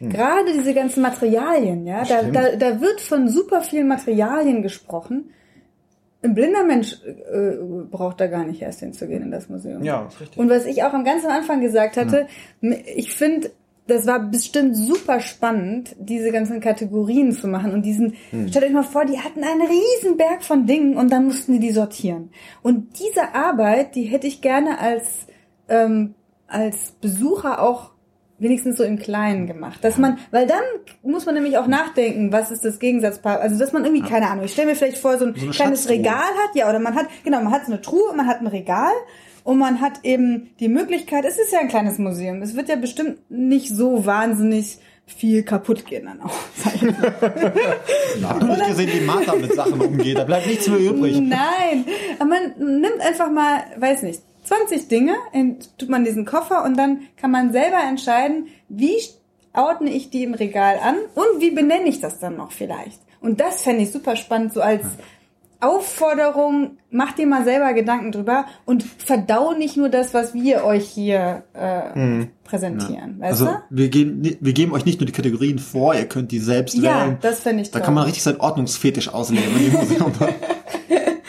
Gerade 0.00 0.52
diese 0.52 0.74
ganzen 0.74 1.02
Materialien, 1.02 1.86
ja, 1.86 2.04
da, 2.04 2.22
da, 2.22 2.56
da 2.56 2.80
wird 2.80 3.00
von 3.00 3.28
super 3.28 3.62
vielen 3.62 3.88
Materialien 3.88 4.62
gesprochen. 4.62 5.30
Ein 6.22 6.34
blinder 6.34 6.64
Mensch 6.64 7.00
äh, 7.04 7.56
braucht 7.90 8.20
da 8.20 8.26
gar 8.26 8.44
nicht 8.44 8.62
erst 8.62 8.80
hinzugehen 8.80 9.22
in 9.22 9.30
das 9.30 9.48
Museum. 9.48 9.82
Ja, 9.84 10.06
ist 10.06 10.20
richtig. 10.20 10.38
Und 10.38 10.48
was 10.48 10.64
ich 10.64 10.82
auch 10.82 10.92
am 10.92 11.04
ganz 11.04 11.24
am 11.24 11.30
Anfang 11.30 11.60
gesagt 11.60 11.96
hatte, 11.96 12.26
ich 12.60 13.14
finde, 13.14 13.50
das 13.86 14.06
war 14.06 14.18
bestimmt 14.18 14.76
super 14.76 15.20
spannend, 15.20 15.94
diese 15.98 16.32
ganzen 16.32 16.60
Kategorien 16.60 17.32
zu 17.32 17.46
machen 17.46 17.72
und 17.72 17.82
diesen, 17.82 18.14
stellt 18.48 18.64
euch 18.64 18.72
mal 18.72 18.82
vor, 18.82 19.04
die 19.04 19.18
hatten 19.18 19.44
einen 19.44 19.60
riesen 19.60 20.16
Berg 20.16 20.42
von 20.42 20.66
Dingen 20.66 20.96
und 20.96 21.12
dann 21.12 21.26
mussten 21.26 21.52
die 21.52 21.58
die 21.58 21.72
sortieren. 21.72 22.30
Und 22.62 22.98
diese 22.98 23.34
Arbeit, 23.34 23.94
die 23.94 24.04
hätte 24.04 24.26
ich 24.26 24.40
gerne 24.40 24.78
als, 24.78 25.26
ähm, 25.68 26.14
als 26.46 26.92
Besucher 26.92 27.62
auch 27.62 27.93
wenigstens 28.44 28.76
so 28.76 28.84
im 28.84 28.98
Kleinen 28.98 29.46
gemacht. 29.46 29.82
Dass 29.82 29.98
man, 29.98 30.18
weil 30.30 30.46
dann 30.46 30.62
muss 31.02 31.26
man 31.26 31.34
nämlich 31.34 31.58
auch 31.58 31.66
nachdenken, 31.66 32.30
was 32.30 32.50
ist 32.50 32.64
das 32.64 32.78
Gegensatzpaar, 32.78 33.40
also 33.40 33.58
dass 33.58 33.72
man 33.72 33.84
irgendwie, 33.84 34.08
keine 34.08 34.30
Ahnung, 34.30 34.44
ich 34.44 34.52
stelle 34.52 34.68
mir 34.68 34.76
vielleicht 34.76 34.98
vor, 34.98 35.18
so 35.18 35.26
ein 35.26 35.34
So 35.34 35.46
eine 35.46 35.50
kleines. 35.50 35.88
Regal 35.88 36.14
hat, 36.14 36.54
ja, 36.54 36.68
oder 36.68 36.78
man 36.78 36.94
hat, 36.94 37.06
genau, 37.24 37.40
man 37.40 37.52
hat 37.52 37.66
so 37.66 37.72
eine 37.72 37.80
Truhe, 37.80 38.14
man 38.14 38.26
hat 38.26 38.40
ein 38.40 38.46
Regal 38.46 38.92
und 39.42 39.58
man 39.58 39.80
hat 39.80 40.04
eben 40.04 40.50
die 40.60 40.68
Möglichkeit, 40.68 41.24
es 41.24 41.38
ist 41.38 41.52
ja 41.52 41.58
ein 41.58 41.68
kleines 41.68 41.98
Museum, 41.98 42.42
es 42.42 42.54
wird 42.54 42.68
ja 42.68 42.76
bestimmt 42.76 43.18
nicht 43.30 43.68
so 43.68 44.06
wahnsinnig 44.06 44.78
viel 45.06 45.42
kaputt 45.42 45.84
gehen 45.84 46.06
dann 46.06 46.22
auch. 46.22 46.32
mal. 48.20 48.28
Hab 48.30 48.40
du 48.40 48.46
nicht 48.46 48.66
gesehen, 48.68 48.90
wie 48.92 49.04
Martha 49.04 49.34
mit 49.34 49.52
Sachen 49.54 49.80
umgeht? 49.80 50.16
Da 50.16 50.24
bleibt 50.24 50.46
nichts 50.46 50.68
mehr 50.68 50.78
übrig. 50.78 51.20
Nein, 51.20 51.84
aber 52.18 52.28
man 52.30 52.80
nimmt 52.80 53.00
einfach 53.00 53.30
mal, 53.30 53.64
weiß 53.76 54.02
nicht, 54.02 54.22
20 54.44 54.88
Dinge, 54.88 55.14
in, 55.32 55.58
tut 55.78 55.88
man 55.88 56.04
diesen 56.04 56.24
Koffer 56.24 56.64
und 56.64 56.76
dann 56.76 57.00
kann 57.16 57.30
man 57.30 57.52
selber 57.52 57.78
entscheiden, 57.88 58.48
wie 58.68 58.96
ordne 59.54 59.90
ich 59.90 60.10
die 60.10 60.22
im 60.24 60.34
Regal 60.34 60.78
an 60.82 60.96
und 61.14 61.40
wie 61.40 61.50
benenne 61.50 61.86
ich 61.88 62.00
das 62.00 62.18
dann 62.20 62.36
noch 62.36 62.52
vielleicht. 62.52 63.00
Und 63.20 63.40
das 63.40 63.62
fände 63.62 63.82
ich 63.82 63.90
super 63.92 64.16
spannend, 64.16 64.52
so 64.52 64.60
als 64.60 64.82
Aufforderung, 65.60 66.76
macht 66.90 67.16
dir 67.18 67.26
mal 67.26 67.44
selber 67.44 67.72
Gedanken 67.72 68.12
drüber 68.12 68.44
und 68.66 68.82
verdau 68.82 69.52
nicht 69.54 69.76
nur 69.78 69.88
das, 69.88 70.12
was 70.12 70.34
wir 70.34 70.62
euch 70.64 70.86
hier 70.88 71.44
äh, 71.54 72.26
präsentieren. 72.44 73.18
Weißt 73.20 73.32
Also 73.40 73.46
du? 73.46 73.50
wir, 73.70 73.88
geben, 73.88 74.22
wir 74.40 74.52
geben 74.52 74.72
euch 74.72 74.84
nicht 74.84 75.00
nur 75.00 75.06
die 75.06 75.12
Kategorien 75.12 75.58
vor, 75.58 75.94
ihr 75.94 76.04
könnt 76.06 76.32
die 76.32 76.38
selbst 76.38 76.74
Ja, 76.74 77.06
wählen. 77.06 77.18
das 77.22 77.40
fände 77.40 77.62
ich 77.62 77.70
Da 77.70 77.78
toll. 77.78 77.86
kann 77.86 77.94
man 77.94 78.04
richtig 78.04 78.22
seinen 78.22 78.40
Ordnungsfetisch 78.40 79.08
ausleben. 79.08 79.46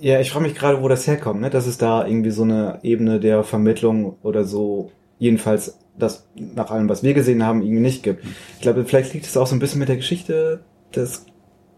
Ja, 0.00 0.18
ich 0.20 0.30
frage 0.30 0.46
mich 0.46 0.54
gerade, 0.54 0.82
wo 0.82 0.88
das 0.88 1.06
herkommt, 1.06 1.40
ne? 1.42 1.50
dass 1.50 1.66
es 1.66 1.76
da 1.76 2.06
irgendwie 2.06 2.30
so 2.30 2.42
eine 2.42 2.78
Ebene 2.82 3.20
der 3.20 3.44
Vermittlung 3.44 4.16
oder 4.22 4.44
so, 4.44 4.90
jedenfalls 5.18 5.78
das 5.98 6.26
nach 6.34 6.70
allem, 6.70 6.88
was 6.88 7.02
wir 7.02 7.12
gesehen 7.12 7.44
haben, 7.44 7.60
irgendwie 7.60 7.82
nicht 7.82 8.02
gibt. 8.02 8.24
Ich 8.56 8.62
glaube, 8.62 8.84
vielleicht 8.86 9.12
liegt 9.12 9.26
es 9.26 9.36
auch 9.36 9.46
so 9.46 9.54
ein 9.54 9.58
bisschen 9.58 9.78
mit 9.80 9.90
der 9.90 9.96
Geschichte 9.96 10.60
des, 10.96 11.26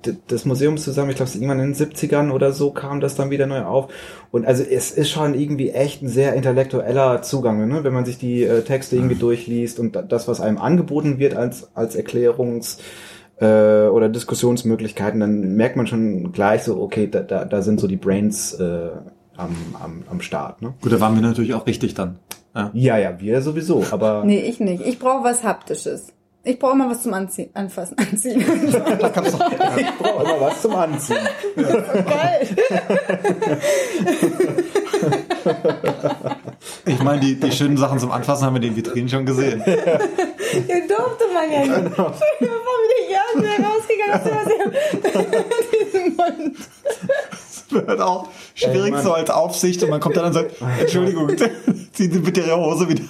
de- 0.06 0.14
des 0.30 0.44
Museums 0.44 0.84
zusammen. 0.84 1.10
Ich 1.10 1.16
glaube, 1.16 1.28
es 1.30 1.34
ist 1.34 1.40
irgendwann 1.42 1.58
in 1.64 1.72
den 1.72 1.74
70ern 1.74 2.30
oder 2.30 2.52
so 2.52 2.70
kam 2.70 3.00
das 3.00 3.16
dann 3.16 3.30
wieder 3.30 3.48
neu 3.48 3.62
auf. 3.64 3.92
Und 4.30 4.46
also 4.46 4.62
es 4.62 4.92
ist 4.92 5.10
schon 5.10 5.34
irgendwie 5.34 5.70
echt 5.70 6.02
ein 6.02 6.08
sehr 6.08 6.34
intellektueller 6.34 7.22
Zugang, 7.22 7.66
ne? 7.66 7.82
wenn 7.82 7.92
man 7.92 8.04
sich 8.04 8.18
die 8.18 8.44
äh, 8.44 8.62
Texte 8.62 8.94
irgendwie 8.94 9.16
durchliest 9.16 9.80
und 9.80 9.96
da- 9.96 10.02
das, 10.02 10.28
was 10.28 10.40
einem 10.40 10.58
angeboten 10.58 11.18
wird 11.18 11.34
als, 11.34 11.74
als 11.74 11.96
Erklärungs- 11.98 12.78
äh, 13.40 13.88
oder 13.88 14.08
Diskussionsmöglichkeiten, 14.08 15.20
dann 15.20 15.56
merkt 15.56 15.76
man 15.76 15.86
schon 15.86 16.32
gleich 16.32 16.64
so, 16.64 16.80
okay, 16.80 17.08
da, 17.08 17.20
da, 17.20 17.44
da 17.44 17.62
sind 17.62 17.80
so 17.80 17.86
die 17.86 17.96
Brains 17.96 18.54
äh, 18.54 18.90
am, 19.36 19.56
am, 19.82 20.04
am 20.10 20.20
Start. 20.20 20.62
Ne? 20.62 20.74
Gut, 20.80 20.92
da 20.92 21.00
waren 21.00 21.14
wir 21.14 21.22
natürlich 21.22 21.54
auch 21.54 21.66
richtig 21.66 21.94
dann. 21.94 22.18
Ja. 22.54 22.70
Ja, 22.74 22.98
ja, 22.98 23.20
wir 23.20 23.40
sowieso, 23.40 23.84
aber 23.90 24.24
Nee, 24.24 24.40
ich 24.40 24.60
nicht. 24.60 24.86
Ich 24.86 24.98
brauche 24.98 25.24
was 25.24 25.42
Haptisches. 25.42 26.12
Ich 26.44 26.58
brauche 26.58 26.72
immer 26.72 26.90
was 26.90 27.04
zum 27.04 27.14
Anziehen, 27.14 27.50
anfassen, 27.54 27.96
anziehen. 27.98 28.44
Da 28.72 29.08
kam's 29.10 29.32
noch, 29.32 29.52
ja. 29.52 29.76
ich 29.76 29.86
brauche 29.96 30.24
immer 30.24 30.40
was 30.40 30.60
zum 30.60 30.74
Anziehen. 30.74 31.18
Geil. 31.56 32.48
Ich 36.84 37.02
meine, 37.02 37.20
die, 37.20 37.38
die 37.38 37.52
schönen 37.52 37.76
Sachen 37.76 37.98
zum 37.98 38.10
Anfassen 38.10 38.44
haben 38.44 38.54
wir 38.54 38.62
in 38.62 38.74
den 38.74 38.76
Vitrinen 38.76 39.08
schon 39.08 39.26
gesehen. 39.26 39.62
Hier 39.64 40.88
durfte 40.88 41.24
man 41.32 41.50
ja 41.50 41.60
nicht. 41.60 41.96
Genau. 41.96 42.12
Wie 42.40 42.46
der 42.88 43.10
Jan 43.10 43.42
wieder 43.42 43.56
rausgegangen 43.68 44.22
diesem 45.72 46.16
Mund. 46.16 46.56
Das 47.30 47.86
wird 47.88 48.00
auch 48.00 48.28
schwierig 48.54 48.96
so 48.98 49.12
als 49.12 49.30
Aufsicht 49.30 49.82
und 49.82 49.90
man 49.90 50.00
kommt 50.00 50.16
dann 50.16 50.26
und 50.26 50.32
sagt, 50.32 50.54
Entschuldigung, 50.80 51.28
ziehen 51.92 52.12
Sie 52.12 52.18
bitte 52.18 52.40
Ihre 52.40 52.56
Hose 52.56 52.88
wieder. 52.88 53.04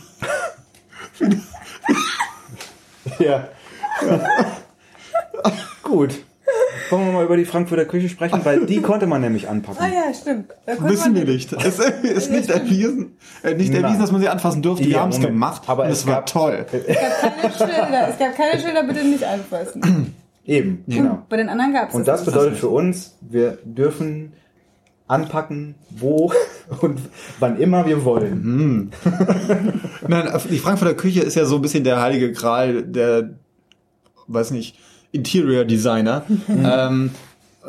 Ja. 3.18 3.48
Gut. 5.83 6.14
Wollen 6.92 7.07
wir 7.07 7.12
mal 7.12 7.24
über 7.24 7.37
die 7.37 7.44
Frankfurter 7.44 7.87
Küche 7.87 8.09
sprechen, 8.09 8.40
weil 8.44 8.66
die 8.66 8.81
konnte 8.83 9.07
man 9.07 9.20
nämlich 9.22 9.48
anpacken. 9.48 9.78
Ah 9.81 9.88
ja, 9.88 10.14
stimmt. 10.14 10.52
Wissen 10.81 11.14
wir 11.14 11.24
nicht. 11.24 11.52
Es 11.64 11.78
ist 11.78 12.31
nicht 12.31 12.50
erwiesen, 12.50 13.16
äh, 13.42 13.55
nicht 13.55 13.72
Nein. 13.72 13.85
erwiesen, 13.85 14.00
dass 14.00 14.12
man 14.12 14.20
sie 14.20 14.28
anfassen 14.28 14.62
durfte. 14.62 14.85
Wir 14.85 14.92
Ja, 14.92 15.00
haben 15.00 15.11
es 15.11 15.20
gemacht, 15.20 15.62
Aber 15.66 15.85
und 15.85 15.90
es 15.90 16.00
es 16.00 16.07
war 16.07 16.24
toll. 16.26 16.66
Es 16.72 16.96
gab 16.96 17.40
keine 17.40 17.52
Schilder. 17.55 18.09
Es 18.11 18.18
gab 18.18 18.37
keine 18.37 18.61
Schilder, 18.61 18.83
bitte 18.85 19.05
nicht 19.07 19.24
anfassen. 19.24 20.14
Eben, 20.46 20.85
genau. 20.87 21.22
Bei 21.28 21.37
den 21.37 21.48
anderen 21.48 21.72
gab 21.72 21.88
es 21.88 21.94
Und 21.94 22.07
das 22.07 22.24
bedeutet 22.24 22.59
für 22.59 22.68
uns, 22.68 23.16
wir 23.20 23.59
dürfen 23.64 24.33
anpacken, 25.07 25.74
wo 25.90 26.33
und 26.81 27.00
wann 27.38 27.59
immer 27.59 27.87
wir 27.87 28.05
wollen. 28.05 28.90
Nein, 30.09 30.29
die 30.50 30.58
Frankfurter 30.58 30.94
Küche 30.94 31.21
ist 31.21 31.35
ja 31.37 31.44
so 31.44 31.56
ein 31.56 31.62
bisschen 31.62 31.85
der 31.85 32.00
heilige 32.00 32.33
Gral 32.33 32.83
der, 32.83 33.31
weiß 34.27 34.50
nicht, 34.52 34.79
Interior 35.13 35.65
Designer. 35.65 36.25
ähm, 36.48 37.10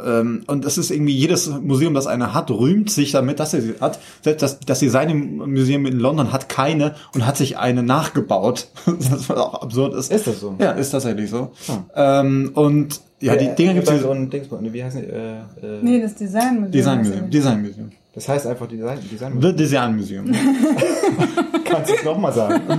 ähm, 0.04 0.44
und 0.48 0.66
das 0.66 0.78
ist 0.80 0.90
irgendwie 0.90 1.14
jedes 1.14 1.48
Museum, 1.50 1.94
das 1.94 2.08
eine 2.08 2.34
hat, 2.34 2.50
rühmt 2.50 2.90
sich 2.90 3.12
damit, 3.12 3.40
dass 3.40 3.54
er 3.54 3.62
sie 3.62 3.76
hat. 3.80 4.00
Selbst 4.24 4.42
das, 4.42 4.60
das 4.60 4.80
Design 4.80 5.38
Museum 5.38 5.86
in 5.86 6.00
London 6.00 6.32
hat 6.34 6.50
keine 6.50 6.96
und 7.14 7.28
hat 7.28 7.38
sich 7.38 7.58
eine 7.58 7.84
nachgebaut. 7.84 8.70
das 8.86 9.30
was 9.30 9.38
auch 9.38 9.62
absurd 9.62 9.94
ist. 9.94 10.12
Ist 10.12 10.26
das 10.26 10.40
so? 10.40 10.56
Ja, 10.60 10.72
ist 10.72 10.90
tatsächlich 10.90 11.30
so. 11.30 11.52
Ähm, 11.96 12.52
und 12.56 13.02
ja, 13.20 13.36
die 13.36 13.54
Dinger 13.56 13.76
gibt's 13.76 13.90
es 13.92 14.02
hier. 14.02 14.10
und 14.10 14.34
Dings, 14.34 14.48
nee, 14.62 14.74
wie 14.74 14.84
heißen 14.84 15.02
die? 15.02 15.08
Äh, 15.08 15.38
äh, 15.62 15.80
Nee, 15.82 16.02
das 16.02 16.16
Designmuseum. 16.16 16.72
Design 16.72 16.98
heißt 17.00 17.10
Museum. 17.10 17.22
das. 17.26 17.30
Design 17.32 17.62
Museum. 17.62 17.92
Das 18.16 18.30
heißt 18.30 18.48
einfach 18.48 18.68
Design, 18.68 19.00
Design. 19.12 19.42
The 19.42 19.56
Design 19.56 19.96
Museum. 19.96 20.26
Kannst 21.66 21.92
du 21.92 21.96
es 21.96 22.04
nochmal 22.04 22.34
sagen? 22.34 22.62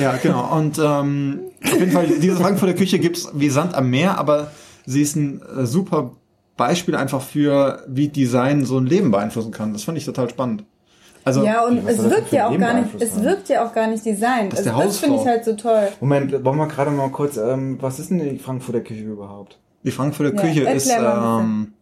ja, 0.00 0.16
genau. 0.16 0.56
Und 0.56 0.78
ähm, 0.78 1.40
auf 1.64 1.78
jeden 1.78 1.92
Fall, 1.92 2.06
diese 2.06 2.36
Frankfurter 2.36 2.74
Küche 2.74 2.98
gibt's 2.98 3.30
wie 3.34 3.50
Sand 3.50 3.74
am 3.74 3.90
Meer, 3.90 4.18
aber 4.18 4.50
sie 4.86 5.02
ist 5.02 5.16
ein 5.16 5.42
äh, 5.42 5.66
super 5.66 6.12
Beispiel 6.56 6.94
einfach 6.94 7.22
für, 7.22 7.84
wie 7.88 8.08
Design 8.08 8.64
so 8.64 8.78
ein 8.78 8.86
Leben 8.86 9.10
beeinflussen 9.10 9.50
kann. 9.52 9.72
Das 9.72 9.84
fand 9.84 9.96
ich 9.98 10.04
total 10.04 10.28
spannend. 10.28 10.64
Also, 11.24 11.44
Ja, 11.44 11.64
und 11.66 11.86
es 11.86 11.98
das 11.98 12.10
wirkt 12.10 12.32
ja 12.32 12.46
auch 12.46 12.50
Leben 12.50 12.62
gar 12.62 12.74
nicht, 12.74 12.88
es 12.98 13.14
haben? 13.14 13.24
wirkt 13.24 13.48
ja 13.50 13.66
auch 13.66 13.74
gar 13.74 13.86
nicht 13.88 14.04
designt. 14.04 14.52
Das 14.52 14.60
Also 14.60 14.70
der 14.70 14.84
das 14.86 14.96
finde 14.98 15.16
ich 15.20 15.26
halt 15.26 15.44
so 15.44 15.54
toll. 15.54 15.88
Moment, 16.00 16.44
wollen 16.44 16.56
wir 16.58 16.66
gerade 16.66 16.90
mal 16.90 17.10
kurz, 17.10 17.36
ähm, 17.36 17.76
was 17.80 17.98
ist 17.98 18.10
denn 18.10 18.18
die 18.20 18.38
Frankfurter 18.38 18.80
Küche 18.80 19.02
überhaupt? 19.04 19.58
die 19.82 19.90
Frankfurter 19.90 20.34
Ja, 20.34 20.40
Küche 20.42 20.62
ist, 20.70 20.90
ähm, 20.90 21.72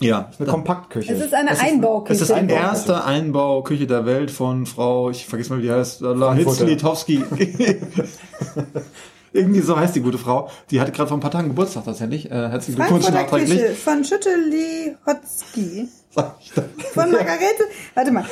ja, 0.00 0.30
Eine 0.38 0.48
Kompaktküche. 0.48 1.12
Es 1.12 1.24
ist 1.24 1.34
eine 1.34 1.50
Es 1.52 1.58
ist- 1.58 1.64
Einbauküche. 1.64 2.12
Es 2.22 2.30
ist 2.30 2.34
die 2.34 2.52
erste 2.52 3.04
Einbauküche 3.04 3.86
der 3.86 4.04
Welt 4.06 4.30
von 4.30 4.66
Frau, 4.66 5.10
ich 5.10 5.26
vergesse 5.26 5.50
mal, 5.50 5.58
wie 5.58 5.62
die 5.62 5.72
heißt. 5.72 6.00
Hitzlitowski. 6.36 7.24
Irgendwie 9.32 9.60
so 9.60 9.78
heißt 9.78 9.94
die 9.94 10.00
gute 10.00 10.18
Frau. 10.18 10.50
Die 10.70 10.80
hatte 10.80 10.92
gerade 10.92 11.08
vor 11.08 11.16
ein 11.18 11.20
paar 11.20 11.30
Tagen 11.30 11.48
Geburtstag 11.48 11.84
tatsächlich. 11.84 12.30
Äh, 12.30 12.48
herzlichen 12.48 12.76
Glückwunsch 12.76 13.08
nachträglich. 13.10 13.60
Küche 13.60 13.74
von 13.74 14.02
Schütteli-Hotzki. 14.02 15.88
Sag 16.10 16.36
ich 16.40 16.52
da. 16.54 16.62
Von 16.94 17.10
Margarete, 17.10 17.64
warte 17.94 18.10
mal. 18.12 18.24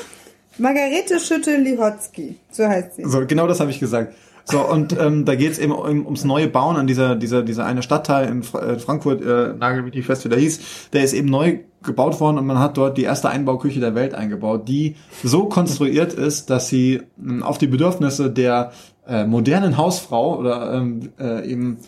Margarete 0.57 1.21
Schütteli-Hotzki. 1.21 2.37
So 2.51 2.67
heißt 2.67 2.97
sie. 2.97 3.05
So, 3.05 3.27
genau 3.27 3.47
das 3.47 3.61
habe 3.61 3.71
ich 3.71 3.81
gesagt. 3.81 4.15
So, 4.45 4.61
und 4.61 4.99
ähm, 4.99 5.25
da 5.25 5.35
geht 5.35 5.53
es 5.53 5.59
eben 5.59 5.73
um, 5.73 6.05
ums 6.05 6.25
neue 6.25 6.49
Bauen 6.49 6.77
an 6.77 6.87
dieser, 6.87 7.17
dieser, 7.17 7.43
dieser 7.43 7.65
eine 7.65 7.83
Stadtteil 7.83 8.29
in 8.29 8.43
Fra 8.43 8.61
äh, 8.61 8.79
Frankfurt, 8.79 9.23
äh, 9.23 9.55
nagel 9.59 9.83
mich 9.83 9.95
nicht 9.95 10.07
fest, 10.07 10.25
wie 10.25 10.29
der 10.29 10.39
hieß, 10.39 10.91
der 10.93 11.03
ist 11.03 11.15
eben 11.15 11.29
neu 11.29 11.61
gebaut 11.83 12.21
worden 12.21 12.39
und 12.39 12.47
man 12.47 12.59
hat 12.59 12.77
dort 12.77 12.99
die 12.99 13.05
erste 13.05 13.31
Einbauküche 13.31 13.81
der 13.81 13.95
Welt 13.95 14.15
eingebaut, 14.15 14.69
die 14.69 14.97
so 15.23 15.47
konstruiert 15.47 16.13
ist, 16.13 16.51
dass 16.51 16.69
sie 16.69 17.03
ähm, 17.19 17.43
auf 17.43 17.59
die 17.59 17.67
Bedürfnisse 17.67 18.31
der 18.31 18.73
äh, 19.07 19.25
modernen 19.25 19.77
Hausfrau 19.77 20.39
oder 20.39 20.75
ähm, 20.75 21.13
äh, 21.19 21.51
eben 21.51 21.79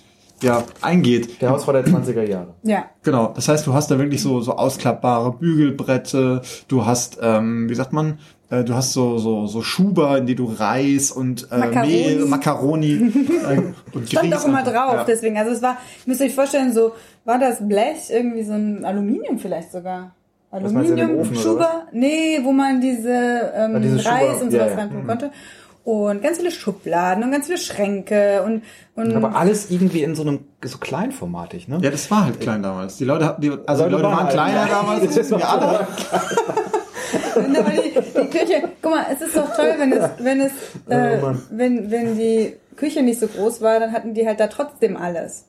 ja 0.43 0.65
eingeht. 0.83 1.41
Der 1.41 1.51
Hausfrau 1.51 1.73
der 1.73 1.87
20er 1.87 2.23
Jahre. 2.23 2.55
Ja. 2.63 2.85
Genau, 3.03 3.33
das 3.35 3.49
heißt, 3.49 3.67
du 3.67 3.73
hast 3.73 3.91
da 3.91 3.99
wirklich 3.99 4.23
so, 4.23 4.41
so 4.41 4.53
ausklappbare 4.57 5.33
Bügelbrette, 5.33 6.43
du 6.69 6.85
hast, 6.85 7.19
ähm, 7.23 7.69
wie 7.69 7.75
sagt 7.75 7.93
man, 7.93 8.19
äh, 8.51 8.65
du 8.65 8.75
hast 8.75 8.93
so, 8.93 9.19
so, 9.19 9.47
so 9.47 9.63
Schuber, 9.63 10.19
in 10.19 10.27
die 10.27 10.35
du 10.35 10.45
Reis 10.47 11.11
und 11.11 11.49
äh, 11.51 11.57
Macaroni. 11.59 11.87
Mehl, 11.93 12.27
Macaroni 12.27 12.93
äh, 13.49 13.63
und 13.97 14.09
Stand 14.09 14.35
auch 14.37 14.45
immer 14.47 14.63
drauf, 14.63 14.95
Ja. 14.95 15.05
deswegen. 15.05 15.37
Also 15.39 15.53
es 15.53 15.63
war, 15.63 15.73
ihr 16.05 16.11
müsst 16.11 16.21
euch 16.23 16.35
vorstellen, 16.35 16.73
so 16.73 16.93
war 17.25 17.39
das 17.39 17.67
Blech 17.67 18.11
irgendwie 18.11 18.43
so 18.45 18.53
ein 18.53 18.85
Aluminium 18.85 19.39
vielleicht 19.39 19.73
sogar. 19.73 20.13
Aluminium, 20.51 21.19
Ofen, 21.19 21.35
Schuber, 21.37 21.87
nee, 21.93 22.39
wo 22.43 22.53
man 22.53 22.81
diese, 22.81 23.11
ähm, 23.55 23.75
Ah, 23.75 23.79
diese 23.81 23.97
Reis 23.97 24.05
Schuber, 24.05 24.43
und 24.43 24.53
ja, 24.53 24.61
sowas 24.61 24.71
ja. 24.73 24.79
reintun 24.79 25.03
Mhm. 25.03 25.07
konnte. 25.07 25.31
Und 25.87 26.21
ganz 26.21 26.39
viele 26.39 26.51
Schubladen 26.51 27.23
und 27.23 27.31
ganz 27.31 27.47
viele 27.47 27.59
Schränke 27.59 28.43
und, 28.45 28.63
und 28.97 29.15
Aber 29.15 29.37
alles 29.37 29.71
irgendwie 29.71 30.03
in 30.03 30.17
so 30.17 30.23
einem, 30.23 30.41
so 30.65 30.79
kleinformatig, 30.79 31.69
ne? 31.69 31.79
ja, 31.81 31.91
das 31.93 32.11
war 32.11 32.25
halt 32.25 32.41
klein 32.41 32.61
damals. 32.61 32.97
Die 32.97 33.05
Leute, 33.05 33.25
hatten- 33.25 33.41
die, 33.41 33.53
also 33.67 33.85
die 33.85 33.91
Leute 33.91 34.03
waren 34.03 34.13
waren 34.15 34.25
halt 34.25 34.33
kleiner 34.33 34.67
klein. 34.67 34.69
damals, 34.81 35.05
das 35.07 35.17
wissen 35.17 35.39
wir 35.39 35.49
alle. 35.49 35.87
Die, 37.37 37.93
die 37.93 38.27
Küche, 38.39 38.63
guck 38.83 38.91
mal, 38.93 39.07
es 39.13 39.21
ist 39.21 39.37
doch 39.37 39.55
toll, 39.55 39.75
wenn 39.79 39.93
es, 39.93 40.11
wenn 40.19 40.41
es, 40.41 40.53
äh, 40.89 41.19
Oh 41.19 41.27
Mann. 41.27 41.43
wenn, 41.51 41.91
wenn 41.91 42.19
die 42.19 42.55
Küche 42.77 43.03
nicht 43.03 43.21
so 43.21 43.27
groß 43.29 43.61
war, 43.61 43.79
dann 43.79 43.93
hatten 43.93 44.15
die 44.15 44.27
halt 44.27 44.41
da 44.41 44.47
trotzdem 44.49 44.97
alles. 44.97 45.45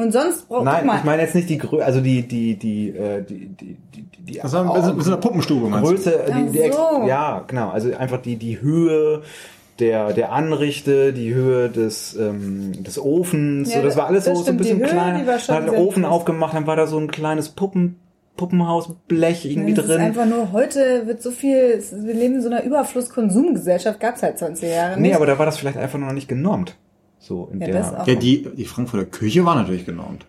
Und 0.00 0.12
sonst 0.12 0.48
braucht, 0.48 0.64
Nein, 0.64 0.76
guck 0.78 0.86
mal, 0.86 0.98
ich 0.98 1.04
meine 1.04 1.22
jetzt 1.22 1.34
nicht 1.34 1.48
die 1.50 1.58
Größe, 1.58 1.84
also 1.84 2.00
die, 2.00 2.22
die, 2.26 2.54
die, 2.56 2.88
äh, 2.90 3.22
die, 3.22 3.46
die, 3.48 3.76
die, 3.94 4.02
die, 4.02 4.22
die 4.22 4.38
Das 4.38 4.52
war 4.52 4.62
ein 4.64 4.72
bisschen, 4.72 4.90
ein 4.92 4.96
bisschen 4.96 5.12
eine 5.12 5.20
Puppenstube, 5.20 5.68
meinst 5.68 5.90
du? 5.90 5.94
Größe, 5.94 6.24
die, 6.28 6.52
die 6.52 6.60
Ach 6.60 6.64
Ex 6.64 6.76
so. 6.76 7.06
ja, 7.06 7.44
genau, 7.46 7.68
also 7.70 7.94
einfach 7.96 8.22
die, 8.22 8.36
die 8.36 8.60
Höhe 8.60 9.22
der, 9.78 10.12
der 10.12 10.32
Anrichte, 10.32 11.12
die 11.12 11.34
Höhe 11.34 11.68
des, 11.68 12.14
ähm, 12.16 12.82
des 12.82 12.98
Ofens, 12.98 13.72
Ja, 13.72 13.80
so, 13.80 13.86
das 13.86 13.96
war 13.96 14.06
alles 14.06 14.24
das 14.24 14.38
so, 14.38 14.44
so 14.44 14.50
ein 14.50 14.56
die 14.56 14.62
bisschen 14.64 14.78
Höhe, 14.78 14.86
kleiner. 14.88 15.18
die 15.20 15.26
war 15.26 15.38
schon 15.38 15.54
Dann 15.54 15.64
hat 15.66 15.72
den 15.74 15.78
Ofen 15.80 16.02
groß. 16.04 16.12
aufgemacht, 16.12 16.54
dann 16.54 16.66
war 16.66 16.76
da 16.76 16.86
so 16.86 16.98
ein 16.98 17.10
kleines 17.10 17.48
Puppen, 17.50 17.96
Puppenhausblech 18.36 19.44
irgendwie 19.44 19.72
ist 19.72 19.86
drin. 19.86 20.00
einfach 20.00 20.26
nur, 20.26 20.52
heute 20.52 21.06
wird 21.06 21.22
so 21.22 21.30
viel, 21.30 21.56
es- 21.76 21.92
wir 21.92 22.14
leben 22.14 22.36
in 22.36 22.42
so 22.42 22.48
einer 22.48 22.62
Überfluss-Konsumgesellschaft, 22.64 24.00
gab's 24.00 24.22
halt 24.22 24.38
20 24.38 24.70
Jahre 24.70 24.96
Nee, 24.96 25.08
nicht. 25.08 25.16
aber 25.16 25.26
da 25.26 25.38
war 25.38 25.46
das 25.46 25.58
vielleicht 25.58 25.76
einfach 25.76 25.98
noch 25.98 26.12
nicht 26.12 26.28
genormt. 26.28 26.76
So 27.20 27.48
in 27.52 27.60
Ja, 27.60 27.66
der. 27.68 27.74
das 27.76 27.94
auch. 27.94 28.06
Ja, 28.06 28.14
die, 28.16 28.48
die 28.56 28.64
Frankfurter 28.64 29.06
Küche 29.06 29.44
war 29.44 29.54
natürlich 29.54 29.86
genormt. 29.86 30.26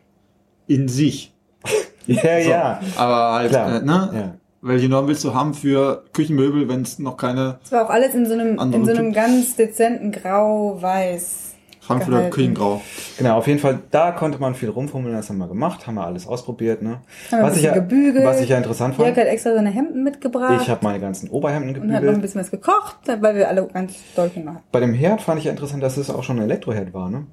In 0.67 0.87
sich. 0.87 1.33
ja, 2.05 2.15
So. 2.43 2.49
ja. 2.49 2.79
Aber 2.97 3.33
halt, 3.33 3.49
Klar. 3.49 3.81
äh, 3.81 3.85
ne? 3.85 4.09
Ja. 4.13 4.35
Welche 4.63 4.87
Norm 4.89 5.07
willst 5.07 5.23
du 5.23 5.33
haben 5.33 5.55
für 5.55 6.03
Küchenmöbel, 6.13 6.69
wenn 6.69 6.83
es 6.83 6.99
noch 6.99 7.17
keine 7.17 7.57
Es 7.63 7.71
war 7.71 7.85
auch 7.85 7.89
alles 7.89 8.13
in 8.13 8.27
so 8.27 8.33
einem, 8.33 8.59
in 8.59 8.85
so 8.85 8.91
einem 8.91 9.05
Typ. 9.07 9.15
ganz 9.15 9.55
dezenten 9.55 10.11
Grau-Weiß. 10.11 11.50
Frankfurter 11.91 12.17
gehalten. 12.17 12.35
Küchengrau? 12.35 12.81
Genau, 13.17 13.37
auf 13.37 13.47
jeden 13.47 13.59
Fall, 13.59 13.79
da 13.91 14.11
konnte 14.11 14.39
man 14.39 14.55
viel 14.55 14.69
rumfummeln, 14.69 15.15
das 15.15 15.29
haben 15.29 15.37
wir 15.37 15.47
gemacht, 15.47 15.85
haben 15.87 15.95
wir 15.95 16.05
alles 16.05 16.27
ausprobiert, 16.27 16.81
ne? 16.81 16.89
Haben 16.89 16.99
wir 17.31 17.37
ein 17.39 17.43
Was 17.43 17.57
ich, 17.57 17.63
ja, 17.63 17.73
gebügelt. 17.73 18.25
was 18.25 18.41
ich 18.41 18.49
ja 18.49 18.57
interessant 18.57 18.97
Jörg 18.97 19.07
fand, 19.07 19.17
hat 19.17 19.27
extra 19.27 19.53
seine 19.53 19.69
Hemden 19.69 20.03
mitgebracht 20.03 20.61
ich 20.61 20.69
habe 20.69 20.83
meine 20.83 20.99
ganzen 20.99 21.29
Oberhemden 21.29 21.75
und 21.81 21.81
hat 21.81 21.81
noch 21.81 21.93
ein 21.95 22.01
gebügelt. 22.01 22.21
bisschen 22.21 22.41
was 22.41 22.51
gekocht, 22.51 22.97
weil 23.19 23.35
wir 23.35 23.47
alle 23.47 23.65
ganz 23.67 23.93
doll 24.15 24.29
Hunger 24.35 24.55
hatten. 24.55 24.63
Bei 24.71 24.79
dem 24.79 24.93
Herd 24.93 25.21
fand 25.21 25.39
ich 25.39 25.45
ja 25.45 25.51
interessant, 25.51 25.81
dass 25.83 25.97
es 25.97 26.09
auch 26.09 26.23
schon 26.23 26.37
ein 26.37 26.43
Elektroherd 26.43 26.93
war, 26.93 27.09
ne? 27.09 27.25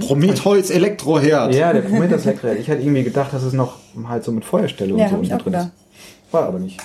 Prometheus 0.00 0.70
Elektroherd. 0.70 1.54
Ja, 1.54 1.72
der 1.72 1.80
Prometheus 1.80 2.24
Elektroherd. 2.26 2.58
Ich 2.58 2.68
hätte 2.68 2.82
irgendwie 2.82 3.02
gedacht, 3.02 3.32
dass 3.32 3.42
es 3.42 3.52
noch 3.52 3.78
halt 4.06 4.22
so 4.22 4.30
mit 4.30 4.44
Feuerstelle 4.44 4.92
und 4.94 5.00
Ja, 5.00 5.08
so 5.08 5.16
unten 5.16 5.28
drin 5.30 5.44
gedacht. 5.44 5.66
ist. 5.68 6.32
War 6.32 6.44
aber 6.46 6.58
nicht. 6.58 6.80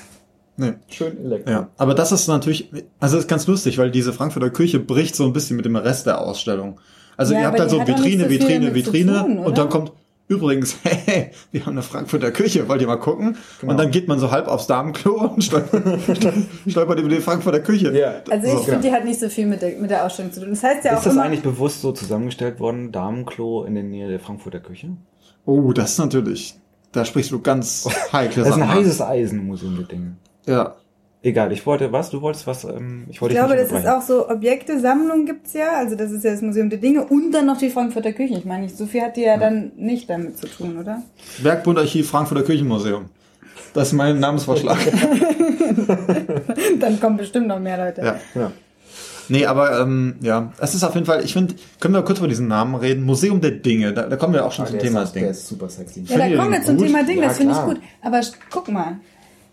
Nee. 0.57 0.73
Schön 0.89 1.23
Elektro. 1.23 1.51
Ja, 1.51 1.69
aber 1.77 1.93
das 1.93 2.11
ist 2.11 2.27
natürlich, 2.27 2.69
also 2.99 3.15
das 3.15 3.25
ist 3.25 3.29
ganz 3.29 3.45
lustig, 3.47 3.77
weil 3.77 3.91
diese 3.91 4.11
Frankfurter 4.11 4.49
Küche 4.49 4.79
bricht 4.79 5.15
so 5.15 5.23
ein 5.25 5.33
bisschen 5.33 5.55
mit 5.55 5.65
dem 5.65 5.75
Rest 5.75 6.07
der 6.07 6.19
Ausstellung. 6.19 6.79
Also 7.15 7.33
Ja, 7.33 7.41
ihr 7.41 7.47
habt 7.47 7.59
halt 7.59 7.69
so 7.69 7.79
Vitrine, 7.79 8.23
so 8.25 8.29
Vitrine, 8.29 8.73
Vitrine 8.73 9.19
tun, 9.21 9.37
und 9.39 9.57
dann 9.57 9.69
kommt 9.69 9.91
übrigens, 10.27 10.77
hey, 10.83 11.31
wir 11.51 11.61
haben 11.65 11.73
eine 11.73 11.83
Frankfurter 11.83 12.31
Küche, 12.31 12.67
wollt 12.67 12.81
ihr 12.81 12.87
mal 12.87 12.97
gucken? 12.97 13.37
Genau. 13.61 13.71
Und 13.71 13.77
dann 13.79 13.91
geht 13.91 14.07
man 14.07 14.19
so 14.19 14.31
halb 14.31 14.47
aufs 14.47 14.67
Damenklo 14.67 15.13
und 15.35 15.43
stolpert, 15.43 15.83
über 16.99 17.09
die 17.09 17.21
Frankfurter 17.21 17.59
Küche. 17.59 17.97
Ja. 17.97 18.21
Also 18.29 18.47
ich 18.47 18.53
So. 18.53 18.59
finde, 18.63 18.81
die 18.81 18.91
hat 18.91 19.05
nicht 19.05 19.19
so 19.19 19.29
viel 19.29 19.45
mit 19.45 19.61
der, 19.61 19.77
mit 19.77 19.89
der 19.89 20.05
Ausstellung 20.05 20.31
zu 20.31 20.41
tun. 20.41 20.49
Das 20.49 20.63
heißt 20.63 20.85
ja 20.85 20.93
auch 20.93 20.97
Ist 20.97 21.05
das 21.05 21.13
immer, 21.13 21.23
eigentlich 21.23 21.43
bewusst 21.43 21.81
so 21.81 21.91
zusammengestellt 21.91 22.59
worden, 22.59 22.91
Damenklo 22.91 23.63
in 23.63 23.75
der 23.75 23.83
Nähe 23.83 24.07
der 24.07 24.19
Frankfurter 24.19 24.59
Küche? 24.59 24.89
Oh, 25.45 25.71
das 25.71 25.91
ist 25.91 25.99
natürlich, 25.99 26.55
da 26.91 27.05
sprichst 27.05 27.31
du 27.31 27.41
ganz 27.41 27.87
heikle 28.11 28.43
Das 28.43 28.49
ist 28.49 28.61
ein 28.61 28.67
Sachen 28.67 28.79
heißes 28.79 29.01
Eisen, 29.01 29.45
Museum 29.45 29.77
der 29.77 29.85
Dinge. 29.85 30.17
Ja. 30.47 30.75
Egal, 31.23 31.51
ich 31.51 31.65
wollte, 31.65 31.91
was? 31.91 32.09
Du 32.09 32.21
wolltest 32.21 32.47
was? 32.47 32.63
Ähm, 32.63 33.05
ich 33.09 33.21
wollte 33.21 33.33
ich 33.33 33.39
glaube, 33.39 33.55
das 33.55 33.71
ist 33.71 33.87
auch 33.87 34.01
so 34.01 34.29
Objekte, 34.29 34.79
Sammlung 34.79 35.25
gibt's 35.25 35.53
ja. 35.53 35.77
Also 35.77 35.95
das 35.95 36.11
ist 36.11 36.23
ja 36.23 36.31
das 36.31 36.41
Museum 36.41 36.69
der 36.69 36.79
Dinge 36.79 37.05
und 37.05 37.31
dann 37.31 37.47
noch 37.47 37.57
die 37.57 37.69
Frankfurter 37.69 38.13
Küche. 38.13 38.35
Ich 38.35 38.45
meine, 38.45 38.69
so 38.69 38.85
viel 38.85 39.01
hat 39.01 39.17
die 39.17 39.21
ja 39.21 39.37
dann 39.37 39.71
nicht 39.75 40.09
damit 40.09 40.37
zu 40.37 40.47
tun, 40.47 40.77
oder? 40.79 41.01
Werkbundarchiv 41.41 42.09
Frankfurter 42.09 42.43
Küchenmuseum. 42.43 43.05
Das 43.73 43.89
ist 43.89 43.93
mein 43.93 44.19
Namensvorschlag. 44.19 44.77
dann 46.79 46.99
kommen 46.99 47.17
bestimmt 47.17 47.47
noch 47.47 47.59
mehr 47.59 47.77
Leute. 47.77 48.01
ja. 48.01 48.19
Ja. 48.35 48.51
Nee, 49.29 49.45
aber 49.45 49.81
ähm, 49.81 50.15
ja, 50.21 50.53
es 50.59 50.73
ist 50.73 50.83
auf 50.83 50.93
jeden 50.93 51.05
Fall, 51.05 51.23
ich 51.23 51.33
finde, 51.33 51.55
können 51.79 51.93
wir 51.93 52.01
kurz 52.01 52.19
über 52.19 52.29
diesen 52.29 52.47
Namen 52.47 52.75
reden? 52.75 53.03
Museum 53.03 53.41
der 53.41 53.51
Dinge, 53.51 53.93
da, 53.93 54.03
da 54.03 54.15
kommen 54.15 54.33
wir 54.33 54.45
auch 54.45 54.51
schon 54.51 54.65
zum 54.65 54.77
Der 54.77 54.85
Thema 54.85 55.03
ist, 55.03 55.13
Ding. 55.13 55.23
Der 55.23 55.31
ist 55.31 55.47
super 55.47 55.67
sexy. 55.67 56.03
Ja, 56.07 56.17
da 56.17 56.35
kommen 56.35 56.53
wir 56.53 56.63
zum 56.63 56.77
gut? 56.77 56.87
Thema 56.87 57.03
Ding, 57.03 57.17
Ja, 57.17 57.27
das 57.27 57.37
finde 57.37 57.53
ich 57.53 57.59
gut. 57.59 57.81
Aber 58.01 58.21
guck 58.49 58.69
mal, 58.69 58.99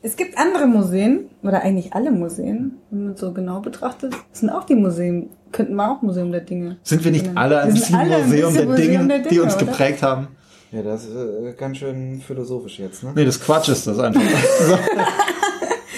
es 0.05 0.17
gibt 0.17 0.37
andere 0.39 0.67
Museen, 0.67 1.31
oder 1.43 1.63
eigentlich 1.63 1.95
alle 1.95 2.11
Museen, 2.11 2.79
wenn 2.91 3.05
man 3.07 3.17
so 3.17 3.33
genau 3.33 3.61
betrachtet, 3.61 4.15
sind 4.33 4.51
auch 4.51 4.65
die 4.65 4.75
Museen, 4.75 5.31
könnten 5.51 5.75
wir 5.77 5.91
auch 5.91 6.03
Museum 6.03 6.31
der 6.31 6.43
Dinge. 6.43 6.77
Sind 6.83 7.03
wir 7.05 7.11
nicht 7.11 7.25
nennen. 7.25 7.39
alle 7.39 7.61
ein 7.63 7.73
bisschen 7.73 7.97
alle 7.97 8.17
ein 8.17 8.29
Museum, 8.29 8.53
bisschen 8.53 8.69
der, 8.69 8.77
Dinge, 8.77 8.89
Museum 8.99 9.09
der 9.09 9.19
die 9.21 9.29
Dinge, 9.31 9.43
uns 9.43 9.57
oder? 9.57 9.65
geprägt 9.67 10.03
haben? 10.03 10.29
Ja, 10.73 10.83
das 10.83 11.05
ist 11.05 11.15
äh, 11.15 11.53
ganz 11.57 11.79
schön 11.79 12.21
philosophisch 12.21 12.79
jetzt, 12.81 13.03
ne? 13.03 13.13
Nee, 13.15 13.25
das 13.25 13.41
Quatsch 13.41 13.69
ist 13.69 13.87
das 13.87 13.99
einfach. 13.99 14.21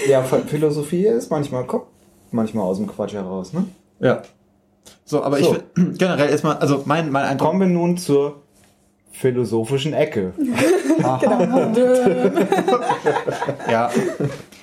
Ja, 0.09 0.22
Philosophie 0.22 1.07
ist 1.07 1.30
manchmal, 1.32 1.64
kommt 1.66 1.86
manchmal 2.30 2.64
aus 2.64 2.76
dem 2.76 2.86
Quatsch 2.86 3.14
heraus, 3.14 3.52
ne? 3.52 3.64
Ja. 3.98 4.22
So, 5.04 5.20
aber 5.24 5.38
So. 5.38 5.57
ich 5.57 5.62
find- 5.74 5.98
generell 5.98 6.30
erstmal, 6.30 6.59
also 6.59 6.82
mein, 6.86 7.11
mein 7.11 7.24
Eindruck. 7.24 7.48
Kommen 7.48 7.61
wir 7.61 7.66
nun 7.66 7.96
zur 7.96 8.42
philosophischen 9.19 9.93
Ecke. 9.93 10.33
Genau. 11.21 11.73
Ja. 13.71 13.91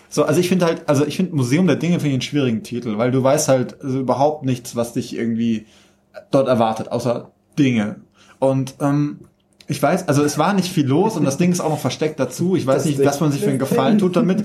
So, 0.10 0.24
also 0.24 0.40
ich 0.40 0.50
finde 0.50 0.66
halt, 0.66 0.82
also 0.88 1.06
ich 1.06 1.16
finde 1.16 1.36
Museum 1.36 1.68
der 1.68 1.76
Dinge 1.76 1.96
finde 1.96 2.08
ich 2.10 2.14
einen 2.14 2.22
schwierigen 2.22 2.64
Titel, 2.64 2.98
weil 2.98 3.12
du 3.12 3.24
weißt 3.24 3.48
halt 3.48 3.82
also 3.84 4.00
überhaupt 4.00 4.44
nichts, 4.44 4.76
was 4.76 4.94
dich 4.94 5.16
irgendwie 5.16 5.68
dort 6.32 6.48
erwartet, 6.48 6.92
außer 6.92 7.32
Dinge. 7.58 7.98
Und 8.40 8.76
ähm, 8.82 9.20
ich 9.68 9.82
weiß, 9.82 10.08
also 10.08 10.24
es 10.24 10.38
war 10.38 10.54
nicht 10.54 10.72
viel 10.72 10.86
los 10.88 11.18
und 11.18 11.24
das 11.24 11.38
Ding 11.38 11.52
ist 11.52 11.62
auch 11.62 11.70
noch 11.70 11.80
versteckt 11.80 12.20
dazu. 12.20 12.56
Ich 12.56 12.66
weiß 12.68 12.78
Das 12.78 12.86
nicht, 12.86 13.00
Ding. 13.00 13.08
was 13.08 13.20
man 13.22 13.32
sich 13.32 13.42
für 13.42 13.50
einen 13.50 13.60
Gefallen 13.60 13.98
tut 14.00 14.16
damit. 14.16 14.44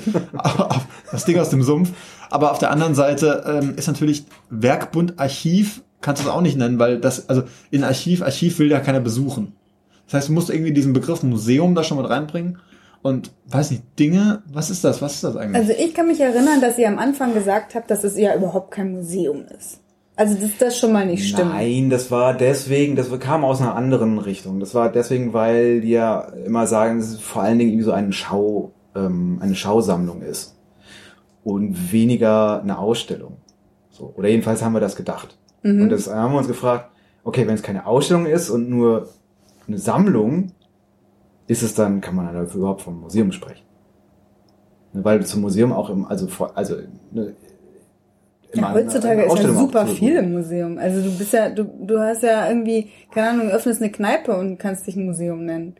das 1.11 1.25
Ding 1.25 1.39
aus 1.39 1.51
dem 1.51 1.63
Sumpf. 1.63 1.91
Aber 2.31 2.53
auf 2.53 2.59
der 2.59 2.71
anderen 2.71 2.95
Seite 2.95 3.45
ähm, 3.63 3.75
ist 3.77 3.89
natürlich 3.89 4.25
Werkbund 4.51 5.19
Archiv, 5.19 5.83
kannst 6.01 6.23
du 6.23 6.29
es 6.29 6.33
auch 6.33 6.43
nicht 6.43 6.57
nennen, 6.57 6.79
weil 6.79 6.99
das, 7.01 7.29
also 7.29 7.43
in 7.71 7.83
Archiv, 7.83 8.23
Archiv 8.23 8.59
will 8.59 8.71
ja 8.71 8.81
keiner 8.81 9.01
besuchen. 9.01 9.55
Das 10.09 10.15
heißt, 10.15 10.29
du 10.31 10.33
musst 10.33 10.49
irgendwie 10.49 10.73
diesen 10.73 10.95
Begriff 10.95 11.23
Museum 11.23 11.75
da 11.75 11.85
schon 11.85 11.99
mit 11.99 12.09
reinbringen. 12.09 12.59
Und 13.03 13.31
weiß 13.47 13.71
nicht, 13.71 13.83
Dinge, 13.99 14.43
was 14.51 14.71
ist 14.71 14.83
das? 14.83 15.03
Was 15.03 15.15
ist 15.15 15.25
das 15.25 15.37
eigentlich? 15.37 15.57
Also 15.57 15.73
ich 15.79 15.95
kann 15.95 16.09
mich 16.09 16.19
erinnern, 16.19 16.61
dass 16.61 16.79
ihr 16.79 16.89
am 16.89 16.99
Anfang 16.99 17.35
gesagt 17.35 17.75
habt, 17.75 17.91
dass 17.91 18.03
es 18.03 18.19
ja 18.19 18.35
überhaupt 18.35 18.73
kein 18.73 18.93
Museum 18.93 19.45
ist. 19.57 19.81
Also 20.17 20.35
dass 20.35 20.57
das 20.59 20.79
schon 20.79 20.93
mal 20.93 21.07
nicht 21.07 21.29
stimmt. 21.29 21.53
Nein, 21.53 21.91
das 21.91 22.11
war 22.11 22.35
deswegen, 22.35 22.97
das 22.97 23.09
kam 23.21 23.45
aus 23.45 23.61
einer 23.61 23.77
anderen 23.77 24.19
Richtung. 24.19 24.59
Das 24.59 24.75
war 24.75 24.91
deswegen, 24.91 25.33
weil 25.33 25.83
die 25.83 25.91
ja 25.91 26.23
immer 26.45 26.67
sagen, 26.67 26.99
dass 26.99 27.11
es 27.11 27.21
vor 27.21 27.43
allen 27.43 27.59
Dingen 27.59 27.71
irgendwie 27.71 27.85
so 27.85 27.93
eine 27.93 28.13
Schau, 28.13 28.73
ähm, 28.97 29.39
eine 29.41 29.55
Schausammlung 29.55 30.23
ist. 30.23 30.57
Und 31.45 31.93
weniger 31.93 32.61
eine 32.61 32.79
Ausstellung. 32.79 33.37
So. 33.91 34.13
Oder 34.17 34.29
jedenfalls 34.29 34.65
haben 34.65 34.73
wir 34.73 34.81
das 34.81 34.97
gedacht. 34.97 35.39
Und 35.63 35.89
das 35.91 36.09
haben 36.13 36.33
wir 36.33 36.39
uns 36.39 36.49
gefragt, 36.49 36.91
okay, 37.25 37.47
wenn 37.47 37.55
es 37.55 37.63
keine 37.63 37.87
Ausstellung 37.87 38.27
ist 38.27 38.49
und 38.49 38.71
nur 38.71 39.09
eine 39.69 39.79
Sammlung, 39.79 40.53
ist 41.47 41.63
es 41.63 41.75
dann, 41.75 42.01
kann 42.01 42.15
man 42.17 42.27
dann 42.27 42.35
dafür 42.35 42.61
überhaupt 42.61 42.83
vom 42.83 43.01
Museum 43.01 43.33
sprechen? 43.33 43.65
Ne, 44.93 45.05
Weil 45.05 45.25
zum 45.27 45.43
Museum 45.43 45.73
auch 45.73 45.91
im, 45.91 46.07
also 46.07 46.27
vor, 46.27 46.57
also 46.57 46.77
ne, 47.13 47.35
Ja, 48.55 48.73
heutzutage 48.73 49.23
ist 49.23 49.37
ja 49.37 49.53
super 49.55 49.87
zu- 49.87 49.95
viel 49.95 50.17
im 50.17 50.33
Museum. 50.33 50.79
Also 50.79 51.03
du 51.03 51.17
bist 51.19 51.33
ja, 51.33 51.51
du, 51.51 51.65
du 51.65 51.99
hast 51.99 52.23
ja 52.23 52.49
irgendwie, 52.49 52.91
keine 53.13 53.31
Ahnung, 53.31 53.49
öffnest 53.49 53.83
eine 53.83 53.91
Kneipe 53.93 54.37
und 54.37 54.59
kannst 54.59 54.87
dich 54.87 54.97
ein 54.97 55.05
Museum 55.05 55.45
nennen. 55.45 55.77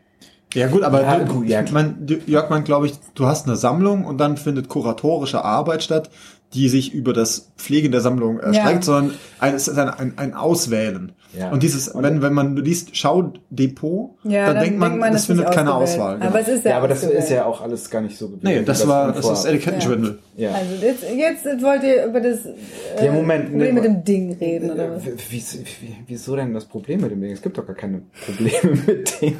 Ja 0.53 0.67
gut, 0.67 0.83
aber 0.83 1.01
Ja, 1.01 1.19
du, 1.19 1.33
gut, 1.33 1.47
ja, 1.47 1.61
ich 1.63 1.71
mein, 1.71 2.05
du- 2.05 2.17
Jörg 2.25 2.49
meint, 2.49 2.65
glaube 2.65 2.87
ich, 2.87 2.93
du 3.15 3.25
hast 3.25 3.47
eine 3.47 3.55
Sammlung 3.55 4.05
und 4.05 4.17
dann 4.19 4.37
findet 4.37 4.67
kuratorische 4.67 5.43
Arbeit 5.43 5.83
statt, 5.83 6.09
die 6.53 6.67
sich 6.69 6.93
über 6.93 7.13
das 7.13 7.51
Pflegen 7.57 7.91
der 7.91 8.01
Sammlung 8.01 8.39
erstreckt, 8.39 8.75
Ja. 8.77 8.81
sondern 8.81 9.13
ein, 9.39 9.53
es 9.55 9.67
ist 9.67 9.77
ein, 9.77 9.89
ein, 9.89 10.13
ein 10.17 10.33
Auswählen. 10.33 11.11
Ja. 11.37 11.51
Und 11.51 11.61
dieses, 11.61 11.91
wenn, 11.93 12.23
wenn 12.23 12.33
man 12.33 12.55
liest 12.57 12.97
Schaudepot, 12.97 14.15
Ja, 14.23 14.51
dann, 14.51 14.63
denkt 14.63 14.79
man, 14.79 14.99
das 14.99 15.21
ist 15.21 15.25
findet 15.27 15.51
keine. 15.51 15.75
Auswahl. 15.75 16.15
genau. 16.15 16.27
Aber 16.27 16.39
es 16.39 16.47
ist 16.47 16.65
ja 16.65 16.71
Ja, 16.71 16.77
aber 16.77 16.87
das 16.87 17.03
ist 17.03 17.29
ja 17.29 17.45
auch 17.45 17.61
alles 17.61 17.87
gar 17.91 18.01
nicht 18.01 18.17
so 18.17 18.29
gewesen. 18.29 18.45
nee, 18.45 18.63
das 18.63 18.83
wie 18.83 18.87
war, 18.87 19.11
das 19.11 19.29
ist. 19.29 19.45
Etikettenschwindel. 19.45 20.17
Ja. 20.37 20.53
Also 20.53 20.83
jetzt, 20.83 21.03
jetzt 21.15 21.63
wollt 21.63 21.83
ihr 21.83 22.05
über 22.05 22.19
das 22.19 22.47
äh, 22.47 23.05
Ja, 23.05 23.11
Moment, 23.11 23.49
Problem 23.51 23.67
ne, 23.67 23.73
mit 23.73 23.83
dem 23.83 24.03
Ding 24.03 24.33
reden, 24.41 24.71
oder 24.71 24.95
was? 24.95 25.05
Äh, 25.05 25.13
wie- 25.29 25.37
wie- 25.37 25.95
Wieso 26.07 26.35
denn 26.35 26.51
das 26.55 26.65
Problem 26.65 27.01
mit 27.01 27.11
dem 27.11 27.21
Ding? 27.21 27.31
Es 27.31 27.43
gibt 27.43 27.59
doch 27.59 27.67
gar 27.67 27.75
keine 27.75 28.01
Probleme 28.25 28.81
mit 28.87 29.21
dem. 29.21 29.35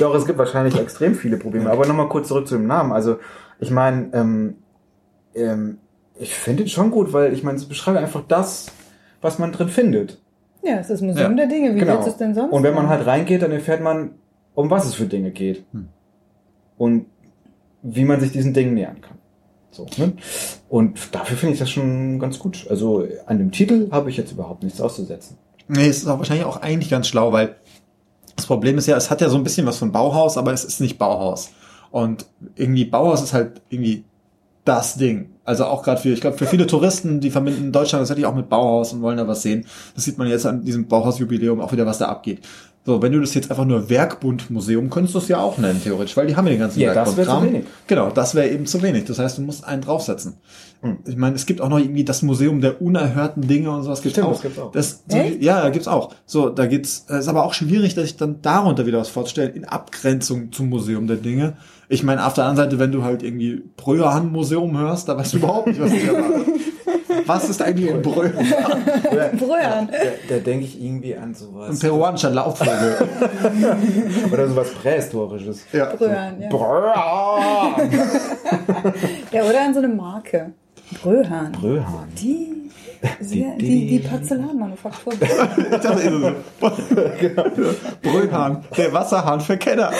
doch, 0.00 0.12
es 0.16 0.26
gibt 0.26 0.38
wahrscheinlich 0.38 0.76
extrem 0.76 1.14
viele 1.14 1.36
Probleme. 1.36 1.70
Aber 1.70 1.86
nochmal 1.86 2.08
kurz 2.08 2.26
zurück 2.26 2.48
zu 2.48 2.56
dem 2.56 2.66
Namen. 2.66 2.90
Also, 2.90 3.18
ich 3.60 3.70
meine, 3.70 4.08
ähm, 4.12 4.54
ähm, 5.36 5.78
ich 6.18 6.34
finde 6.34 6.62
ihn 6.64 6.68
schon 6.68 6.90
gut, 6.90 7.12
weil 7.12 7.32
ich 7.32 7.42
meine, 7.42 7.56
es 7.58 7.64
beschreibt 7.64 7.98
einfach 7.98 8.22
das, 8.28 8.66
was 9.20 9.38
man 9.38 9.52
drin 9.52 9.68
findet. 9.68 10.20
Ja, 10.64 10.74
es 10.74 10.82
ist 10.82 10.90
das 10.90 11.00
Museum 11.00 11.32
Ja. 11.32 11.36
der 11.38 11.46
Dinge. 11.46 11.74
Wie 11.74 11.80
Genau. 11.80 11.94
willst 11.94 12.06
du 12.06 12.10
es 12.12 12.16
denn 12.18 12.34
sonst? 12.34 12.52
Und 12.52 12.62
wenn 12.62 12.74
man 12.74 12.88
halt 12.88 13.06
reingeht, 13.06 13.42
dann 13.42 13.50
erfährt 13.52 13.82
man, 13.82 14.12
um 14.54 14.70
was 14.70 14.86
es 14.86 14.94
für 14.94 15.06
Dinge 15.06 15.30
geht. 15.30 15.64
Hm. 15.72 15.88
Und 16.76 17.06
wie 17.82 18.04
man 18.04 18.20
sich 18.20 18.30
diesen 18.32 18.54
Dingen 18.54 18.74
nähern 18.74 19.00
kann. 19.00 19.18
So, 19.70 19.86
ne? 19.96 20.12
Und 20.68 21.14
dafür 21.14 21.36
finde 21.36 21.54
ich 21.54 21.58
das 21.58 21.70
schon 21.70 22.18
ganz 22.18 22.38
gut. 22.38 22.66
Also 22.68 23.06
an 23.26 23.38
dem 23.38 23.50
Titel 23.50 23.88
habe 23.90 24.10
ich 24.10 24.16
jetzt 24.16 24.30
überhaupt 24.32 24.62
nichts 24.62 24.80
auszusetzen. 24.80 25.38
Nee, 25.68 25.88
es 25.88 25.98
ist 25.98 26.06
auch 26.08 26.18
wahrscheinlich 26.18 26.44
auch 26.46 26.58
eigentlich 26.60 26.90
ganz 26.90 27.08
schlau, 27.08 27.32
weil 27.32 27.56
das 28.36 28.46
Problem 28.46 28.76
ist 28.78 28.86
ja, 28.86 28.96
es 28.96 29.10
hat 29.10 29.20
ja 29.20 29.28
so 29.28 29.36
ein 29.36 29.44
bisschen 29.44 29.66
was 29.66 29.78
von 29.78 29.90
Bauhaus, 29.90 30.36
aber 30.36 30.52
es 30.52 30.64
ist 30.64 30.80
nicht 30.80 30.98
Bauhaus. 30.98 31.50
Und 31.90 32.26
irgendwie 32.54 32.84
Bauhaus 32.84 33.22
ist 33.22 33.32
halt 33.32 33.62
irgendwie 33.70 34.04
das 34.64 34.96
Ding. 34.96 35.30
Also 35.44 35.64
auch 35.64 35.82
gerade 35.82 36.00
für, 36.00 36.10
ich 36.10 36.20
glaube, 36.20 36.38
für 36.38 36.46
viele 36.46 36.66
Touristen, 36.66 37.20
die 37.20 37.30
verbinden 37.30 37.72
Deutschland 37.72 38.02
tatsächlich 38.02 38.26
auch 38.26 38.34
mit 38.34 38.48
Bauhaus 38.48 38.92
und 38.92 39.02
wollen 39.02 39.16
da 39.16 39.26
was 39.26 39.42
sehen. 39.42 39.66
Das 39.94 40.04
sieht 40.04 40.16
man 40.16 40.28
jetzt 40.28 40.46
an 40.46 40.64
diesem 40.64 40.86
Bauhausjubiläum 40.86 41.60
auch 41.60 41.72
wieder, 41.72 41.84
was 41.84 41.98
da 41.98 42.06
abgeht. 42.06 42.40
So, 42.84 43.00
wenn 43.00 43.12
du 43.12 43.20
das 43.20 43.32
jetzt 43.34 43.48
einfach 43.48 43.64
nur 43.64 43.88
Werkbundmuseum, 43.88 44.90
könntest 44.90 45.14
du 45.14 45.18
es 45.20 45.28
ja 45.28 45.38
auch 45.38 45.56
nennen, 45.56 45.80
theoretisch, 45.80 46.16
weil 46.16 46.26
die 46.26 46.34
haben 46.34 46.46
ja 46.46 46.54
den 46.54 46.58
ganzen 46.58 46.80
Ja, 46.80 46.92
das 46.92 47.16
wär 47.16 47.26
zu 47.26 47.42
wenig. 47.42 47.64
Genau, 47.86 48.10
das 48.10 48.34
wäre 48.34 48.48
eben 48.48 48.66
zu 48.66 48.82
wenig. 48.82 49.04
Das 49.04 49.20
heißt, 49.20 49.38
du 49.38 49.42
musst 49.42 49.64
einen 49.64 49.82
draufsetzen. 49.82 50.34
Hm. 50.80 50.98
Ich 51.06 51.16
meine, 51.16 51.36
es 51.36 51.46
gibt 51.46 51.60
auch 51.60 51.68
noch 51.68 51.78
irgendwie 51.78 52.02
das 52.02 52.22
Museum 52.22 52.60
der 52.60 52.82
unerhörten 52.82 53.46
Dinge 53.46 53.70
und 53.70 53.84
sowas 53.84 54.02
gibt's 54.02 54.18
Stimmt, 54.18 54.26
auch. 54.26 54.32
das 54.32 54.42
gibt's 54.42 54.58
auch. 54.58 54.72
Das, 54.72 55.04
so, 55.06 55.16
ja, 55.16 55.68
gibt's 55.68 55.86
auch. 55.86 56.12
So, 56.26 56.48
da 56.48 56.66
geht's, 56.66 57.04
es 57.06 57.20
ist 57.20 57.28
aber 57.28 57.44
auch 57.44 57.54
schwierig, 57.54 57.94
dass 57.94 58.04
ich 58.04 58.16
dann 58.16 58.42
darunter 58.42 58.84
wieder 58.84 58.98
was 58.98 59.10
vorzustellen, 59.10 59.54
in 59.54 59.64
Abgrenzung 59.64 60.50
zum 60.50 60.68
Museum 60.68 61.06
der 61.06 61.18
Dinge. 61.18 61.54
Ich 61.88 62.02
meine, 62.02 62.26
auf 62.26 62.34
der 62.34 62.46
anderen 62.46 62.68
Seite, 62.68 62.80
wenn 62.80 62.90
du 62.90 63.04
halt 63.04 63.22
irgendwie 63.22 63.62
Bröhan 63.76 64.32
Museum 64.32 64.76
hörst, 64.76 65.08
da 65.08 65.16
weißt 65.16 65.34
du 65.34 65.36
überhaupt 65.36 65.68
nicht, 65.68 65.80
was 65.80 65.92
dich 65.92 66.04
erwartet. 66.04 66.46
Was 67.26 67.48
ist 67.48 67.60
eigentlich 67.62 67.90
ein 67.90 68.02
Bröhan? 68.02 68.32
Brüllern. 69.38 69.88
Da, 69.90 70.34
da 70.34 70.36
denke 70.38 70.64
ich 70.64 70.82
irgendwie 70.82 71.14
an 71.16 71.34
sowas. 71.34 71.70
Ein 71.70 71.78
peruanischer 71.78 72.30
Laubvogel. 72.30 72.96
Oder 74.32 74.48
sowas 74.48 74.70
Prähistorisches. 74.82 75.64
ja. 75.72 75.94
Brüllern, 75.94 76.40
ja. 76.40 76.48
Bröhan. 76.48 77.90
Ja, 79.30 79.42
oder 79.44 79.60
an 79.62 79.72
so 79.74 79.80
eine 79.80 79.88
Marke. 79.88 80.52
Bröhan. 81.02 81.52
Bröhan. 81.52 82.08
Die, 82.20 82.70
die, 83.20 83.26
die- 83.26 83.56
die, 83.58 83.86
die 83.86 83.98
Porzellanmanufaktur. 84.08 85.12
Ich 85.14 85.80
dachte 85.80 86.02
eben 86.02 86.22
so. 86.22 86.32
Bröhan, 88.02 88.64
der 88.76 88.92
Wasserhahn 88.92 89.40
für 89.40 89.56
Kenner. 89.56 89.90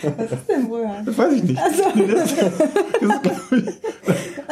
Was 0.00 0.32
ist 0.32 0.48
denn 0.48 0.68
Bröhan? 0.68 1.04
Das 1.04 1.18
weiß 1.18 1.32
ich 1.34 1.42
nicht. 1.44 1.60
Nee, 1.94 2.06
das, 2.06 2.34
das 3.22 3.38
ist, 3.52 3.80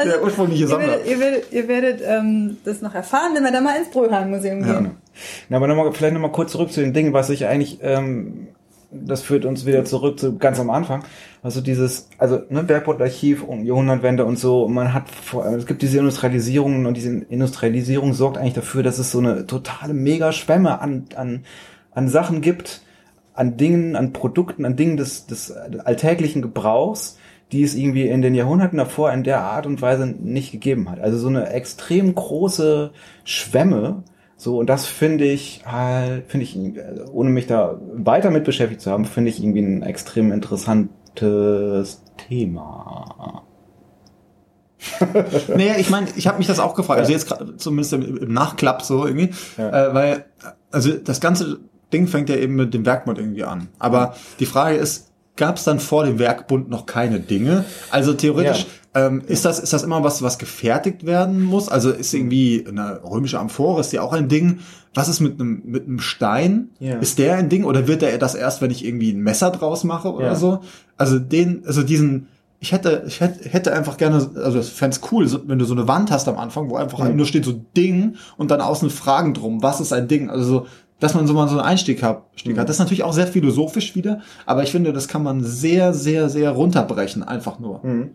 ich, 0.04 0.10
der 0.10 0.22
ursprüngliche 0.22 0.62
Ihr 0.64 0.68
Sammler. 0.68 0.88
werdet, 0.88 1.06
ihr 1.06 1.20
werdet, 1.20 1.52
ihr 1.52 1.68
werdet 1.68 2.02
ähm, 2.06 2.56
das 2.64 2.80
noch 2.82 2.94
erfahren, 2.94 3.32
wenn 3.34 3.42
wir 3.44 3.52
dann 3.52 3.64
mal 3.64 3.76
ins 3.78 3.90
Bröhan-Museum 3.90 4.60
Ja. 4.66 4.72
gehen. 4.80 4.90
Na, 5.48 5.56
aber 5.56 5.66
nochmal, 5.68 5.92
vielleicht 5.92 6.14
nochmal 6.14 6.32
kurz 6.32 6.52
zurück 6.52 6.70
zu 6.72 6.80
den 6.80 6.92
Dingen, 6.92 7.12
was 7.12 7.30
ich 7.30 7.46
eigentlich, 7.46 7.78
ähm, 7.82 8.48
das 8.90 9.22
führt 9.22 9.44
uns 9.44 9.66
wieder 9.66 9.84
zurück 9.84 10.18
zu 10.20 10.36
ganz 10.38 10.60
am 10.60 10.70
Anfang. 10.70 11.04
Also 11.42 11.60
dieses, 11.60 12.08
also 12.18 12.40
ne, 12.50 12.62
Bergbautarchiv 12.62 13.42
und 13.42 13.64
Jahrhundertwende 13.64 14.24
und 14.24 14.38
so, 14.38 14.68
man 14.68 14.92
hat 14.94 15.08
vor, 15.08 15.46
es 15.46 15.66
gibt 15.66 15.82
diese 15.82 15.98
Industrialisierung 15.98 16.86
und 16.86 16.94
diese 16.96 17.10
Industrialisierung 17.10 18.12
sorgt 18.14 18.38
eigentlich 18.38 18.54
dafür, 18.54 18.82
dass 18.82 18.98
es 18.98 19.10
so 19.10 19.18
eine 19.18 19.46
totale 19.46 19.94
Mega-Schwemme 19.94 20.80
an, 20.80 21.06
an, 21.16 21.44
an 21.92 22.08
Sachen 22.08 22.40
gibt, 22.40 22.82
an 23.34 23.56
Dingen, 23.56 23.96
an 23.96 24.12
Produkten, 24.12 24.64
an 24.64 24.76
Dingen 24.76 24.96
des, 24.96 25.26
des 25.26 25.52
alltäglichen 25.52 26.40
Gebrauchs, 26.42 27.18
die 27.52 27.62
es 27.62 27.74
irgendwie 27.74 28.08
in 28.08 28.22
den 28.22 28.34
Jahrhunderten 28.34 28.78
davor 28.78 29.12
in 29.12 29.22
der 29.22 29.40
Art 29.40 29.66
und 29.66 29.80
Weise 29.80 30.06
nicht 30.06 30.50
gegeben 30.52 30.90
hat. 30.90 31.00
Also 31.00 31.18
so 31.18 31.28
eine 31.28 31.50
extrem 31.50 32.14
große 32.14 32.90
Schwemme. 33.24 34.02
So, 34.36 34.58
und 34.58 34.68
das 34.68 34.86
finde 34.86 35.24
ich 35.24 35.62
halt, 35.64 36.24
finde 36.28 36.44
ich, 36.44 36.58
ohne 37.12 37.30
mich 37.30 37.46
da 37.46 37.80
weiter 37.94 38.30
mit 38.30 38.44
beschäftigt 38.44 38.80
zu 38.80 38.90
haben, 38.90 39.04
finde 39.04 39.30
ich 39.30 39.40
irgendwie 39.40 39.62
ein 39.62 39.82
extrem 39.82 40.32
interessantes 40.32 42.02
Thema. 42.16 43.42
Naja, 45.48 45.76
ich 45.78 45.90
meine, 45.90 46.06
ich 46.16 46.26
habe 46.26 46.38
mich 46.38 46.46
das 46.46 46.60
auch 46.60 46.74
gefragt. 46.74 47.00
Also 47.00 47.10
jetzt 47.10 47.26
gerade 47.26 47.56
zumindest 47.56 47.92
im, 47.94 48.18
im 48.18 48.32
Nachklapp 48.32 48.82
so 48.82 49.06
irgendwie. 49.06 49.30
Ja. 49.56 49.88
Äh, 49.88 49.94
weil, 49.94 50.24
also 50.70 50.92
das 50.92 51.20
ganze 51.20 51.58
Ding 51.92 52.06
fängt 52.06 52.28
ja 52.28 52.36
eben 52.36 52.54
mit 52.54 52.74
dem 52.74 52.84
Werkbund 52.86 53.18
irgendwie 53.18 53.44
an. 53.44 53.68
Aber 53.78 54.14
die 54.38 54.46
Frage 54.46 54.76
ist, 54.76 55.12
gab 55.36 55.56
es 55.56 55.64
dann 55.64 55.80
vor 55.80 56.04
dem 56.04 56.18
Werkbund 56.18 56.68
noch 56.68 56.86
keine 56.86 57.20
Dinge? 57.20 57.64
Also 57.90 58.14
theoretisch 58.14 58.66
ähm, 58.94 59.22
ist 59.26 59.44
das 59.44 59.58
ist 59.58 59.72
das 59.72 59.82
immer 59.82 60.02
was, 60.02 60.22
was 60.22 60.38
gefertigt 60.38 61.04
werden 61.04 61.42
muss? 61.42 61.68
Also 61.68 61.90
ist 61.90 62.14
irgendwie 62.14 62.64
eine 62.66 63.00
römische 63.04 63.38
Amphore, 63.38 63.80
ist 63.80 63.92
die 63.92 63.98
auch 64.00 64.12
ein 64.12 64.28
Ding? 64.28 64.60
Was 64.94 65.08
ist 65.08 65.20
mit 65.20 65.38
einem 65.38 65.62
mit 65.66 65.86
einem 65.86 66.00
Stein? 66.00 66.70
Ja. 66.78 66.96
Ist 66.98 67.18
der 67.18 67.36
ein 67.36 67.48
Ding 67.50 67.64
oder 67.64 67.86
wird 67.86 68.02
der 68.02 68.16
das 68.18 68.34
erst, 68.34 68.62
wenn 68.62 68.70
ich 68.70 68.84
irgendwie 68.84 69.12
ein 69.12 69.20
Messer 69.20 69.50
draus 69.50 69.84
mache 69.84 70.12
oder 70.12 70.28
Ja. 70.28 70.34
so? 70.34 70.60
Also 70.96 71.18
den, 71.18 71.62
also 71.66 71.82
diesen 71.82 72.28
ich 72.58 72.72
hätte, 72.72 73.04
ich 73.06 73.20
hätte, 73.20 73.48
hätte 73.50 73.74
einfach 73.74 73.98
gerne, 73.98 74.30
also 74.42 74.58
ich 74.58 74.70
fände 74.72 74.96
cool, 75.12 75.28
wenn 75.46 75.58
du 75.58 75.66
so 75.66 75.74
eine 75.74 75.86
Wand 75.88 76.10
hast 76.10 76.26
am 76.26 76.38
Anfang, 76.38 76.70
wo 76.70 76.76
einfach 76.76 77.06
nur 77.12 77.26
steht 77.26 77.44
so 77.44 77.52
Ding 77.76 78.16
und 78.38 78.50
dann 78.50 78.62
außen 78.62 78.88
Fragen 78.88 79.34
drum, 79.34 79.62
was 79.62 79.80
ist 79.80 79.92
ein 79.92 80.08
Ding? 80.08 80.30
Also 80.30 80.44
so, 80.44 80.66
dass 81.00 81.14
man 81.14 81.26
so 81.26 81.34
mal 81.34 81.46
so 81.48 81.58
einen 81.58 81.66
Einstieg 81.66 82.02
hat. 82.02 82.22
Hat. 82.58 82.68
Das 82.68 82.76
ist 82.76 82.80
natürlich 82.80 83.02
auch 83.04 83.12
sehr 83.12 83.26
philosophisch 83.26 83.94
wieder, 83.94 84.20
aber 84.46 84.62
ich 84.62 84.70
finde, 84.70 84.92
das 84.92 85.08
kann 85.08 85.22
man 85.22 85.42
sehr, 85.44 85.92
sehr, 85.92 86.28
sehr 86.28 86.50
runterbrechen, 86.50 87.22
einfach 87.22 87.58
nur. 87.58 87.80
Mhm. 87.82 88.10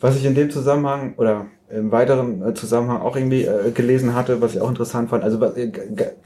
Was 0.00 0.16
ich 0.16 0.24
in 0.24 0.34
dem 0.34 0.50
Zusammenhang 0.50 1.14
oder 1.16 1.46
im 1.70 1.90
weiteren 1.90 2.42
äh, 2.46 2.54
Zusammenhang 2.54 3.00
auch 3.00 3.16
irgendwie 3.16 3.42
äh, 3.42 3.70
gelesen 3.72 4.14
hatte, 4.14 4.40
was 4.40 4.54
ich 4.54 4.60
auch 4.60 4.68
interessant 4.68 5.10
fand, 5.10 5.24
also 5.24 5.40
was, 5.40 5.56
äh, 5.56 5.72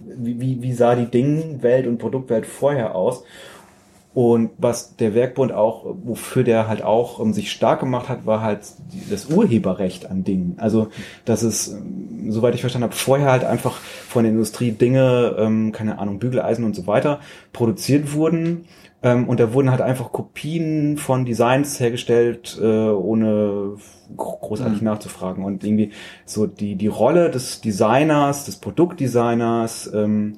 wie- 0.00 0.60
wie 0.60 0.72
sah 0.72 0.94
die 0.94 1.06
Dingwelt 1.06 1.86
und 1.86 1.98
Produktwelt 1.98 2.46
vorher 2.46 2.94
aus? 2.94 3.22
Und 4.12 4.50
was 4.58 4.96
der 4.96 5.14
Werkbund 5.14 5.52
auch, 5.52 5.84
wofür 6.02 6.42
der 6.42 6.66
halt 6.66 6.82
auch 6.82 7.20
ähm, 7.20 7.32
sich 7.32 7.52
stark 7.52 7.78
gemacht 7.78 8.08
hat, 8.08 8.26
war 8.26 8.42
halt 8.42 8.62
das 9.08 9.26
Urheberrecht 9.26 10.10
an 10.10 10.24
Dingen. 10.24 10.56
Also, 10.58 10.88
dass 11.24 11.42
es, 11.42 11.68
ähm, 11.68 12.26
soweit 12.32 12.56
ich 12.56 12.60
verstanden 12.60 12.86
habe, 12.86 12.96
vorher 12.96 13.30
halt 13.30 13.44
einfach 13.44 13.76
von 13.76 14.24
der 14.24 14.32
Industrie 14.32 14.72
Dinge, 14.72 15.36
ähm, 15.38 15.70
keine 15.70 16.00
Ahnung, 16.00 16.18
Bügeleisen 16.18 16.64
und 16.64 16.74
so 16.74 16.88
weiter, 16.88 17.20
produziert 17.52 18.12
wurden. 18.12 18.64
Ähm, 19.02 19.28
und 19.28 19.38
da 19.38 19.54
wurden 19.54 19.70
halt 19.70 19.80
einfach 19.80 20.10
Kopien 20.10 20.98
von 20.98 21.24
Designs 21.24 21.78
hergestellt, 21.78 22.58
äh, 22.60 22.64
ohne 22.66 23.76
gro- 24.16 24.38
großartig 24.38 24.82
nachzufragen. 24.82 25.44
Und 25.44 25.62
irgendwie 25.62 25.92
so 26.24 26.48
die, 26.48 26.74
die 26.74 26.88
Rolle 26.88 27.30
des 27.30 27.60
Designers, 27.60 28.44
des 28.44 28.56
Produktdesigners, 28.56 29.88
ähm, 29.94 30.32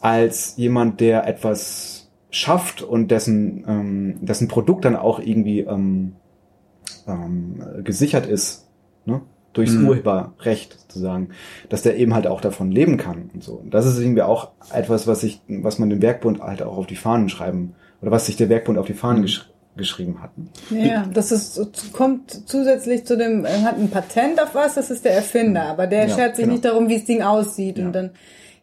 als 0.00 0.56
jemand, 0.56 1.00
der 1.00 1.28
etwas 1.28 2.03
schafft 2.34 2.82
und 2.82 3.10
dessen, 3.10 3.64
ähm, 3.68 4.18
dessen 4.20 4.48
Produkt 4.48 4.84
dann 4.84 4.96
auch 4.96 5.20
irgendwie 5.20 5.60
ähm, 5.60 6.16
ähm, 7.06 7.62
gesichert 7.82 8.26
ist. 8.26 8.66
Ne? 9.04 9.20
durchs 9.54 9.76
Urheberrecht 9.76 10.78
sozusagen, 10.80 11.30
dass 11.68 11.82
der 11.82 11.96
eben 11.96 12.12
halt 12.14 12.26
auch 12.26 12.40
davon 12.40 12.70
leben 12.70 12.96
kann 12.96 13.30
und 13.32 13.42
so. 13.42 13.54
Und 13.54 13.72
das 13.72 13.86
ist 13.86 13.98
irgendwie 13.98 14.22
auch 14.22 14.50
etwas, 14.72 15.06
was 15.06 15.22
ich, 15.22 15.40
was 15.48 15.78
man 15.78 15.90
dem 15.90 16.02
Werkbund 16.02 16.40
halt 16.42 16.62
auch 16.62 16.76
auf 16.76 16.86
die 16.86 16.96
Fahnen 16.96 17.28
schreiben 17.28 17.74
oder 18.02 18.10
was 18.10 18.26
sich 18.26 18.36
der 18.36 18.48
Werkbund 18.48 18.78
auf 18.78 18.86
die 18.86 18.94
Fahnen 18.94 19.22
gesch 19.22 19.48
geschrieben 19.76 20.22
hat. 20.22 20.30
Ja, 20.70 21.04
das 21.12 21.32
ist, 21.32 21.92
kommt 21.92 22.48
zusätzlich 22.48 23.04
zu 23.06 23.16
dem, 23.16 23.44
er 23.44 23.62
hat 23.62 23.76
ein 23.76 23.90
Patent 23.90 24.40
auf 24.40 24.54
was, 24.54 24.74
das 24.74 24.88
ist 24.88 25.04
der 25.04 25.16
Erfinder, 25.16 25.64
aber 25.64 25.88
der 25.88 26.06
Ja, 26.06 26.14
schert 26.14 26.36
sich 26.36 26.44
genau. 26.44 26.52
nicht 26.52 26.64
darum, 26.64 26.88
wie 26.88 26.94
das 26.94 27.06
Ding 27.06 27.22
aussieht 27.22 27.80
und 27.80 27.92
dann, 27.92 28.10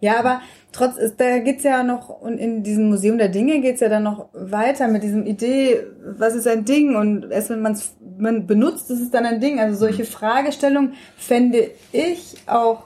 ja, 0.02 0.20
aber 0.20 0.42
trotz, 0.72 0.96
da 1.16 1.40
geht's 1.40 1.64
ja 1.64 1.84
noch, 1.84 2.10
und 2.10 2.38
in 2.38 2.64
diesem 2.64 2.90
Museum 2.90 3.18
der 3.18 3.30
Dinge 3.30 3.62
geht's 3.62 3.82
ja 3.82 3.88
dann 3.88 4.04
noch 4.04 4.30
weiter 4.34 4.88
mit 4.88 5.04
diesem 5.04 5.26
Idee, 5.26 5.84
was 6.18 6.36
ist 6.36 6.48
ein 6.48 6.66
Ding? 6.66 6.96
Und 6.96 7.32
erst 7.32 7.52
wenn 7.52 7.62
man's 7.62 7.96
man 8.18 8.48
benutzt, 8.48 8.90
ist 8.92 9.00
es 9.00 9.12
dann 9.12 9.26
ein 9.26 9.40
Ding, 9.40 9.60
also 9.60 9.78
solche 9.78 10.06
Fragestellungen 10.06 10.94
fände 11.18 11.72
ich 11.92 12.36
auch, 12.48 12.84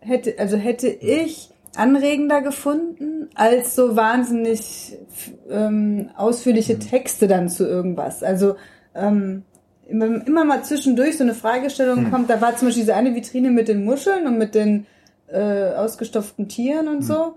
hätte, 0.00 0.34
also 0.38 0.56
hätte 0.56 0.88
ich 0.88 1.50
anregender 1.76 2.42
gefunden, 2.42 3.28
als 3.34 3.74
so 3.74 3.96
wahnsinnig 3.96 4.96
ähm, 5.50 6.10
ausführliche 6.16 6.78
Texte 6.78 7.28
dann 7.28 7.48
zu 7.48 7.66
irgendwas. 7.66 8.22
Also 8.22 8.56
ähm, 8.94 9.44
immer, 9.88 10.26
immer 10.26 10.44
mal 10.44 10.64
zwischendurch 10.64 11.18
so 11.18 11.24
eine 11.24 11.34
Fragestellung 11.34 12.10
kommt. 12.10 12.30
Da 12.30 12.40
war 12.40 12.56
zum 12.56 12.68
Beispiel 12.68 12.84
diese 12.84 12.96
eine 12.96 13.14
Vitrine 13.14 13.50
mit 13.50 13.68
den 13.68 13.84
Muscheln 13.84 14.26
und 14.26 14.38
mit 14.38 14.54
den 14.54 14.86
äh, 15.28 15.74
ausgestopften 15.74 16.48
Tieren 16.48 16.88
und 16.88 17.02
so, 17.02 17.36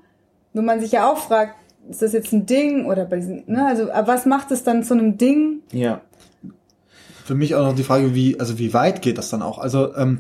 wo 0.54 0.62
man 0.62 0.80
sich 0.80 0.92
ja 0.92 1.12
auch 1.12 1.18
fragt, 1.18 1.56
ist 1.90 2.02
das 2.02 2.14
jetzt 2.14 2.32
ein 2.34 2.46
Ding 2.46 2.86
oder 2.86 3.06
bei 3.06 3.18
diesen, 3.18 3.44
ne, 3.48 3.66
also 3.66 3.92
aber 3.92 4.08
was 4.08 4.26
macht 4.26 4.52
es 4.52 4.64
dann 4.64 4.84
zu 4.84 4.94
einem 4.94 5.18
Ding? 5.18 5.62
Ja. 5.72 6.02
Für 7.26 7.36
mich 7.36 7.56
auch 7.56 7.64
noch 7.64 7.76
die 7.76 7.84
Frage, 7.84 8.16
wie, 8.16 8.40
also 8.40 8.58
wie 8.60 8.74
weit 8.74 9.02
geht 9.02 9.18
das 9.18 9.30
dann 9.30 9.42
auch? 9.42 9.60
Also, 9.60 9.96
ähm, 9.96 10.20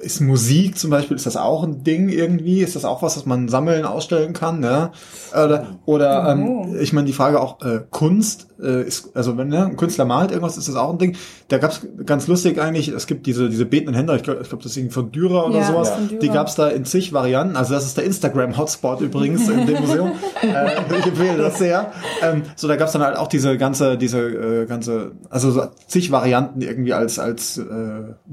ist 0.00 0.20
Musik 0.20 0.78
zum 0.78 0.90
Beispiel, 0.90 1.16
ist 1.16 1.26
das 1.26 1.36
auch 1.36 1.62
ein 1.62 1.84
Ding 1.84 2.08
irgendwie? 2.08 2.60
Ist 2.60 2.74
das 2.74 2.84
auch 2.84 3.02
was, 3.02 3.16
was 3.16 3.26
man 3.26 3.48
sammeln, 3.48 3.84
ausstellen 3.84 4.32
kann? 4.32 4.62
Ja? 4.62 4.90
Oder, 5.32 5.78
oder 5.84 6.24
Oh. 6.26 6.30
ähm, 6.32 6.76
ich 6.80 6.92
meine, 6.92 7.06
die 7.06 7.12
Frage 7.12 7.40
auch 7.40 7.60
äh, 7.62 7.80
Kunst 7.90 8.48
äh, 8.60 8.82
ist, 8.82 9.14
also 9.14 9.36
wenn 9.36 9.48
ne, 9.48 9.66
ein 9.66 9.76
Künstler 9.76 10.04
malt 10.04 10.30
irgendwas, 10.30 10.56
ist 10.56 10.68
das 10.68 10.76
auch 10.76 10.90
ein 10.90 10.98
Ding. 10.98 11.16
Da 11.48 11.58
gab's 11.58 11.86
ganz 12.06 12.26
lustig 12.26 12.60
eigentlich, 12.60 12.88
es 12.88 13.06
gibt 13.06 13.26
diese 13.26 13.48
diese 13.48 13.64
betenden 13.66 13.94
Händler, 13.94 14.16
ich 14.16 14.22
glaube, 14.22 14.42
glaub, 14.42 14.62
das 14.62 14.72
ist 14.72 14.76
irgendwie 14.76 14.94
von 14.94 15.12
Dürer 15.12 15.46
oder 15.46 15.58
Ja, 15.60 15.66
sowas. 15.66 15.92
Dürer. 16.08 16.20
Die 16.20 16.28
gab's 16.30 16.54
da 16.56 16.68
in 16.68 16.84
zig 16.84 17.12
Varianten. 17.12 17.56
Also 17.56 17.74
das 17.74 17.84
ist 17.86 17.96
der 17.96 18.04
Instagram-Hotspot 18.04 19.00
übrigens 19.02 19.48
in 19.48 19.66
dem 19.66 19.80
Museum. 19.80 20.12
äh, 20.42 20.98
ich 20.98 21.06
empfehle 21.06 21.38
das 21.38 21.58
sehr. 21.58 21.92
Ähm, 22.22 22.42
so, 22.56 22.66
da 22.68 22.76
gab's 22.76 22.92
dann 22.92 23.02
halt 23.02 23.16
auch 23.16 23.28
diese 23.28 23.56
ganze, 23.58 23.96
diese 23.98 24.18
äh, 24.20 24.66
ganze, 24.66 25.12
also 25.30 25.50
so 25.50 25.62
zig 25.86 26.10
Varianten 26.10 26.60
irgendwie 26.60 26.92
als 26.92 27.18
als 27.18 27.58
äh, 27.58 27.62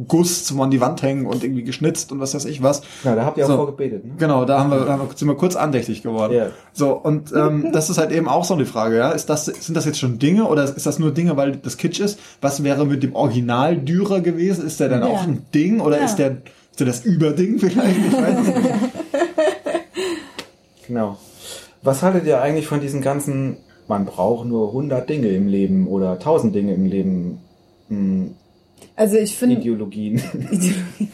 Guss 0.07 0.45
zum 0.45 0.59
an 0.61 0.71
die 0.71 0.81
Wand 0.81 1.01
hängen 1.01 1.18
und 1.25 1.43
irgendwie 1.43 1.63
geschnitzt 1.63 2.11
und 2.11 2.19
was 2.19 2.33
weiß 2.35 2.45
ich 2.45 2.61
was. 2.63 2.81
Ja, 3.03 3.15
da 3.15 3.25
habt 3.25 3.37
ihr 3.37 3.45
auch 3.45 3.49
So. 3.49 3.55
vorgebetet, 3.57 4.05
ne? 4.05 4.11
Genau, 4.17 4.45
da 4.45 4.59
haben 4.59 4.71
wir, 4.71 4.79
da 4.85 4.99
sind 5.15 5.27
wir 5.27 5.35
kurz 5.35 5.55
andächtig 5.55 6.03
geworden. 6.03 6.33
Ja. 6.33 6.47
So, 6.73 6.91
und 6.93 7.31
ähm, 7.33 7.69
das 7.73 7.89
ist 7.89 7.97
halt 7.97 8.11
eben 8.11 8.27
auch 8.27 8.45
so 8.45 8.53
eine 8.53 8.65
Frage, 8.65 8.97
ja. 8.97 9.11
Ist 9.11 9.29
das, 9.29 9.45
sind 9.45 9.75
das 9.75 9.85
jetzt 9.85 9.99
schon 9.99 10.19
Dinge 10.19 10.45
oder 10.45 10.63
ist 10.63 10.85
das 10.85 10.99
nur 10.99 11.11
Dinge, 11.11 11.37
weil 11.37 11.55
das 11.57 11.77
Kitsch 11.77 11.99
ist? 11.99 12.19
Was 12.41 12.63
wäre 12.63 12.85
mit 12.85 13.03
dem 13.03 13.15
Original 13.15 13.77
Dürer 13.77 14.21
gewesen? 14.21 14.65
Ist 14.65 14.79
der 14.79 14.89
dann 14.89 15.01
Ja. 15.01 15.07
auch 15.07 15.23
ein 15.23 15.45
Ding 15.53 15.79
oder 15.79 15.97
Ja. 15.99 16.05
ist 16.05 16.15
der, 16.17 16.37
ist 16.71 16.79
der 16.79 16.87
das 16.87 17.05
Überding 17.05 17.59
vielleicht? 17.59 17.97
Ich 17.97 18.13
weiß 18.13 18.37
nicht. 18.39 18.55
Genau. 20.87 21.17
Was 21.81 22.01
haltet 22.01 22.25
ihr 22.25 22.41
eigentlich 22.41 22.67
von 22.67 22.81
diesen 22.81 23.01
ganzen, 23.01 23.57
man 23.87 24.05
braucht 24.05 24.47
nur 24.47 24.69
100 24.69 25.09
Dinge 25.09 25.27
im 25.29 25.47
Leben 25.47 25.87
oder 25.87 26.13
1000 26.13 26.53
Dinge 26.55 26.73
im 26.73 26.85
Leben, 26.85 27.39
hm, 27.89 28.31
Also 28.95 29.17
ich 29.17 29.35
finde, 29.35 29.55
Ideologien? 29.57 30.21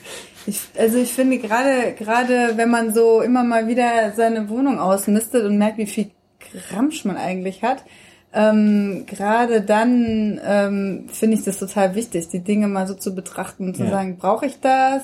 Ich, 0.47 0.61
also 0.77 0.99
ich 0.99 1.11
finde 1.11 1.39
gerade, 1.39 1.93
gerade 1.97 2.51
wenn 2.55 2.69
man 2.69 2.93
so 2.93 3.21
immer 3.21 3.43
mal 3.43 3.67
wieder 3.67 4.13
seine 4.15 4.47
Wohnung 4.47 4.77
ausmistet 4.77 5.43
und 5.43 5.57
merkt, 5.57 5.79
wie 5.79 5.87
viel 5.87 6.11
Gramsch 6.69 7.03
man 7.03 7.17
eigentlich 7.17 7.63
hat, 7.63 7.83
ähm, 8.31 9.05
gerade 9.07 9.61
dann 9.61 10.39
ähm, 10.45 11.05
finde 11.11 11.37
ich 11.37 11.43
das 11.43 11.57
total 11.57 11.95
wichtig, 11.95 12.27
die 12.27 12.43
Dinge 12.43 12.67
mal 12.67 12.85
so 12.85 12.93
zu 12.93 13.15
betrachten 13.15 13.69
und 13.69 13.75
zu 13.77 13.85
Ja. 13.85 13.89
sagen, 13.89 14.17
brauche 14.17 14.45
ich 14.45 14.59
das? 14.59 15.01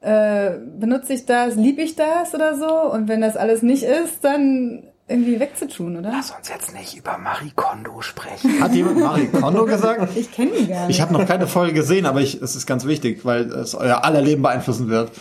Äh, 0.00 0.58
benutze 0.80 1.12
ich 1.12 1.26
das? 1.26 1.54
Liebe 1.54 1.82
ich 1.82 1.94
das 1.94 2.34
oder 2.34 2.56
so? 2.56 2.90
Und 2.92 3.06
wenn 3.06 3.20
das 3.20 3.36
alles 3.36 3.62
nicht 3.62 3.84
ist, 3.84 4.24
dann 4.24 4.82
irgendwie 5.08 5.38
wegzutun, 5.38 5.96
oder? 5.98 6.10
Lass 6.10 6.32
uns 6.32 6.48
jetzt 6.48 6.74
nicht 6.74 6.96
über 6.96 7.16
Marie 7.18 7.52
Kondo 7.54 8.00
sprechen. 8.00 8.60
Hat 8.60 8.74
jemand 8.74 8.98
Marie 8.98 9.28
Kondo 9.28 9.64
gesagt? 9.64 10.10
Ich 10.16 10.32
kenne 10.32 10.50
die 10.58 10.66
gar 10.66 10.86
nicht. 10.86 10.96
Ich 10.96 11.00
habe 11.00 11.12
noch 11.12 11.26
keine 11.26 11.46
Folge 11.46 11.74
gesehen, 11.74 12.06
aber 12.06 12.20
ich, 12.20 12.42
es 12.42 12.56
ist 12.56 12.66
ganz 12.66 12.86
wichtig, 12.86 13.24
weil 13.24 13.50
es 13.52 13.74
euer 13.74 14.04
aller 14.04 14.20
Leben 14.20 14.42
beeinflussen 14.42 14.88
wird. 14.88 15.12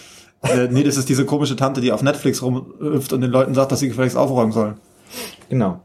Äh, 0.42 0.68
nee, 0.72 0.84
das 0.84 0.98
ist 0.98 1.10
diese 1.10 1.26
komische 1.26 1.56
Tante, 1.56 1.82
die 1.82 1.92
auf 1.92 2.02
Netflix 2.02 2.42
rumhüpft 2.42 3.14
und 3.14 3.22
den 3.22 3.32
Leuten 3.32 3.54
sagt, 3.54 3.72
dass 3.72 3.80
sie 3.80 3.88
gefälligst 3.88 4.18
aufräumen 4.18 4.52
sollen. 4.52 4.80
Genau. 5.50 5.82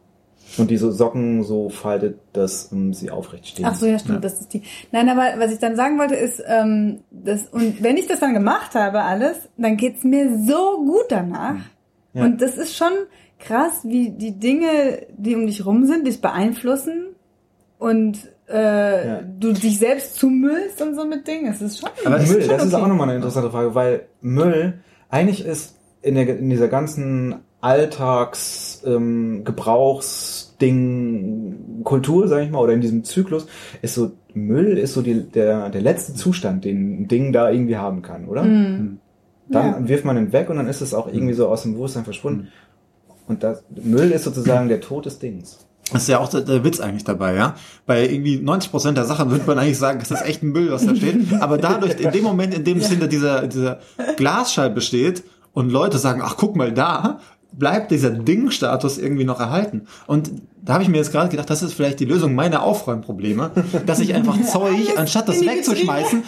Und 0.58 0.70
diese 0.70 0.90
Socken 0.92 1.44
so 1.44 1.68
faltet, 1.68 2.18
dass 2.32 2.72
ähm, 2.72 2.92
sie 2.92 3.10
aufrecht 3.10 3.46
stehen. 3.46 3.66
Ach 3.66 3.74
so, 3.74 3.86
ja, 3.86 3.98
stimmt, 3.98 4.24
das 4.24 4.40
ist 4.40 4.52
die. 4.52 4.62
Nein, 4.90 5.08
aber 5.08 5.34
was 5.38 5.52
ich 5.52 5.58
dann 5.58 5.76
sagen 5.76 5.98
wollte 5.98 6.16
ist, 6.16 6.42
ähm, 6.46 7.00
das, 7.10 7.46
und 7.48 7.82
wenn 7.82 7.96
ich 7.96 8.06
das 8.06 8.20
dann 8.20 8.34
gemacht 8.34 8.74
habe, 8.74 9.02
alles, 9.02 9.48
dann 9.56 9.76
geht's 9.76 10.04
mir 10.04 10.38
so 10.44 10.78
gut 10.84 11.06
danach. 11.10 11.56
Ja. 12.12 12.24
Und 12.24 12.42
das 12.42 12.56
ist 12.56 12.76
schon 12.76 12.92
krass, 13.40 13.80
wie 13.84 14.10
die 14.10 14.38
Dinge, 14.38 15.06
die 15.16 15.34
um 15.34 15.46
dich 15.46 15.64
rum 15.66 15.86
sind, 15.86 16.06
dich 16.06 16.20
beeinflussen 16.20 17.06
und 17.78 18.18
äh, 18.48 19.08
Ja. 19.08 19.20
du 19.22 19.52
dich 19.52 19.78
selbst 19.78 20.16
zumüllst 20.16 20.80
und 20.82 20.94
so 20.94 21.04
mit 21.06 21.26
Dingen. 21.26 21.50
Es 21.52 21.60
ist 21.62 21.80
schon. 21.80 21.88
Aber 22.04 22.18
Müll, 22.18 22.26
schon 22.26 22.48
das 22.48 22.64
ist 22.64 22.74
okay. 22.74 22.82
auch 22.82 22.88
nochmal 22.88 23.08
eine 23.08 23.16
interessante 23.16 23.50
Frage, 23.50 23.74
weil 23.74 24.02
Müll 24.20 24.80
eigentlich 25.08 25.44
ist 25.44 25.76
in, 26.02 26.14
der, 26.14 26.38
in 26.38 26.50
dieser 26.50 26.68
ganzen 26.68 27.36
Alltags 27.60 28.82
ähm, 28.86 29.42
Gebrauchsding 29.44 31.82
Kultur, 31.84 32.28
sag 32.28 32.42
ich 32.42 32.50
mal, 32.50 32.58
oder 32.60 32.72
in 32.72 32.80
diesem 32.80 33.04
Zyklus, 33.04 33.46
ist 33.82 33.94
so 33.94 34.12
Müll 34.32 34.78
ist 34.78 34.94
so 34.94 35.02
die, 35.02 35.24
der, 35.24 35.70
der 35.70 35.80
letzte 35.80 36.14
Zustand, 36.14 36.64
den 36.64 37.02
ein 37.02 37.08
Ding 37.08 37.32
da 37.32 37.50
irgendwie 37.50 37.76
haben 37.76 38.00
kann, 38.02 38.26
oder? 38.28 38.44
Mhm. 38.44 38.98
Dann 39.48 39.88
wirft 39.88 40.04
man 40.04 40.16
ihn 40.16 40.32
weg 40.32 40.48
und 40.48 40.58
dann 40.58 40.68
ist 40.68 40.80
es 40.80 40.94
auch 40.94 41.12
irgendwie 41.12 41.34
so 41.34 41.48
aus 41.48 41.62
dem 41.62 41.72
Bewusstsein 41.74 42.04
verschwunden. 42.04 42.48
Und 43.30 43.44
das, 43.44 43.62
Müll 43.80 44.10
ist 44.10 44.24
sozusagen 44.24 44.68
der 44.68 44.80
Tod 44.80 45.06
des 45.06 45.20
Dings. 45.20 45.58
Das 45.92 46.02
ist 46.02 46.08
ja 46.08 46.18
auch 46.18 46.28
der, 46.28 46.40
der 46.40 46.64
Witz 46.64 46.80
eigentlich 46.80 47.04
dabei, 47.04 47.36
ja. 47.36 47.54
Bei 47.86 48.08
irgendwie 48.08 48.38
90 48.38 48.72
Prozent 48.72 48.98
der 48.98 49.04
Sachen 49.04 49.30
würde 49.30 49.44
man 49.46 49.56
eigentlich 49.56 49.78
sagen, 49.78 50.00
das 50.00 50.10
ist 50.10 50.26
echt 50.26 50.42
ein 50.42 50.50
Müll, 50.50 50.72
was 50.72 50.84
da 50.84 50.96
steht. 50.96 51.32
Aber 51.40 51.56
dadurch, 51.56 52.00
in 52.00 52.10
dem 52.10 52.24
Moment, 52.24 52.54
in 52.54 52.64
dem 52.64 52.78
es 52.78 52.88
hinter 52.88 53.06
dieser, 53.06 53.46
dieser 53.46 53.78
Glasscheibe 54.16 54.80
steht 54.80 55.22
und 55.52 55.70
Leute 55.70 55.98
sagen, 55.98 56.22
ach 56.24 56.36
guck 56.36 56.56
mal 56.56 56.72
da, 56.72 57.20
bleibt 57.52 57.92
dieser 57.92 58.10
Ding-Status 58.10 58.98
irgendwie 58.98 59.24
noch 59.24 59.38
erhalten. 59.38 59.86
Und 60.08 60.30
da 60.62 60.74
habe 60.74 60.82
ich 60.82 60.88
mir 60.88 60.98
jetzt 60.98 61.12
gerade 61.12 61.28
gedacht, 61.28 61.48
das 61.50 61.62
ist 61.62 61.72
vielleicht 61.72 62.00
die 62.00 62.04
Lösung 62.04 62.34
meiner 62.34 62.62
Aufräumprobleme, 62.62 63.50
dass 63.86 63.98
ich 64.00 64.14
einfach 64.14 64.40
Zeug, 64.44 64.96
anstatt 64.96 65.28
das 65.28 65.40
wegzuschmeißen, 65.40 66.22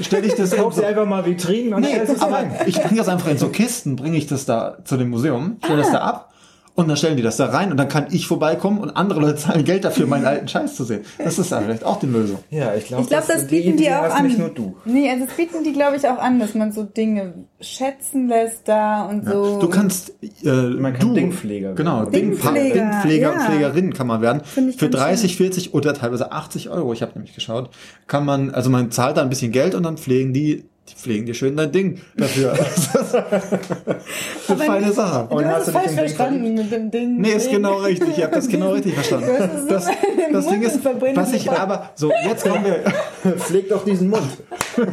stelle 0.00 0.26
ich 0.26 0.34
das 0.34 0.50
Kauf 0.52 0.74
sie 0.74 0.84
einfach 0.84 1.06
mal 1.06 1.24
Vitrinen 1.24 1.74
und 1.74 1.82
Nee, 1.82 2.00
aber 2.18 2.44
ich 2.66 2.80
bringe 2.80 2.98
das 2.98 3.08
einfach 3.08 3.30
in 3.30 3.38
so 3.38 3.48
Kisten, 3.48 3.96
bringe 3.96 4.16
ich 4.16 4.26
das 4.26 4.44
da 4.44 4.78
zu 4.84 4.96
dem 4.96 5.10
Museum, 5.10 5.56
stelle 5.64 5.78
das 5.78 5.90
da 5.90 5.98
ab 5.98 6.30
und 6.74 6.88
dann 6.88 6.96
stellen 6.96 7.16
die 7.16 7.22
das 7.22 7.36
da 7.36 7.46
rein 7.46 7.70
und 7.70 7.76
dann 7.76 7.88
kann 7.88 8.06
ich 8.10 8.26
vorbeikommen 8.26 8.78
und 8.78 8.90
andere 8.90 9.20
Leute 9.20 9.36
zahlen 9.36 9.64
Geld 9.64 9.84
dafür, 9.84 10.06
meinen 10.06 10.24
alten 10.24 10.48
Scheiß 10.48 10.76
zu 10.76 10.84
sehen. 10.84 11.00
Das 11.18 11.38
ist 11.38 11.52
dann 11.52 11.64
vielleicht 11.64 11.84
auch 11.84 11.98
die 11.98 12.06
Lösung. 12.06 12.38
Ja, 12.50 12.74
ich 12.74 12.86
glaube, 12.86 13.02
Ich 13.02 13.08
glaube, 13.08 13.24
das, 13.28 13.46
bieten 13.48 13.76
die, 13.76 13.88
auch 13.90 14.02
hast 14.02 14.12
an. 14.14 14.26
nicht 14.26 14.38
nur 14.38 14.48
du. 14.50 14.76
Nee, 14.84 15.10
also 15.10 15.26
das 15.26 15.34
bieten 15.36 15.64
die, 15.64 15.72
glaube 15.72 15.96
ich, 15.96 16.08
auch 16.08 16.18
an, 16.18 16.38
dass 16.38 16.54
man 16.54 16.72
so 16.72 16.84
Dinge 16.84 17.34
schätzen 17.60 18.28
lässt 18.28 18.68
da 18.68 19.04
und 19.06 19.26
so. 19.26 19.58
Du 19.60 19.68
kannst, 19.68 20.14
äh, 20.42 20.48
Man 20.48 20.94
kann 20.94 21.08
du, 21.08 21.14
Dingpfleger 21.14 21.74
Genau. 21.74 22.06
Dingpfleger, 22.06 22.72
Dingpfleger, 22.74 23.32
ja. 23.34 23.40
Pflegerin 23.40 23.92
kann 23.92 24.06
man 24.06 24.22
werden. 24.22 24.42
Für 24.44 24.62
ganz 24.62 24.76
30, 24.78 25.36
40 25.36 25.74
oder 25.74 25.92
teilweise 25.92 26.32
80 26.32 26.70
Euro, 26.70 26.92
ich 26.92 27.02
habe 27.02 27.12
nämlich 27.14 27.34
geschaut, 27.34 27.70
kann 28.06 28.24
man, 28.24 28.50
also 28.50 28.70
man 28.70 28.90
zahlt 28.90 29.16
da 29.18 29.22
ein 29.22 29.28
bisschen 29.28 29.52
Geld 29.52 29.74
und 29.74 29.82
dann 29.82 29.98
pflegen 29.98 30.32
die, 30.32 30.64
die 30.90 30.96
pflegen 30.96 31.26
dir 31.26 31.34
schön 31.34 31.56
dein 31.56 31.72
Ding 31.72 32.00
dafür. 32.16 32.52
Das 32.56 32.76
ist 32.78 33.14
eine 33.14 33.26
Aber 34.48 34.64
feine 34.64 34.86
nicht- 34.86 34.94
Sache. 34.96 35.26
Du 35.30 35.36
Und 35.36 35.44
hast 35.46 35.68
du 35.68 35.72
falsch 35.72 35.92
verstanden 35.92 36.54
mit 36.54 36.70
dem 36.72 36.90
Ding. 36.90 37.18
Nee, 37.20 37.32
ist 37.32 37.50
genau 37.50 37.76
richtig. 37.78 38.16
Ich 38.16 38.22
habe 38.22 38.34
das 38.34 38.48
genau 38.48 38.70
richtig 38.72 38.94
verstanden. 38.94 39.28
Das, 39.68 39.86
das 40.32 40.46
Ding 40.48 40.62
ist, 40.62 40.80
was 41.14 41.32
ich 41.32 41.50
aber, 41.50 41.90
so, 41.94 42.10
jetzt 42.24 42.48
kommen 42.48 42.64
wir, 42.64 42.82
Pfleg 43.38 43.68
doch 43.68 43.84
diesen 43.84 44.08
Mund. 44.08 44.22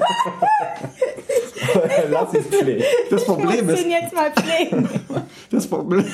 Lass 2.10 2.34
ihn 2.34 2.44
pflegen. 2.44 2.84
das 3.10 3.22
Ich 3.24 3.28
muss 3.28 3.38
Problem 3.38 3.70
ist, 3.70 3.84
den 3.84 3.92
jetzt 3.92 4.14
mal 4.14 4.32
pflegen. 4.32 4.90
das 5.52 5.68
Problem, 5.68 6.06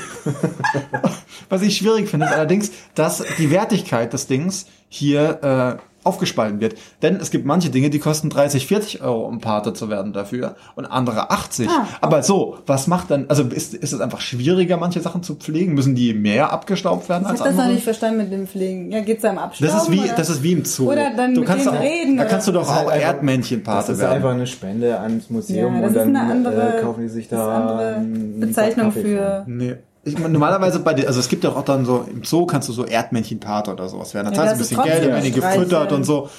was 1.49 1.61
ich 1.61 1.77
schwierig 1.77 2.09
finde, 2.09 2.25
ist 2.27 2.31
allerdings, 2.33 2.71
dass 2.95 3.23
die 3.37 3.51
Wertigkeit 3.51 4.13
des 4.13 4.27
Dings 4.27 4.65
hier, 4.89 5.77
äh, 5.79 5.81
aufgespalten 6.05 6.59
wird. 6.61 6.75
Denn 7.01 7.15
es 7.17 7.31
gibt 7.31 7.45
manche 7.45 7.69
Dinge, 7.69 7.89
die 7.89 7.99
kosten 7.99 8.29
30, 8.29 8.67
40 8.67 9.01
Euro, 9.01 9.25
um 9.27 9.39
Pate 9.39 9.73
zu 9.73 9.89
werden 9.89 10.13
dafür 10.13 10.55
und 10.75 10.85
andere 10.85 11.31
80. 11.31 11.67
Ah. 11.69 11.87
Aber 12.01 12.23
so, 12.23 12.57
was 12.65 12.87
macht 12.87 13.11
dann, 13.11 13.25
also 13.29 13.43
ist, 13.43 13.73
ist 13.73 13.93
es 13.93 14.01
einfach 14.01 14.21
schwieriger, 14.21 14.77
manche 14.77 14.99
Sachen 15.01 15.23
zu 15.23 15.35
pflegen? 15.35 15.73
Müssen 15.73 15.95
die 15.95 16.13
mehr 16.13 16.51
abgestaubt 16.51 17.09
werden 17.09 17.23
Ich 17.23 17.29
als 17.29 17.39
habe 17.39 17.49
das 17.49 17.55
noch 17.57 17.61
andere? 17.63 17.75
nicht 17.75 17.83
verstanden 17.83 18.17
mit 18.17 18.31
dem 18.31 18.47
Pflegen. 18.47 18.91
Ja, 18.91 19.01
geht's 19.01 19.23
im 19.23 19.37
Abstauben? 19.37 19.73
Das 19.73 19.83
ist 19.83 19.91
wie, 19.91 19.99
oder? 20.01 20.13
das 20.15 20.29
ist 20.29 20.43
wie 20.43 20.51
im 20.53 20.65
Zoo. 20.65 20.91
Oder 20.91 21.11
dann 21.15 21.33
du 21.33 21.39
mit 21.41 21.49
kannst 21.49 21.67
auch, 21.67 21.79
reden, 21.79 22.17
da 22.17 22.25
kannst 22.25 22.47
du 22.47 22.51
doch 22.51 22.61
Das 22.61 22.69
auch 22.69 22.75
einfach- 22.81 22.93
Das 22.93 23.01
Erdmännchenpate 23.03 23.91
ist 23.93 23.99
werden. 23.99 24.13
einfach 24.15 24.31
eine 24.31 24.47
Spende 24.47 24.99
ans 24.99 25.29
Museum 25.29 25.75
Ja, 25.75 25.81
das 25.81 25.89
und 25.91 25.95
ist 25.97 26.01
dann 26.05 26.15
eine 26.15 26.31
andere- 26.31 26.77
äh, 26.77 26.81
kaufen 26.81 27.01
die 27.01 27.09
sich 27.09 27.27
das 27.27 27.39
da 27.39 27.55
eine 27.55 27.63
andere 27.95 28.05
Bezeichnung 28.39 28.91
für. 28.91 29.43
Nee. 29.47 29.75
Ich 30.05 30.15
meine, 30.17 30.33
normalerweise 30.33 30.79
bei 30.79 30.93
den, 30.93 31.07
also 31.07 31.19
es 31.21 31.29
gibt 31.29 31.43
ja 31.45 31.51
auch 31.51 31.63
dann 31.63 31.85
so, 31.85 32.05
im 32.09 32.23
Zoo 32.23 32.45
kannst 32.45 32.67
du 32.67 32.73
so 32.73 32.85
Erdmännchenpate 32.85 33.71
oder 33.71 33.87
sowas 33.87 34.13
werden. 34.13 34.27
Da 34.27 34.31
Ja, 34.31 34.37
zahlst 34.37 34.53
du 34.53 34.55
ein 34.55 34.59
bisschen 34.59 34.83
Geld, 34.83 35.03
dann 35.03 35.11
werden 35.11 35.23
die 35.23 35.31
gefüttert 35.31 35.91
und 35.93 36.03
so. 36.03 36.29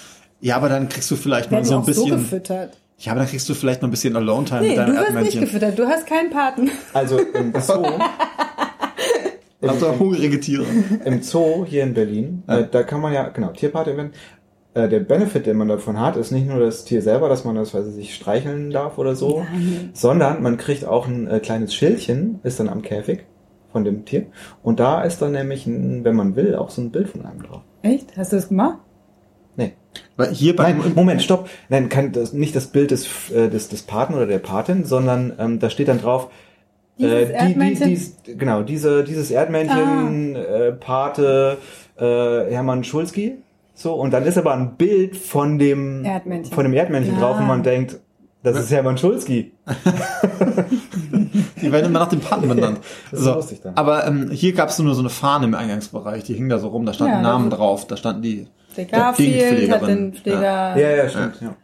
Ja, 0.40 0.56
aber 0.56 0.68
dann 0.68 0.88
kriegst 0.90 1.10
du 1.10 1.16
vielleicht 1.16 1.50
mal 1.50 1.64
so 1.64 1.74
ein 1.76 1.80
auch 1.80 1.84
so 1.84 1.86
bisschen, 1.86 2.10
gefüttert. 2.18 2.76
ja, 2.98 3.12
aber 3.12 3.20
dann 3.20 3.28
kriegst 3.30 3.48
du 3.48 3.54
vielleicht 3.54 3.80
noch 3.80 3.88
ein 3.88 3.90
bisschen 3.90 4.14
Alone-Time 4.16 4.60
Nee, 4.60 4.68
mit 4.68 4.76
du 4.76 4.80
deinem 4.82 4.88
wirst 4.96 5.00
nicht 5.00 5.14
Erdmännchen. 5.14 5.40
gefüttert. 5.40 5.78
Du 5.78 5.86
hast 5.86 6.06
keinen 6.06 6.28
Paten. 6.30 6.70
Also 6.92 7.18
im 7.18 7.54
Zoo, 7.60 7.86
ihr 9.62 9.98
hungrige 9.98 10.40
Tiere? 10.40 10.64
im 11.04 11.22
Zoo 11.22 11.64
hier 11.66 11.84
in 11.84 11.94
Berlin, 11.94 12.42
äh, 12.46 12.64
da 12.70 12.82
kann 12.82 13.00
man 13.00 13.12
ja, 13.14 13.28
genau, 13.28 13.48
Tierpate 13.48 13.96
werden. 13.96 14.12
Äh, 14.74 14.88
der 14.88 15.00
Benefit, 15.00 15.46
den 15.46 15.56
man 15.56 15.68
davon 15.68 15.98
hat, 15.98 16.16
ist 16.16 16.32
nicht 16.32 16.46
nur 16.48 16.58
das 16.60 16.84
Tier 16.84 17.00
selber, 17.00 17.28
dass 17.28 17.44
man 17.44 17.54
das, 17.54 17.72
weiß 17.72 17.86
ich, 17.88 17.94
sich 17.94 18.14
streicheln 18.14 18.70
darf 18.70 18.98
oder 18.98 19.14
so, 19.16 19.46
sondern 19.94 20.42
man 20.42 20.56
kriegt 20.58 20.84
auch 20.84 21.06
ein 21.06 21.28
äh, 21.28 21.40
kleines 21.40 21.74
Schildchen, 21.74 22.40
ist 22.42 22.60
dann 22.60 22.68
am 22.68 22.82
Käfig 22.82 23.24
von 23.74 23.84
dem 23.84 24.04
Tier. 24.04 24.26
Und 24.62 24.78
da 24.80 25.02
ist 25.02 25.20
dann 25.20 25.32
nämlich, 25.32 25.66
ein, 25.66 26.04
wenn 26.04 26.14
man 26.16 26.36
will, 26.36 26.54
auch 26.54 26.70
so 26.70 26.80
ein 26.80 26.90
Bild 26.92 27.08
von 27.08 27.26
einem 27.26 27.42
drauf. 27.42 27.60
Echt? 27.82 28.16
Hast 28.16 28.30
du 28.32 28.36
das 28.36 28.48
gemacht? 28.48 28.78
Nee. 29.56 29.72
Weil 30.16 30.30
hier 30.32 30.54
bei, 30.56 30.72
Nein, 30.72 30.92
Moment, 30.94 31.22
stopp. 31.22 31.48
Nein, 31.68 31.88
kann 31.88 32.12
das, 32.12 32.32
nicht 32.32 32.54
das 32.56 32.68
Bild 32.68 32.92
des, 32.92 33.30
äh, 33.30 33.48
des, 33.50 33.68
des 33.68 33.82
Paten 33.82 34.14
oder 34.14 34.26
der 34.26 34.38
Patin, 34.38 34.84
sondern 34.84 35.32
ähm, 35.38 35.58
da 35.58 35.70
steht 35.70 35.88
dann 35.88 36.00
drauf, 36.00 36.30
Dieses 36.98 37.12
äh, 37.12 37.24
die, 37.26 37.26
die, 37.32 37.32
Erdmännchen? 37.34 37.88
dies, 37.88 38.16
genau, 38.38 38.62
diese, 38.62 39.02
dieses 39.04 39.30
Erdmännchen, 39.32 40.36
äh, 40.36 40.72
Pate, 40.72 41.58
äh, 41.98 42.04
Hermann 42.52 42.84
Schulski. 42.84 43.38
So, 43.74 43.94
und 43.94 44.12
dann 44.12 44.24
ist 44.24 44.38
aber 44.38 44.54
ein 44.54 44.76
Bild 44.76 45.16
von 45.16 45.58
dem 45.58 46.04
Erdmännchen. 46.04 46.54
von 46.54 46.62
dem 46.64 46.72
Erdmännchen 46.74 47.16
Ah. 47.16 47.20
drauf 47.20 47.40
und 47.40 47.48
man 47.48 47.64
denkt, 47.64 47.98
das 48.44 48.56
ist 48.58 48.70
Hermann 48.70 48.98
Schulski. 48.98 49.52
die 51.64 51.72
werden 51.72 51.86
immer 51.86 52.00
nach 52.00 52.08
dem 52.08 52.20
Paten 52.20 52.48
benannt. 52.48 52.80
So. 53.12 53.42
Aber 53.74 54.06
ähm, 54.06 54.30
hier 54.30 54.52
gab 54.52 54.68
es 54.68 54.78
nur 54.78 54.94
so 54.94 55.00
eine 55.00 55.10
Fahne 55.10 55.46
im 55.46 55.54
Eingangsbereich, 55.54 56.24
die 56.24 56.34
hing 56.34 56.48
da 56.48 56.58
so 56.58 56.68
rum, 56.68 56.86
da 56.86 56.92
standen 56.92 57.14
Ja, 57.14 57.22
Namen 57.22 57.50
drauf, 57.50 57.86
da 57.86 57.96
standen 57.96 58.22
die 58.22 58.46
Der 58.76 58.84
Garfield 58.86 59.70
hat 59.70 59.86
den 59.86 60.14
Pfleger. 60.14 60.76
Ja, 60.76 60.76
ja, 60.76 61.08
stimmt, 61.08 61.40
ja. 61.40 61.56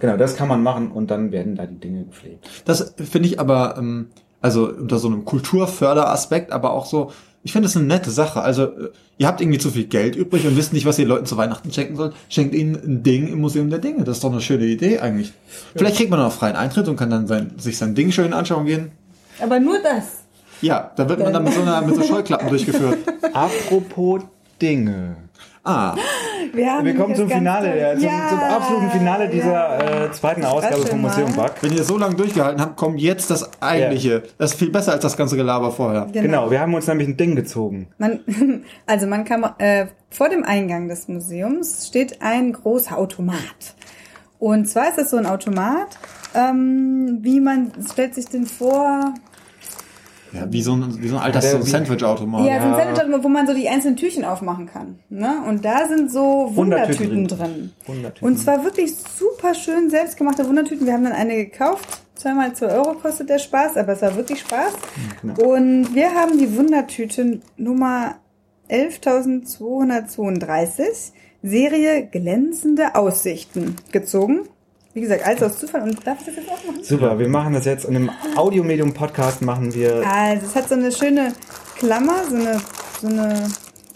Genau, 0.00 0.16
das 0.16 0.36
kann 0.36 0.48
man 0.48 0.62
machen 0.62 0.90
und 0.90 1.10
dann 1.10 1.32
werden 1.32 1.54
da 1.54 1.66
die 1.66 1.78
Dinge 1.78 2.04
gepflegt. 2.04 2.48
Das 2.64 2.94
finde 2.96 3.28
ich 3.28 3.38
aber, 3.38 3.76
ähm, 3.78 4.08
also 4.40 4.68
unter 4.68 4.98
so 4.98 5.08
einem 5.08 5.24
Kulturförderaspekt, 5.24 6.50
aber 6.50 6.72
auch 6.72 6.86
so, 6.86 7.12
ich 7.42 7.52
finde 7.52 7.68
es 7.68 7.76
eine 7.76 7.86
nette 7.86 8.10
Sache. 8.10 8.42
Also, 8.42 8.64
äh, 8.64 8.90
ihr 9.18 9.26
habt 9.26 9.40
irgendwie 9.40 9.58
zu 9.58 9.70
viel 9.70 9.84
Geld 9.84 10.16
übrig 10.16 10.46
und 10.46 10.56
wisst 10.56 10.72
nicht, 10.72 10.86
was 10.86 10.98
ihr 10.98 11.06
Leuten 11.06 11.26
zu 11.26 11.36
Weihnachten 11.36 11.72
schenken 11.72 11.96
sollt. 11.96 12.14
Schenkt 12.28 12.54
ihnen 12.54 12.74
ein 12.74 13.02
Ding 13.02 13.28
im 13.28 13.40
Museum 13.40 13.70
der 13.70 13.78
Dinge. 13.78 14.04
Das 14.04 14.18
ist 14.18 14.24
doch 14.24 14.32
eine 14.32 14.40
schöne 14.40 14.66
Idee 14.66 14.98
eigentlich. 14.98 15.32
Vielleicht 15.74 15.96
kriegt 15.96 16.10
man 16.10 16.20
noch 16.20 16.32
freien 16.32 16.56
Eintritt 16.56 16.88
und 16.88 16.96
kann 16.96 17.10
dann 17.10 17.26
sein, 17.26 17.52
sich 17.56 17.78
sein 17.78 17.94
Ding 17.94 18.12
schön 18.12 18.34
anschauen 18.34 18.66
gehen. 18.66 18.92
Aber 19.42 19.60
nur 19.60 19.78
das. 19.82 20.24
Ja, 20.60 20.90
da 20.96 21.08
wird 21.08 21.20
man 21.20 21.32
dann 21.32 21.44
mit 21.44 21.54
so 21.54 21.62
einer, 21.62 21.80
mit 21.82 21.94
so 21.96 22.02
Scheuklappen 22.14 22.48
durchgeführt. 22.48 22.98
Apropos 23.32 24.22
Dinge. 24.60 25.16
Ah, 25.62 25.94
Wir, 26.54 26.72
haben 26.72 26.86
Wir 26.86 26.96
kommen 26.96 27.14
zum 27.14 27.28
Finale, 27.28 27.72
der, 27.72 27.94
zum, 27.94 28.02
Ja, 28.02 28.28
zum 28.30 28.38
absoluten 28.38 28.90
Finale 28.90 29.28
dieser 29.28 29.52
ja. 29.52 30.04
äh, 30.04 30.12
zweiten 30.12 30.44
Ausgabe 30.44 30.86
vom. 30.86 31.02
Museum 31.02 31.32
Bug. 31.34 31.52
wenn 31.60 31.72
ihr 31.72 31.84
so 31.84 31.98
lange 31.98 32.14
durchgehalten 32.14 32.62
habt, 32.62 32.76
kommt 32.76 32.98
jetzt 32.98 33.30
das 33.30 33.50
eigentliche. 33.62 34.22
Das 34.38 34.52
ist 34.52 34.58
viel 34.58 34.70
besser 34.70 34.92
als 34.92 35.02
das 35.02 35.18
ganze 35.18 35.36
Gelaber 35.36 35.70
vorher. 35.70 36.06
Genau. 36.06 36.22
Genau, 36.22 36.50
wir 36.50 36.60
haben 36.60 36.72
uns 36.72 36.86
nämlich 36.86 37.08
ein 37.08 37.16
Ding 37.18 37.36
gezogen. 37.36 37.88
Man, 37.98 38.20
also 38.86 39.06
man 39.06 39.24
kann 39.24 39.44
äh, 39.58 39.86
vor 40.08 40.30
dem 40.30 40.44
Eingang 40.44 40.88
des 40.88 41.08
Museums 41.08 41.86
steht 41.86 42.22
ein 42.22 42.54
großer 42.54 42.96
Automat. 42.96 43.74
Und 44.38 44.66
zwar 44.66 44.88
ist 44.88 44.98
es 44.98 45.10
so 45.10 45.18
ein 45.18 45.26
Automat, 45.26 45.98
ähm, 46.34 47.18
wie 47.20 47.40
man 47.40 47.72
stellt 47.92 48.14
sich 48.14 48.26
den 48.26 48.46
vor, 48.46 49.12
Ja, 50.32 50.52
wie 50.52 50.62
so 50.62 50.74
ein, 50.74 51.02
wie 51.02 51.08
so 51.08 51.16
ein 51.16 51.22
alter 51.22 51.42
so 51.42 51.60
Sandwich-Automat. 51.62 52.46
ja, 52.46 52.60
so 52.60 52.66
ein 52.66 52.72
ja. 52.72 52.78
Sandwich-Automat, 52.78 53.24
wo 53.24 53.28
man 53.28 53.46
so 53.46 53.54
die 53.54 53.68
einzelnen 53.68 53.96
Türchen 53.96 54.24
aufmachen 54.24 54.66
kann. 54.66 54.98
Ne? 55.08 55.42
Und 55.48 55.64
da 55.64 55.86
sind 55.88 56.12
so 56.12 56.50
Wundertüten 56.54 57.10
Wundertüten 57.10 57.28
drin. 57.28 57.72
Wundertüten. 57.86 58.28
Und 58.28 58.36
zwar 58.38 58.62
wirklich 58.64 58.94
super 58.94 59.54
schön 59.54 59.90
selbstgemachte 59.90 60.46
Wundertüten. 60.46 60.86
Wir 60.86 60.92
haben 60.94 61.04
dann 61.04 61.12
eine 61.12 61.36
gekauft. 61.36 62.02
Zweimal 62.14 62.54
zwei 62.54 62.68
Euro 62.68 62.94
kostet 62.94 63.28
der 63.30 63.38
Spaß, 63.38 63.76
aber 63.76 63.92
es 63.94 64.02
war 64.02 64.14
wirklich 64.14 64.40
Spaß. 64.40 64.74
genau. 65.22 65.34
Und 65.42 65.94
wir 65.94 66.14
haben 66.14 66.38
die 66.38 66.54
Wundertüte 66.56 67.40
Nummer 67.56 68.16
11.232, 68.68 71.12
Serie 71.42 72.06
Glänzende 72.06 72.94
Aussichten 72.94 73.76
gezogen. 73.90 74.48
Wie 74.92 75.00
gesagt, 75.00 75.24
alles 75.24 75.42
aus 75.42 75.58
Zufall. 75.58 75.82
Und 75.82 76.04
darf 76.06 76.18
ich 76.20 76.26
das 76.26 76.36
jetzt 76.36 76.48
auch 76.48 76.64
machen? 76.64 76.82
Super, 76.82 77.18
wir 77.18 77.28
machen 77.28 77.52
das 77.54 77.64
jetzt 77.64 77.84
in 77.84 77.94
einem 77.96 78.10
Audiomedium-Podcast 78.36 79.40
machen 79.42 79.72
wir 79.72 80.04
Also, 80.06 80.46
es 80.46 80.54
hat 80.54 80.68
so 80.68 80.74
eine 80.74 80.90
schöne 80.90 81.32
Klammer, 81.76 82.24
so 82.28 82.34
eine, 82.34 82.60
so 83.00 83.06
eine, 83.06 83.48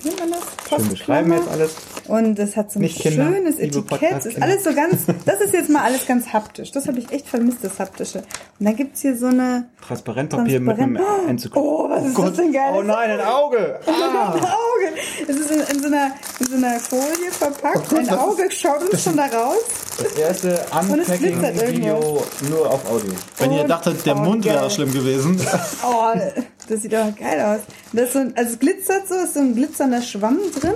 wie 0.02 0.08
nennt 0.08 0.20
man 0.20 0.30
das? 0.30 0.40
schön 0.68 0.88
beschreiben 0.88 1.30
Postklammer. 1.30 1.34
jetzt 1.36 1.48
alles. 1.48 1.76
Und 2.06 2.38
es 2.38 2.56
hat 2.56 2.70
so 2.70 2.78
ein 2.78 2.82
Nicht 2.82 3.00
Kinder, 3.00 3.32
schönes 3.32 3.56
liebe 3.58 3.78
Etikett. 3.78 4.26
Ist 4.26 4.42
alles 4.42 4.64
so 4.64 4.74
ganz, 4.74 5.04
das 5.24 5.40
ist 5.40 5.54
jetzt 5.54 5.70
mal 5.70 5.82
alles 5.84 6.06
ganz 6.06 6.32
haptisch. 6.32 6.70
Das 6.72 6.86
habe 6.86 6.98
ich 6.98 7.10
echt 7.10 7.26
vermisst, 7.26 7.58
das 7.62 7.78
haptische. 7.78 8.18
Und 8.58 8.66
dann 8.66 8.76
gibt's 8.76 9.00
hier 9.00 9.16
so 9.16 9.26
eine 9.26 9.68
Transparentpapier 9.86 10.60
mit 10.60 10.78
einem 10.78 10.96
Transparent- 10.96 11.28
Enzyklopädie. 11.30 11.70
Oh, 11.74 11.88
was 11.90 12.04
ist 12.04 12.18
das 12.18 12.32
denn 12.34 12.52
geil? 12.52 12.74
Oh 12.76 12.82
nein, 12.82 13.10
ein 13.10 13.20
Auge! 13.20 13.80
Ein 13.86 14.40
Auge. 14.40 14.94
Es 15.26 15.36
ist 15.36 15.50
in, 15.50 15.60
in, 15.60 15.80
so 15.82 15.86
einer, 15.86 16.10
in 16.40 16.46
so 16.46 16.56
einer 16.56 16.78
Folie 16.78 17.30
verpackt. 17.30 17.86
Oh 17.90 17.94
Gott, 17.96 17.98
ein 17.98 18.18
Auge 18.18 18.50
schaut 18.50 18.90
uns 18.90 19.02
schon 19.02 19.16
da 19.16 19.26
raus. 19.26 19.56
Das 19.98 20.12
erste 20.18 20.60
Unpacking-Video 20.78 22.22
nur 22.50 22.70
auf 22.70 22.84
Audio. 22.90 23.12
Wenn 23.38 23.52
ihr 23.52 23.62
Und- 23.62 23.68
dachtet, 23.68 24.04
der 24.04 24.16
oh, 24.16 24.20
Mund 24.20 24.44
wäre 24.44 24.70
schlimm 24.70 24.92
gewesen. 24.92 25.40
Oh, 25.86 26.12
das 26.68 26.82
sieht 26.82 26.92
doch 26.92 27.14
geil 27.18 27.40
aus. 27.40 27.60
Das 27.92 28.06
ist 28.06 28.12
so 28.14 28.18
ein, 28.20 28.32
also 28.36 28.52
es 28.52 28.58
glitzert 28.58 29.06
so, 29.08 29.14
ist 29.16 29.34
so 29.34 29.40
ein 29.40 29.54
glitzernder 29.54 30.00
Schwamm 30.02 30.38
drin. 30.60 30.72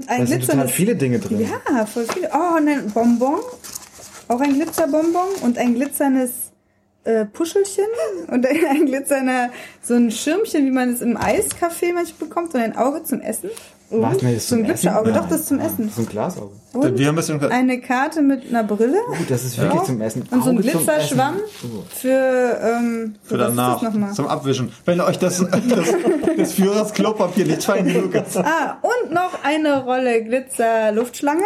Und 0.00 0.08
ein 0.08 0.20
Da 0.20 0.26
sind 0.26 0.46
total 0.46 0.68
viele 0.68 0.96
Dinge 0.96 1.18
drin. 1.18 1.40
Ja, 1.40 1.86
voll 1.86 2.06
viele. 2.12 2.30
Oh, 2.32 2.56
und 2.56 2.68
ein 2.68 2.90
Bonbon. 2.90 3.40
Auch 4.28 4.40
ein 4.40 4.54
Glitzerbonbon 4.54 5.28
und 5.42 5.58
ein 5.58 5.74
glitzerndes 5.74 6.30
äh, 7.04 7.24
Puschelchen 7.26 7.84
und 8.28 8.46
ein, 8.46 8.56
ein 8.70 8.86
glitzernder, 8.86 9.50
so 9.82 9.94
ein 9.94 10.10
Schirmchen, 10.10 10.66
wie 10.66 10.70
man 10.70 10.92
es 10.92 11.02
im 11.02 11.16
Eiscafé 11.16 11.92
manchmal 11.92 12.28
bekommt 12.28 12.54
und 12.54 12.60
ein 12.60 12.76
Auge 12.76 13.02
zum 13.02 13.20
Essen. 13.20 13.50
Und 13.90 14.02
Was, 14.02 14.22
nee, 14.22 14.34
das 14.34 14.48
so 14.48 14.54
ein? 14.54 14.64
Glitterauge, 14.64 15.10
doch, 15.12 15.20
Nein. 15.22 15.30
das 15.30 15.40
ist 15.40 15.48
zum 15.48 15.58
Essen. 15.58 15.86
Das 15.88 15.98
ist 15.98 15.98
ein 15.98 16.06
Glasauge. 16.06 16.52
Und 16.72 16.98
Wir 16.98 17.08
haben 17.08 17.14
ein 17.14 17.16
bisschen, 17.16 17.44
eine 17.50 17.80
Karte 17.80 18.22
mit 18.22 18.48
einer 18.48 18.62
Brille. 18.62 18.98
Gut, 19.08 19.28
das 19.28 19.44
ist 19.44 19.58
wirklich 19.58 19.78
drauf 19.78 19.86
zum 19.86 20.00
Essen. 20.00 20.22
Und 20.30 20.44
so 20.44 20.50
ein 20.50 20.58
Glitzerschwamm. 20.58 21.34
Oh. 21.64 21.82
für, 21.88 22.60
ähm, 22.62 23.16
für 23.24 23.36
danach, 23.36 23.80
das 23.80 23.92
nochmal? 23.92 24.12
zum 24.12 24.28
Abwischen. 24.28 24.72
Wenn 24.84 25.00
euch 25.00 25.18
das, 25.18 25.38
das, 25.50 25.94
das 26.36 26.52
Führers 26.52 26.92
Klopapier 26.92 27.46
nicht 27.46 27.64
fein 27.64 27.84
genug 27.86 28.14
ist. 28.14 28.36
Ah, 28.36 28.78
und 28.82 29.12
noch 29.12 29.42
eine 29.42 29.82
Rolle 29.82 30.22
Glitzer-Luftschlange. 30.22 31.42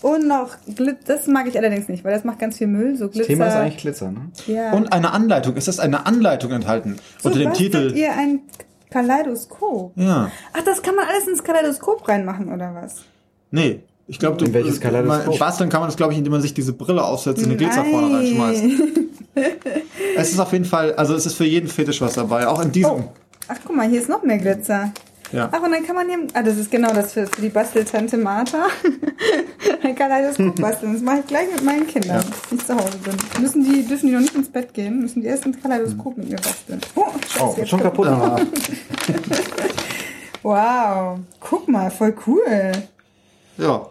Und 0.00 0.28
noch 0.28 0.50
Glit 0.76 0.98
das 1.06 1.26
mag 1.26 1.48
ich 1.48 1.56
allerdings 1.56 1.88
nicht, 1.88 2.04
weil 2.04 2.14
das 2.14 2.22
macht 2.22 2.38
ganz 2.38 2.58
viel 2.58 2.68
Müll. 2.68 2.96
So 2.96 3.06
Das 3.06 3.14
Glitzer. 3.14 3.28
Thema 3.28 3.48
ist 3.48 3.54
eigentlich 3.54 3.78
Glitzer, 3.78 4.12
ne? 4.12 4.30
ja. 4.46 4.72
Und 4.72 4.92
eine 4.92 5.12
Anleitung. 5.12 5.56
Es 5.56 5.66
ist 5.66 5.80
eine 5.80 6.06
Anleitung 6.06 6.52
enthalten. 6.52 6.96
so, 7.20 7.30
unter 7.30 7.40
dem 7.40 7.52
Titel. 7.54 7.92
ihr 7.96 8.12
ein 8.12 8.40
Kaleidoskop? 8.90 9.92
Ja. 9.96 10.30
Ach, 10.52 10.62
das 10.64 10.82
kann 10.82 10.94
man 10.94 11.06
alles 11.06 11.26
ins 11.28 11.42
Kaleidoskop 11.42 12.06
reinmachen, 12.08 12.52
oder 12.52 12.74
was? 12.74 12.96
Nee. 13.50 13.80
Ich 14.06 14.18
glaube, 14.18 14.38
du, 14.38 14.46
In 14.46 14.54
welches 14.54 14.80
Kaleidoskop? 14.80 15.26
man- 15.26 15.38
basteln 15.38 15.68
kann 15.70 15.80
man 15.80 15.88
das, 15.88 15.96
glaube 15.96 16.12
ich, 16.12 16.18
indem 16.18 16.32
man 16.32 16.40
sich 16.40 16.54
diese 16.54 16.72
Brille 16.72 17.04
aufsetzt 17.04 17.42
und 17.42 17.50
den 17.50 17.58
Glitzer 17.58 17.84
vorne 17.84 18.16
reinschmeißt. 18.16 18.64
Es 20.16 20.32
ist 20.32 20.40
auf 20.40 20.52
jeden 20.52 20.64
Fall, 20.64 20.94
also 20.94 21.14
es 21.14 21.26
ist 21.26 21.34
für 21.34 21.44
jeden 21.44 21.68
Fetisch 21.68 22.00
was 22.00 22.14
dabei. 22.14 22.48
Auch 22.48 22.60
in 22.60 22.72
diesem. 22.72 22.90
Oh. 22.90 23.04
Ach, 23.46 23.56
guck 23.64 23.76
mal, 23.76 23.88
hier 23.88 24.00
ist 24.00 24.08
noch 24.08 24.24
mehr 24.24 24.38
Glitzer. 24.38 24.92
Ja. 25.32 25.48
Ach, 25.52 25.62
und 25.62 25.70
dann 25.72 25.84
kann 25.86 25.94
man 25.94 26.08
hier, 26.08 26.18
ah, 26.32 26.42
das 26.42 26.56
ist 26.56 26.70
genau 26.70 26.92
das 26.94 27.12
für, 27.12 27.26
für 27.26 27.42
die 27.42 27.50
Basteltante 27.50 28.16
Martha. 28.16 28.66
ein 29.82 29.94
Kaleidoskop 29.94 30.56
basteln. 30.60 30.94
Das 30.94 31.02
mache 31.02 31.18
ich 31.20 31.26
gleich 31.26 31.52
mit 31.52 31.62
meinen 31.62 31.86
Kindern, 31.86 32.24
wenn 32.48 32.58
ich 32.58 32.66
zu 32.66 32.74
Hause 32.74 32.98
bin. 32.98 33.14
Müssen 33.42 33.62
die, 33.64 33.86
dürfen 33.86 34.06
die 34.06 34.12
noch 34.14 34.20
nicht 34.20 34.34
ins 34.34 34.48
Bett 34.48 34.72
gehen, 34.72 35.00
müssen 35.00 35.20
die 35.20 35.26
erst 35.28 35.44
ein 35.44 35.60
Kaleidoskop 35.60 36.16
mit 36.16 36.28
mir 36.30 36.36
basteln. 36.36 36.80
Oh, 36.94 37.04
Oh, 37.40 37.54
jetzt 37.56 37.68
schon 37.68 37.80
kaputt. 37.80 38.08
Wow, 40.42 41.18
guck 41.40 41.68
mal, 41.68 41.90
voll 41.90 42.14
cool. 42.26 42.72
ja. 43.58 43.86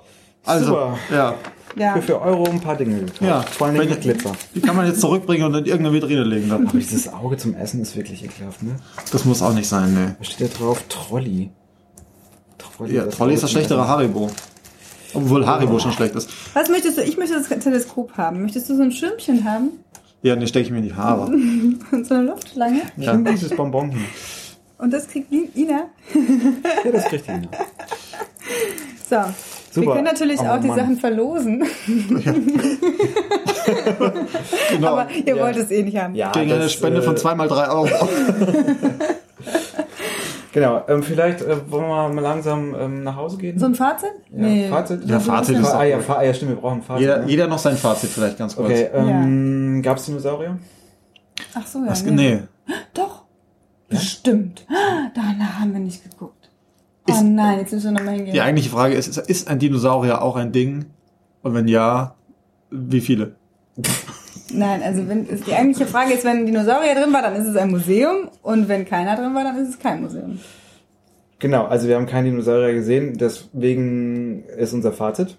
Also, 0.45 0.65
Super. 0.65 0.97
ja. 1.11 1.35
Ja. 1.77 1.93
Für 1.93 2.01
4 2.01 2.21
Euro 2.21 2.49
ein 2.49 2.59
paar 2.61 2.75
Dinge 2.75 2.99
gekauft. 2.99 3.21
Ja. 3.21 3.41
Vor 3.41 3.67
allem 3.67 3.77
mit 3.77 4.01
Glitzer. 4.01 4.31
Die 4.55 4.61
kann 4.61 4.75
man 4.75 4.87
jetzt 4.87 5.01
zurückbringen 5.01 5.45
und 5.45 5.55
in 5.55 5.65
irgendeine 5.65 5.95
Vitrine 5.95 6.23
legen. 6.23 6.49
Dann. 6.49 6.67
Aber 6.67 6.77
dieses 6.77 7.11
Auge 7.13 7.37
zum 7.37 7.53
Essen 7.55 7.81
ist 7.81 7.95
wirklich 7.95 8.23
ekelhaft, 8.23 8.63
ne? 8.63 8.75
Das 9.11 9.25
muss 9.25 9.41
auch 9.41 9.53
nicht 9.53 9.67
sein, 9.67 9.93
ne. 9.93 10.15
Was 10.19 10.27
steht 10.27 10.53
da 10.53 10.57
drauf? 10.57 10.83
Trolli. 10.89 11.51
Trolli, 12.57 12.95
Ja, 12.95 13.05
Trolli 13.05 13.35
ist 13.35 13.43
das 13.43 13.51
schlechtere 13.51 13.87
Haribo. 13.87 14.29
Obwohl 15.13 15.45
Haribo 15.45 15.79
schon 15.79 15.91
schlecht 15.93 16.15
ist. 16.15 16.29
Was 16.53 16.69
möchtest 16.69 16.97
du? 16.97 17.01
Ich 17.03 17.17
möchte 17.17 17.35
das 17.35 17.47
Teleskop 17.47 18.17
haben. 18.17 18.41
Möchtest 18.41 18.69
du 18.69 18.75
so 18.75 18.83
ein 18.83 18.91
Schirmchen 18.91 19.43
haben? 19.45 19.69
Ja, 20.21 20.35
den 20.35 20.47
stecke 20.47 20.65
ich 20.65 20.71
mir 20.71 20.79
in 20.79 20.83
die 20.83 20.95
Haare. 20.95 21.25
Und 21.91 22.05
so 22.05 22.15
eine 22.15 22.23
Luftschlange? 22.23 22.81
Ja. 22.97 23.13
Nimm 23.13 23.25
dieses 23.25 23.55
Bonbon 23.55 23.91
hier. 23.91 24.01
Und 24.79 24.91
das 24.91 25.07
kriegt 25.07 25.31
Ina? 25.31 25.89
Ja, 26.85 26.91
das 26.91 27.05
kriegt 27.05 27.27
ihr. 27.27 27.41
So. 29.09 29.15
Wir 29.73 29.83
Super. 29.83 29.93
können 29.95 30.05
natürlich 30.05 30.39
Oh, 30.39 30.45
auch 30.47 30.59
die 30.59 30.67
Mann. 30.67 30.77
Sachen 30.79 30.97
verlosen. 30.97 31.63
Genau. 34.71 34.87
Aber 34.87 35.07
ihr 35.11 35.35
Ja. 35.35 35.43
wollt 35.43 35.57
es 35.57 35.71
eh 35.71 35.83
nicht 35.83 35.97
haben. 35.97 36.15
Ja, 36.15 36.31
Gegen 36.31 36.51
eine 36.51 36.69
Spende 36.69 36.99
äh, 36.99 37.03
von 37.03 37.17
zwei 37.17 37.35
mal 37.35 37.47
drei 37.47 37.67
Euro. 37.69 37.87
Genau, 40.53 40.81
ähm, 40.87 41.03
vielleicht 41.03 41.41
äh, 41.41 41.69
wollen 41.69 41.87
wir 41.87 42.09
mal 42.09 42.21
langsam 42.21 42.73
ähm, 42.73 43.03
nach 43.03 43.15
Hause 43.15 43.37
gehen. 43.37 43.59
So 43.59 43.67
ein 43.67 43.75
Fazit? 43.75 44.09
ja, 44.35 44.69
Fazit? 44.69 45.05
Ja, 45.05 45.19
Fazit 45.19 45.59
ist 45.59 45.67
Ah, 45.67 45.83
ja, 45.83 45.99
ah, 46.07 46.23
ja, 46.23 46.33
stimmt, 46.33 46.51
wir 46.51 46.57
brauchen 46.57 46.79
ein 46.79 46.81
Fazit. 46.81 47.01
Jeder, 47.01 47.17
ne? 47.19 47.27
jeder 47.27 47.47
noch 47.47 47.59
sein 47.59 47.77
Fazit 47.77 48.09
vielleicht 48.09 48.39
ganz 48.39 48.55
kurz. 48.55 48.67
Okay, 48.67 48.89
ähm, 48.91 49.81
gab's 49.83 50.05
Dinosaurier? 50.05 50.57
Ach 51.53 51.67
so, 51.67 51.79
ja. 51.79 51.91
Was, 51.91 52.03
nee. 52.05 52.11
nee. 52.11 52.73
Doch. 52.95 53.25
Bestimmt. 53.87 54.65
Danach 55.13 55.59
haben 55.59 55.73
wir 55.73 55.79
nicht 55.79 56.09
geguckt. 56.09 56.36
Oh 57.09 57.11
Ist- 57.13 57.23
nein, 57.23 57.59
jetzt 57.59 57.71
müssen 57.71 57.85
wir 57.93 57.99
nochmal 57.99 58.15
hingehen. 58.15 58.33
Die 58.33 58.41
eigentliche 58.41 58.69
Frage 58.69 58.95
ist, 58.95 59.07
ist, 59.07 59.17
ist 59.29 59.47
ein 59.47 59.59
Dinosaurier 59.59 60.21
auch 60.21 60.35
ein 60.35 60.51
Ding? 60.51 60.85
Und 61.41 61.53
wenn 61.53 61.67
ja, 61.67 62.15
wie 62.69 63.01
viele? 63.01 63.35
Nein, 64.51 64.81
also 64.83 65.07
wenn 65.07 65.25
die 65.27 65.53
eigentliche 65.53 65.85
Frage 65.85 66.13
ist, 66.13 66.23
wenn 66.23 66.37
ein 66.39 66.45
Dinosaurier 66.45 66.95
drin 66.95 67.13
war, 67.13 67.21
dann 67.21 67.35
ist 67.35 67.47
es 67.47 67.55
ein 67.55 67.69
Museum 67.69 68.29
und 68.41 68.67
wenn 68.67 68.85
keiner 68.85 69.15
drin 69.15 69.33
war, 69.35 69.43
dann 69.43 69.57
ist 69.57 69.69
es 69.69 69.79
kein 69.79 70.01
Museum. 70.01 70.39
Genau, 71.39 71.65
also 71.65 71.87
wir 71.87 71.95
haben 71.95 72.07
keinen 72.07 72.25
Dinosaurier 72.25 72.73
gesehen, 72.73 73.17
deswegen 73.17 74.43
ist 74.45 74.73
unser 74.73 74.91
Fazit. 74.91 75.37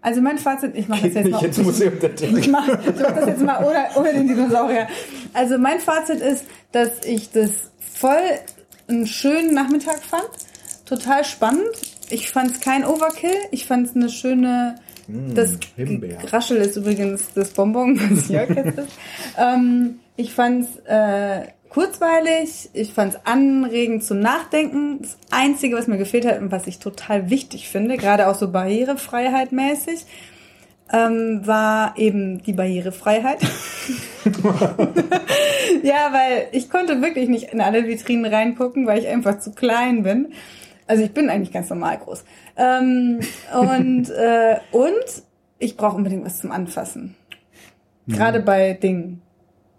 Also 0.00 0.20
mein 0.20 0.38
Fazit, 0.38 0.74
ich 0.76 0.88
mache 0.88 1.10
das 1.10 1.14
jetzt 1.14 1.24
nicht 1.24 1.58
mal. 1.58 1.64
Museum 1.64 1.98
der 2.00 2.14
Technik. 2.14 2.44
Ich 2.44 2.50
mache 2.50 2.78
ich 2.82 3.00
mach 3.02 3.12
das 3.12 3.26
jetzt 3.26 3.42
mal 3.42 3.64
ohne, 3.64 3.84
ohne 3.96 4.12
den 4.14 4.28
Dinosaurier. 4.28 4.86
Also 5.34 5.58
mein 5.58 5.80
Fazit 5.80 6.20
ist, 6.20 6.46
dass 6.72 7.04
ich 7.04 7.30
das 7.32 7.50
voll 7.78 8.16
einen 8.88 9.06
schönen 9.06 9.54
Nachmittag 9.54 10.02
fand. 10.02 10.28
Total 10.84 11.24
spannend. 11.24 11.68
Ich 12.10 12.30
fand 12.30 12.52
es 12.52 12.60
kein 12.60 12.84
Overkill. 12.84 13.36
Ich 13.50 13.66
fand 13.66 13.88
es 13.88 13.96
eine 13.96 14.08
schöne. 14.08 14.76
Das 15.06 15.58
Himbeer. 15.76 16.18
Raschel 16.32 16.58
ist 16.58 16.76
übrigens 16.76 17.32
das 17.34 17.50
Bonbon, 17.50 17.98
was 18.10 18.28
Jörg 18.28 18.50
jetzt 18.50 18.78
ist. 18.78 18.92
ähm, 19.38 20.00
ich 20.16 20.34
fand 20.34 20.66
es 20.66 20.76
äh, 20.84 21.48
kurzweilig. 21.70 22.70
Ich 22.74 22.92
fand 22.92 23.14
es 23.14 23.20
anregend 23.24 24.04
zum 24.04 24.20
Nachdenken. 24.20 25.00
Das 25.00 25.16
Einzige, 25.30 25.76
was 25.76 25.86
mir 25.86 25.96
gefehlt 25.98 26.26
hat 26.26 26.40
und 26.40 26.52
was 26.52 26.66
ich 26.66 26.78
total 26.78 27.30
wichtig 27.30 27.68
finde, 27.68 27.96
gerade 27.96 28.28
auch 28.28 28.34
so 28.34 28.50
Barrierefreiheit 28.50 29.52
mäßig, 29.52 30.04
ähm, 30.92 31.46
war 31.46 31.96
eben 31.96 32.42
die 32.42 32.52
Barrierefreiheit. 32.52 33.42
ja, 35.82 36.12
weil 36.12 36.48
ich 36.52 36.70
konnte 36.70 37.02
wirklich 37.02 37.28
nicht 37.28 37.52
in 37.52 37.60
alle 37.60 37.86
Vitrinen 37.86 38.32
reingucken, 38.32 38.86
weil 38.86 38.98
ich 38.98 39.08
einfach 39.08 39.38
zu 39.38 39.52
klein 39.52 40.02
bin. 40.02 40.32
Also 40.86 41.02
ich 41.02 41.12
bin 41.12 41.28
eigentlich 41.28 41.52
ganz 41.52 41.68
normal 41.70 41.98
groß. 41.98 42.24
Ähm, 42.56 43.20
und, 43.52 44.10
äh, 44.10 44.56
und 44.72 45.22
ich 45.58 45.76
brauche 45.76 45.96
unbedingt 45.96 46.24
was 46.24 46.38
zum 46.38 46.50
Anfassen. 46.50 47.14
Gerade 48.06 48.40
bei 48.40 48.72
Dingen. 48.72 49.20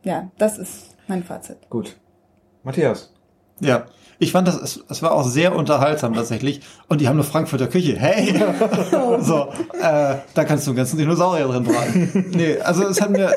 Ja, 0.04 0.30
das 0.38 0.60
ist 0.60 0.96
mein 1.08 1.24
Fazit. 1.24 1.58
Gut. 1.70 1.98
Matthias. 2.64 3.12
Ja. 3.60 3.88
Ich 4.22 4.34
fand 4.34 4.50
das, 4.50 4.62
es, 4.62 4.84
es 4.90 5.02
war 5.02 5.14
auch 5.14 5.26
sehr 5.26 5.56
unterhaltsam 5.56 6.14
tatsächlich. 6.14 6.60
Und 6.90 7.00
die 7.00 7.08
haben 7.08 7.16
eine 7.16 7.24
Frankfurter 7.24 7.68
Küche. 7.68 7.96
Hey! 7.98 8.34
so, 9.22 9.48
äh, 9.82 10.16
da 10.34 10.44
kannst 10.44 10.68
du 10.68 10.72
einen 10.72 10.78
ganzen 10.78 10.98
Dinosaurier 10.98 11.48
drin 11.48 11.64
braten. 11.64 12.26
Nee, 12.36 12.60
also 12.60 12.86
es 12.86 13.00
hat 13.00 13.12
mir, 13.12 13.34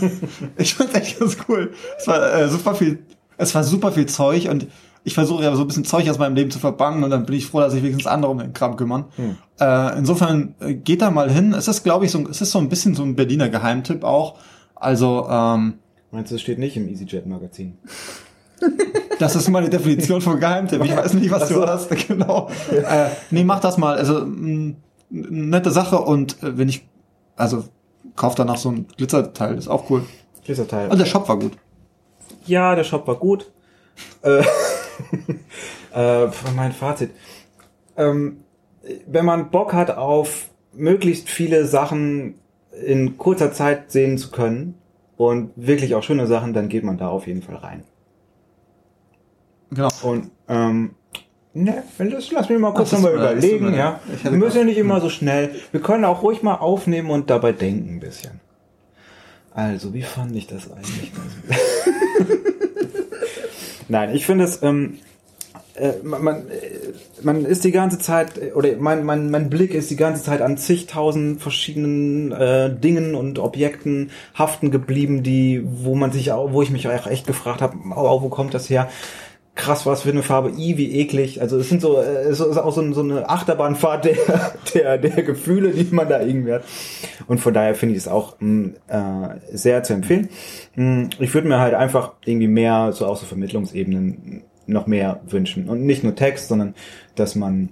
ich 0.58 0.74
fand 0.74 0.94
echt 0.94 1.18
ganz 1.18 1.38
cool. 1.48 1.72
Es 1.98 2.06
war 2.06 2.34
äh, 2.34 2.48
super 2.48 2.74
viel, 2.74 2.98
es 3.38 3.54
war 3.54 3.64
super 3.64 3.90
viel 3.90 4.04
Zeug 4.04 4.50
und 4.50 4.66
ich 5.02 5.14
versuche 5.14 5.44
ja 5.44 5.56
so 5.56 5.62
ein 5.62 5.66
bisschen 5.66 5.86
Zeug 5.86 6.08
aus 6.10 6.18
meinem 6.18 6.34
Leben 6.34 6.50
zu 6.50 6.58
verbannen 6.58 7.02
und 7.04 7.10
dann 7.10 7.24
bin 7.24 7.34
ich 7.34 7.46
froh, 7.46 7.60
dass 7.60 7.72
sich 7.72 7.82
wenigstens 7.82 8.06
andere 8.06 8.30
um 8.30 8.38
den 8.38 8.52
Kram 8.52 8.76
kümmern. 8.76 9.06
Äh, 9.58 9.98
insofern 9.98 10.54
äh, 10.60 10.74
geht 10.74 11.00
da 11.00 11.10
mal 11.10 11.30
hin. 11.30 11.54
Es 11.54 11.68
ist, 11.68 11.84
glaube 11.84 12.04
ich, 12.04 12.10
so, 12.10 12.28
es 12.28 12.42
ist 12.42 12.50
so 12.50 12.58
ein 12.58 12.68
bisschen 12.68 12.94
so 12.94 13.02
ein 13.02 13.16
Berliner 13.16 13.48
Geheimtipp 13.48 14.04
auch. 14.04 14.38
Also, 14.74 15.26
ähm, 15.30 15.78
Meinst 16.10 16.30
du, 16.30 16.36
es 16.36 16.42
steht 16.42 16.58
nicht 16.58 16.76
im 16.76 16.88
EasyJet-Magazin? 16.88 17.78
Das 19.18 19.34
ist 19.36 19.48
meine 19.48 19.68
Definition 19.68 20.20
von 20.20 20.38
Geheimtipp. 20.38 20.84
Ich 20.84 20.96
weiß 20.96 21.14
nicht, 21.14 21.30
was 21.30 21.42
Ach 21.42 21.48
so. 21.48 21.54
du 21.60 21.66
hast. 21.66 21.90
Genau. 22.08 22.48
Äh, 22.70 23.08
nee, 23.30 23.44
mach 23.44 23.60
das 23.60 23.78
mal. 23.78 23.96
Also 23.96 24.24
mh, 24.24 24.74
nette 25.10 25.70
Sache 25.70 25.98
und 25.98 26.42
äh, 26.42 26.56
wenn 26.56 26.68
ich, 26.68 26.86
also 27.36 27.64
kauf 28.16 28.34
danach 28.34 28.56
so 28.56 28.70
ein 28.70 28.86
Glitzerteil, 28.96 29.56
ist 29.56 29.68
auch 29.68 29.90
cool. 29.90 30.04
Dieser 30.46 30.66
Teil. 30.66 30.88
Und 30.88 30.98
der 30.98 31.06
Shop 31.06 31.28
war 31.28 31.38
gut. 31.38 31.52
Ja, 32.46 32.74
der 32.74 32.84
Shop 32.84 33.06
war 33.06 33.16
gut. 33.16 33.50
Äh, 34.22 34.42
äh, 35.94 36.28
mein 36.56 36.72
Fazit. 36.72 37.10
Ähm, 37.96 38.38
wenn 39.06 39.24
man 39.24 39.50
Bock 39.50 39.72
hat 39.72 39.90
auf 39.90 40.50
möglichst 40.72 41.28
viele 41.28 41.66
Sachen 41.66 42.34
in 42.84 43.18
kurzer 43.18 43.52
Zeit 43.52 43.90
sehen 43.90 44.18
zu 44.18 44.30
können 44.30 44.74
und 45.16 45.50
wirklich 45.56 45.94
auch 45.94 46.02
schöne 46.02 46.26
Sachen, 46.26 46.54
dann 46.54 46.68
geht 46.68 46.84
man 46.84 46.96
da 46.96 47.08
auf 47.08 47.26
jeden 47.26 47.42
Fall 47.42 47.56
rein. 47.56 47.82
Genau. 49.70 49.88
Und 50.02 50.30
ähm, 50.48 50.94
ne, 51.54 51.82
das 51.98 52.30
lass 52.30 52.48
mich 52.48 52.58
mal 52.58 52.72
kurz 52.72 52.92
nochmal 52.92 53.12
tut 53.12 53.20
überlegen, 53.20 53.70
mir 53.70 53.76
ja. 53.76 54.00
Wir 54.22 54.30
müssen 54.32 54.58
ja 54.58 54.64
nicht 54.64 54.78
immer 54.78 55.00
so 55.00 55.10
schnell. 55.10 55.54
Wir 55.72 55.80
können 55.80 56.04
auch 56.04 56.22
ruhig 56.22 56.42
mal 56.42 56.56
aufnehmen 56.56 57.10
und 57.10 57.30
dabei 57.30 57.52
denken 57.52 57.96
ein 57.96 58.00
bisschen. 58.00 58.40
Also, 59.52 59.92
wie 59.92 60.02
fand 60.02 60.36
ich 60.36 60.46
das 60.46 60.70
eigentlich? 60.70 61.12
Nein, 63.88 64.14
ich 64.14 64.24
finde 64.24 64.44
es, 64.44 64.62
ähm, 64.62 64.98
äh, 65.78 65.94
man, 66.02 66.22
man, 66.22 66.36
äh, 66.48 66.92
man 67.22 67.44
ist 67.44 67.64
die 67.64 67.72
ganze 67.72 67.98
Zeit, 67.98 68.38
äh, 68.38 68.52
oder 68.52 68.76
mein, 68.78 69.04
mein, 69.04 69.30
mein 69.30 69.48
Blick 69.50 69.74
ist 69.74 69.90
die 69.90 69.96
ganze 69.96 70.22
Zeit 70.22 70.42
an 70.42 70.58
zigtausend 70.58 71.40
verschiedenen 71.40 72.32
äh, 72.32 72.74
Dingen 72.74 73.14
und 73.14 73.38
Objekten 73.38 74.10
haften 74.34 74.70
geblieben, 74.70 75.22
die, 75.22 75.62
wo 75.64 75.94
man 75.94 76.12
sich 76.12 76.32
auch, 76.32 76.52
wo 76.52 76.62
ich 76.62 76.70
mich 76.70 76.88
auch 76.88 77.06
echt 77.06 77.26
gefragt 77.26 77.62
habe, 77.62 77.76
oh, 77.96 78.22
wo 78.22 78.28
kommt 78.28 78.54
das 78.54 78.68
her? 78.68 78.88
Krass, 79.60 79.86
was 79.86 80.02
für 80.02 80.10
eine 80.10 80.22
Farbe, 80.22 80.50
i, 80.56 80.76
wie 80.78 81.00
eklig. 81.00 81.40
Also 81.40 81.58
es 81.58 81.68
sind 81.68 81.80
so, 81.82 81.98
äh, 81.98 82.22
es 82.28 82.38
ist 82.38 82.56
auch 82.58 82.72
so, 82.72 82.92
so 82.92 83.00
eine 83.02 83.28
Achterbahnfahrt 83.28 84.04
der, 84.04 84.16
der, 84.74 84.98
der 84.98 85.22
Gefühle, 85.24 85.70
die 85.72 85.92
man 85.92 86.08
da 86.08 86.20
irgendwie 86.20 86.52
hat. 86.52 86.62
Und 87.26 87.40
von 87.40 87.52
daher 87.52 87.74
finde 87.74 87.96
ich 87.96 88.00
es 88.02 88.06
auch 88.08 88.36
mh, 88.38 88.70
äh, 88.86 89.36
sehr 89.52 89.82
zu 89.82 89.94
empfehlen. 89.94 90.28
Mh, 90.76 91.08
Ich 91.18 91.34
würde 91.34 91.48
mir 91.48 91.58
halt 91.58 91.74
einfach 91.74 92.12
irgendwie 92.24 92.46
mehr, 92.46 92.92
so 92.92 93.04
auch 93.06 93.16
so 93.16 93.26
Vermittlungsebenen 93.26 94.42
noch 94.66 94.86
mehr 94.86 95.20
wünschen. 95.28 95.68
Und 95.68 95.84
nicht 95.84 96.04
nur 96.04 96.14
Text, 96.14 96.48
sondern 96.48 96.74
dass 97.16 97.34
man, 97.34 97.70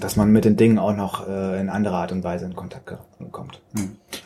dass 0.00 0.16
man 0.16 0.30
mit 0.32 0.44
den 0.46 0.56
Dingen 0.56 0.78
auch 0.78 0.96
noch 0.96 1.28
äh, 1.28 1.60
in 1.60 1.68
anderer 1.68 1.96
Art 1.96 2.12
und 2.12 2.24
Weise 2.24 2.46
in 2.46 2.54
Kontakt 2.56 2.94
kommt. 3.30 3.60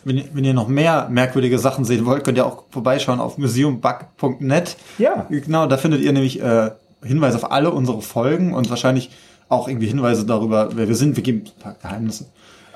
Wenn, 0.04 0.18
ihr- 0.18 0.24
wenn 0.32 0.44
ihr 0.44 0.54
noch 0.54 0.68
mehr 0.68 1.08
merkwürdige 1.10 1.58
Sachen 1.58 1.84
sehen 1.84 2.06
wollt, 2.06 2.22
könnt 2.22 2.38
ihr 2.38 2.46
auch 2.46 2.64
vorbeischauen 2.70 3.18
auf 3.18 3.36
museumbug.net. 3.38 4.76
Ja. 4.98 5.26
Genau, 5.28 5.66
da 5.66 5.76
findet 5.76 6.02
ihr 6.02 6.12
nämlich 6.12 6.40
äh, 6.40 6.70
Hinweise 7.04 7.36
auf 7.36 7.50
alle 7.50 7.70
unsere 7.70 8.02
Folgen 8.02 8.54
und 8.54 8.70
wahrscheinlich 8.70 9.10
auch 9.48 9.68
irgendwie 9.68 9.86
Hinweise 9.86 10.26
darüber, 10.26 10.70
wer 10.74 10.88
wir 10.88 10.94
sind. 10.94 11.16
Wir 11.16 11.22
geben 11.22 11.44
ein 11.44 11.62
paar 11.62 11.76
Geheimnisse. 11.80 12.26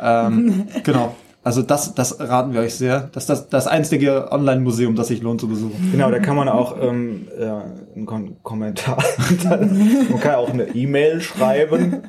Ähm, 0.00 0.66
genau. 0.84 1.14
Also 1.44 1.62
das, 1.62 1.94
das 1.94 2.20
raten 2.20 2.52
wir 2.52 2.60
euch 2.60 2.74
sehr. 2.74 3.08
Das 3.12 3.22
ist 3.22 3.30
das, 3.30 3.48
das 3.48 3.66
einzige 3.66 4.30
Online-Museum, 4.32 4.96
das 4.96 5.08
sich 5.08 5.22
lohnt 5.22 5.40
zu 5.40 5.48
besuchen. 5.48 5.92
Genau, 5.92 6.10
da 6.10 6.18
kann 6.18 6.36
man 6.36 6.48
auch 6.48 6.76
ähm, 6.78 7.28
äh, 7.38 7.96
einen 7.96 8.06
Kom 8.06 8.36
Kommentar, 8.42 9.02
man 9.48 10.20
kann 10.20 10.34
auch 10.34 10.50
eine 10.50 10.64
E-Mail 10.74 11.20
schreiben 11.20 12.02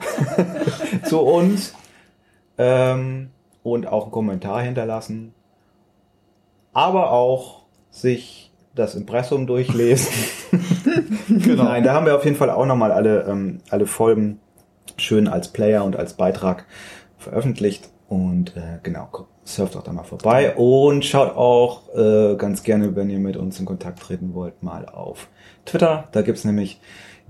zu 1.05 1.21
uns 1.21 1.73
ähm, 2.57 3.29
und 3.63 3.87
auch 3.87 4.03
einen 4.03 4.11
Kommentar 4.11 4.61
hinterlassen, 4.61 5.33
aber 6.73 7.11
auch 7.11 7.61
sich 7.91 8.48
das 8.79 8.95
Impressum 8.95 9.47
durchlesen. 9.47 10.11
Genau. 11.29 11.63
Nein, 11.63 11.83
da 11.83 11.93
haben 11.93 12.07
wir 12.07 12.15
auf 12.15 12.25
jeden 12.25 12.35
Fall 12.35 12.49
auch 12.49 12.65
nochmal 12.65 12.91
alle, 12.91 13.21
ähm, 13.29 13.59
alle 13.69 13.85
Folgen 13.85 14.39
schön 14.97 15.27
als 15.27 15.49
Player 15.49 15.83
und 15.83 15.95
als 15.95 16.13
Beitrag 16.13 16.65
veröffentlicht. 17.19 17.89
Und 18.07 18.57
äh, 18.57 18.79
genau, 18.81 19.09
surft 19.43 19.75
auch 19.75 19.83
da 19.83 19.93
mal 19.93 20.03
vorbei 20.03 20.55
und 20.55 21.05
schaut 21.05 21.35
auch 21.35 21.93
äh, 21.95 22.35
ganz 22.35 22.63
gerne, 22.63 22.95
wenn 22.95 23.11
ihr 23.11 23.19
mit 23.19 23.37
uns 23.37 23.59
in 23.59 23.67
Kontakt 23.67 23.99
treten 23.99 24.33
wollt, 24.33 24.63
mal 24.63 24.87
auf 24.87 25.27
Twitter. 25.65 26.07
Da 26.11 26.23
gibt's 26.23 26.45
nämlich 26.45 26.81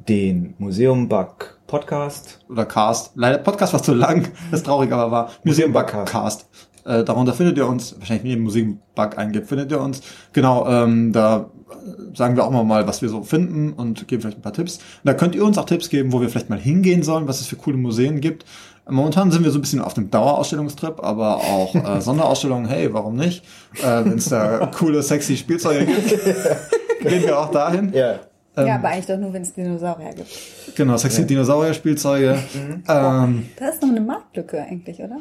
den 0.08 0.56
Museum 0.58 1.10
Bug 1.10 1.60
Podcast. 1.68 2.40
Oder 2.50 2.66
Cast. 2.66 3.12
Leider 3.16 3.38
Podcast 3.38 3.74
war 3.74 3.84
zu 3.84 3.94
lang, 3.94 4.30
das 4.52 4.64
traurig, 4.64 4.92
aber 4.92 5.12
war 5.12 5.30
Museum 5.44 5.74
Bug 5.74 5.88
Bugcast. 5.88 6.12
Cast. 6.12 6.50
Äh, 6.86 7.04
darunter 7.04 7.34
findet 7.34 7.58
ihr 7.58 7.68
uns, 7.68 7.96
wahrscheinlich 8.00 8.24
wenn 8.24 8.32
ihr 8.32 8.38
Musikbug 8.44 9.18
eingibt, 9.18 9.48
findet 9.48 9.72
ihr 9.72 9.80
uns. 9.82 10.02
Genau, 10.34 10.68
ähm, 10.68 11.12
da 11.12 11.50
äh, 11.72 12.16
sagen 12.16 12.36
wir 12.36 12.46
auch 12.46 12.52
mal, 12.52 12.64
mal, 12.64 12.88
was 12.88 13.02
wir 13.02 13.10
so 13.10 13.24
finden 13.24 13.74
und 13.74 14.08
geben 14.08 14.22
vielleicht 14.22 14.40
ein 14.40 14.42
paar 14.42 14.54
Tipps. 14.54 14.78
Und 14.78 14.84
da 15.06 15.14
könnt 15.14 15.36
ihr 15.36 15.44
uns 15.46 15.58
auch 15.58 15.66
Tipps 15.66 15.90
geben, 15.90 16.12
wo 16.12 16.22
wir 16.22 16.30
vielleicht 16.30 16.50
mal 16.50 16.60
hingehen 16.60 17.04
sollen, 17.04 17.28
was 17.28 17.42
es 17.42 17.48
für 17.48 17.56
coole 17.56 17.78
Museen 17.78 18.22
gibt. 18.22 18.46
Momentan 18.90 19.30
sind 19.30 19.44
wir 19.44 19.52
so 19.52 19.60
ein 19.60 19.62
bisschen 19.62 19.82
auf 19.82 19.94
dem 19.94 20.10
Dauerausstellungstrip, 20.10 21.04
aber 21.04 21.38
auch 21.38 21.76
äh, 21.76 22.02
Sonderausstellungen, 22.02 22.68
hey, 22.68 22.92
warum 22.94 23.16
nicht? 23.16 23.44
Äh, 23.84 24.06
Wenn 24.06 24.18
es 24.18 24.30
da 24.30 24.66
coole, 24.78 25.04
sexy 25.04 25.38
Spielzeuge 25.38 25.86
gibt, 25.86 26.10
gehen 27.02 27.24
wir 27.24 27.40
auch 27.40 27.52
dahin. 27.52 27.94
Ja. 27.94 28.16
ja, 28.58 28.76
aber 28.76 28.88
eigentlich 28.88 29.06
doch 29.06 29.18
nur, 29.18 29.32
wenn 29.32 29.44
es 29.44 29.54
Dinosaurier 29.54 30.14
gibt. 30.16 30.30
Genau, 30.76 30.98
sexy 30.98 31.26
Dinosaurier-Spielzeuge. 31.28 32.40
Ähm, 32.88 33.46
Das 33.60 33.76
ist 33.76 33.82
noch 33.84 33.90
eine 33.90 34.02
Marktlücke 34.02 34.60
eigentlich, 34.62 35.00
oder? 35.00 35.18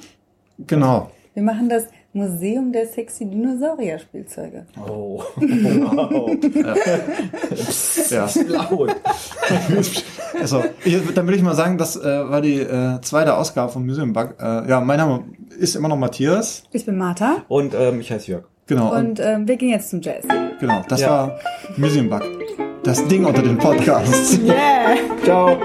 genau. 0.66 1.11
Wir 1.39 1.45
machen 1.45 1.68
das 1.68 1.84
Museum 2.14 2.72
der 2.72 2.89
sexy 2.89 3.24
Dinosaurier-Spielzeuge. 3.24 4.66
Oh. 4.89 5.22
Wow. 5.39 6.36
Ja. 8.11 8.28
Laut. 8.49 8.97
Also, 10.41 10.64
ich, 10.84 10.99
dann 11.14 11.26
will 11.28 11.34
ich 11.36 11.43
mal 11.43 11.55
sagen, 11.55 11.78
das 11.78 11.97
äh, 11.97 12.03
war 12.28 12.41
die 12.41 12.59
äh, 12.59 13.01
zweite 13.03 13.36
Ausgabe 13.36 13.70
vom 13.72 13.86
Museum 13.86 14.12
Bug. 14.12 14.34
Äh, 14.41 14.68
ja, 14.68 14.80
mein 14.80 14.99
Name 14.99 15.24
ist 15.59 15.76
immer 15.76 15.86
noch 15.89 15.97
Matthias. 15.97 16.64
Ich 16.72 16.84
bin 16.84 16.99
Martha 16.99 17.45
Und 17.47 17.72
ähm, 17.74 18.01
ich 18.01 18.11
heiße 18.11 18.32
Jörg. 18.32 18.45
Genau, 18.66 18.91
und, 18.93 19.20
und 19.20 19.20
ähm, 19.20 19.47
wir 19.47 19.57
gehen 19.57 19.70
jetzt 19.70 19.91
zum 19.91 20.01
Jazz. 20.01 20.24
genau, 20.59 20.82
das 20.89 21.01
Ja. 21.01 21.09
war 21.11 21.39
Museum 21.76 22.11
Bug. 22.11 22.22
Das 22.82 23.07
Ding 23.07 23.24
unter 23.24 23.43
den 23.43 23.59
Podcasts. 23.59 24.39
Yeah! 24.45 24.97
Ciao. 25.22 25.57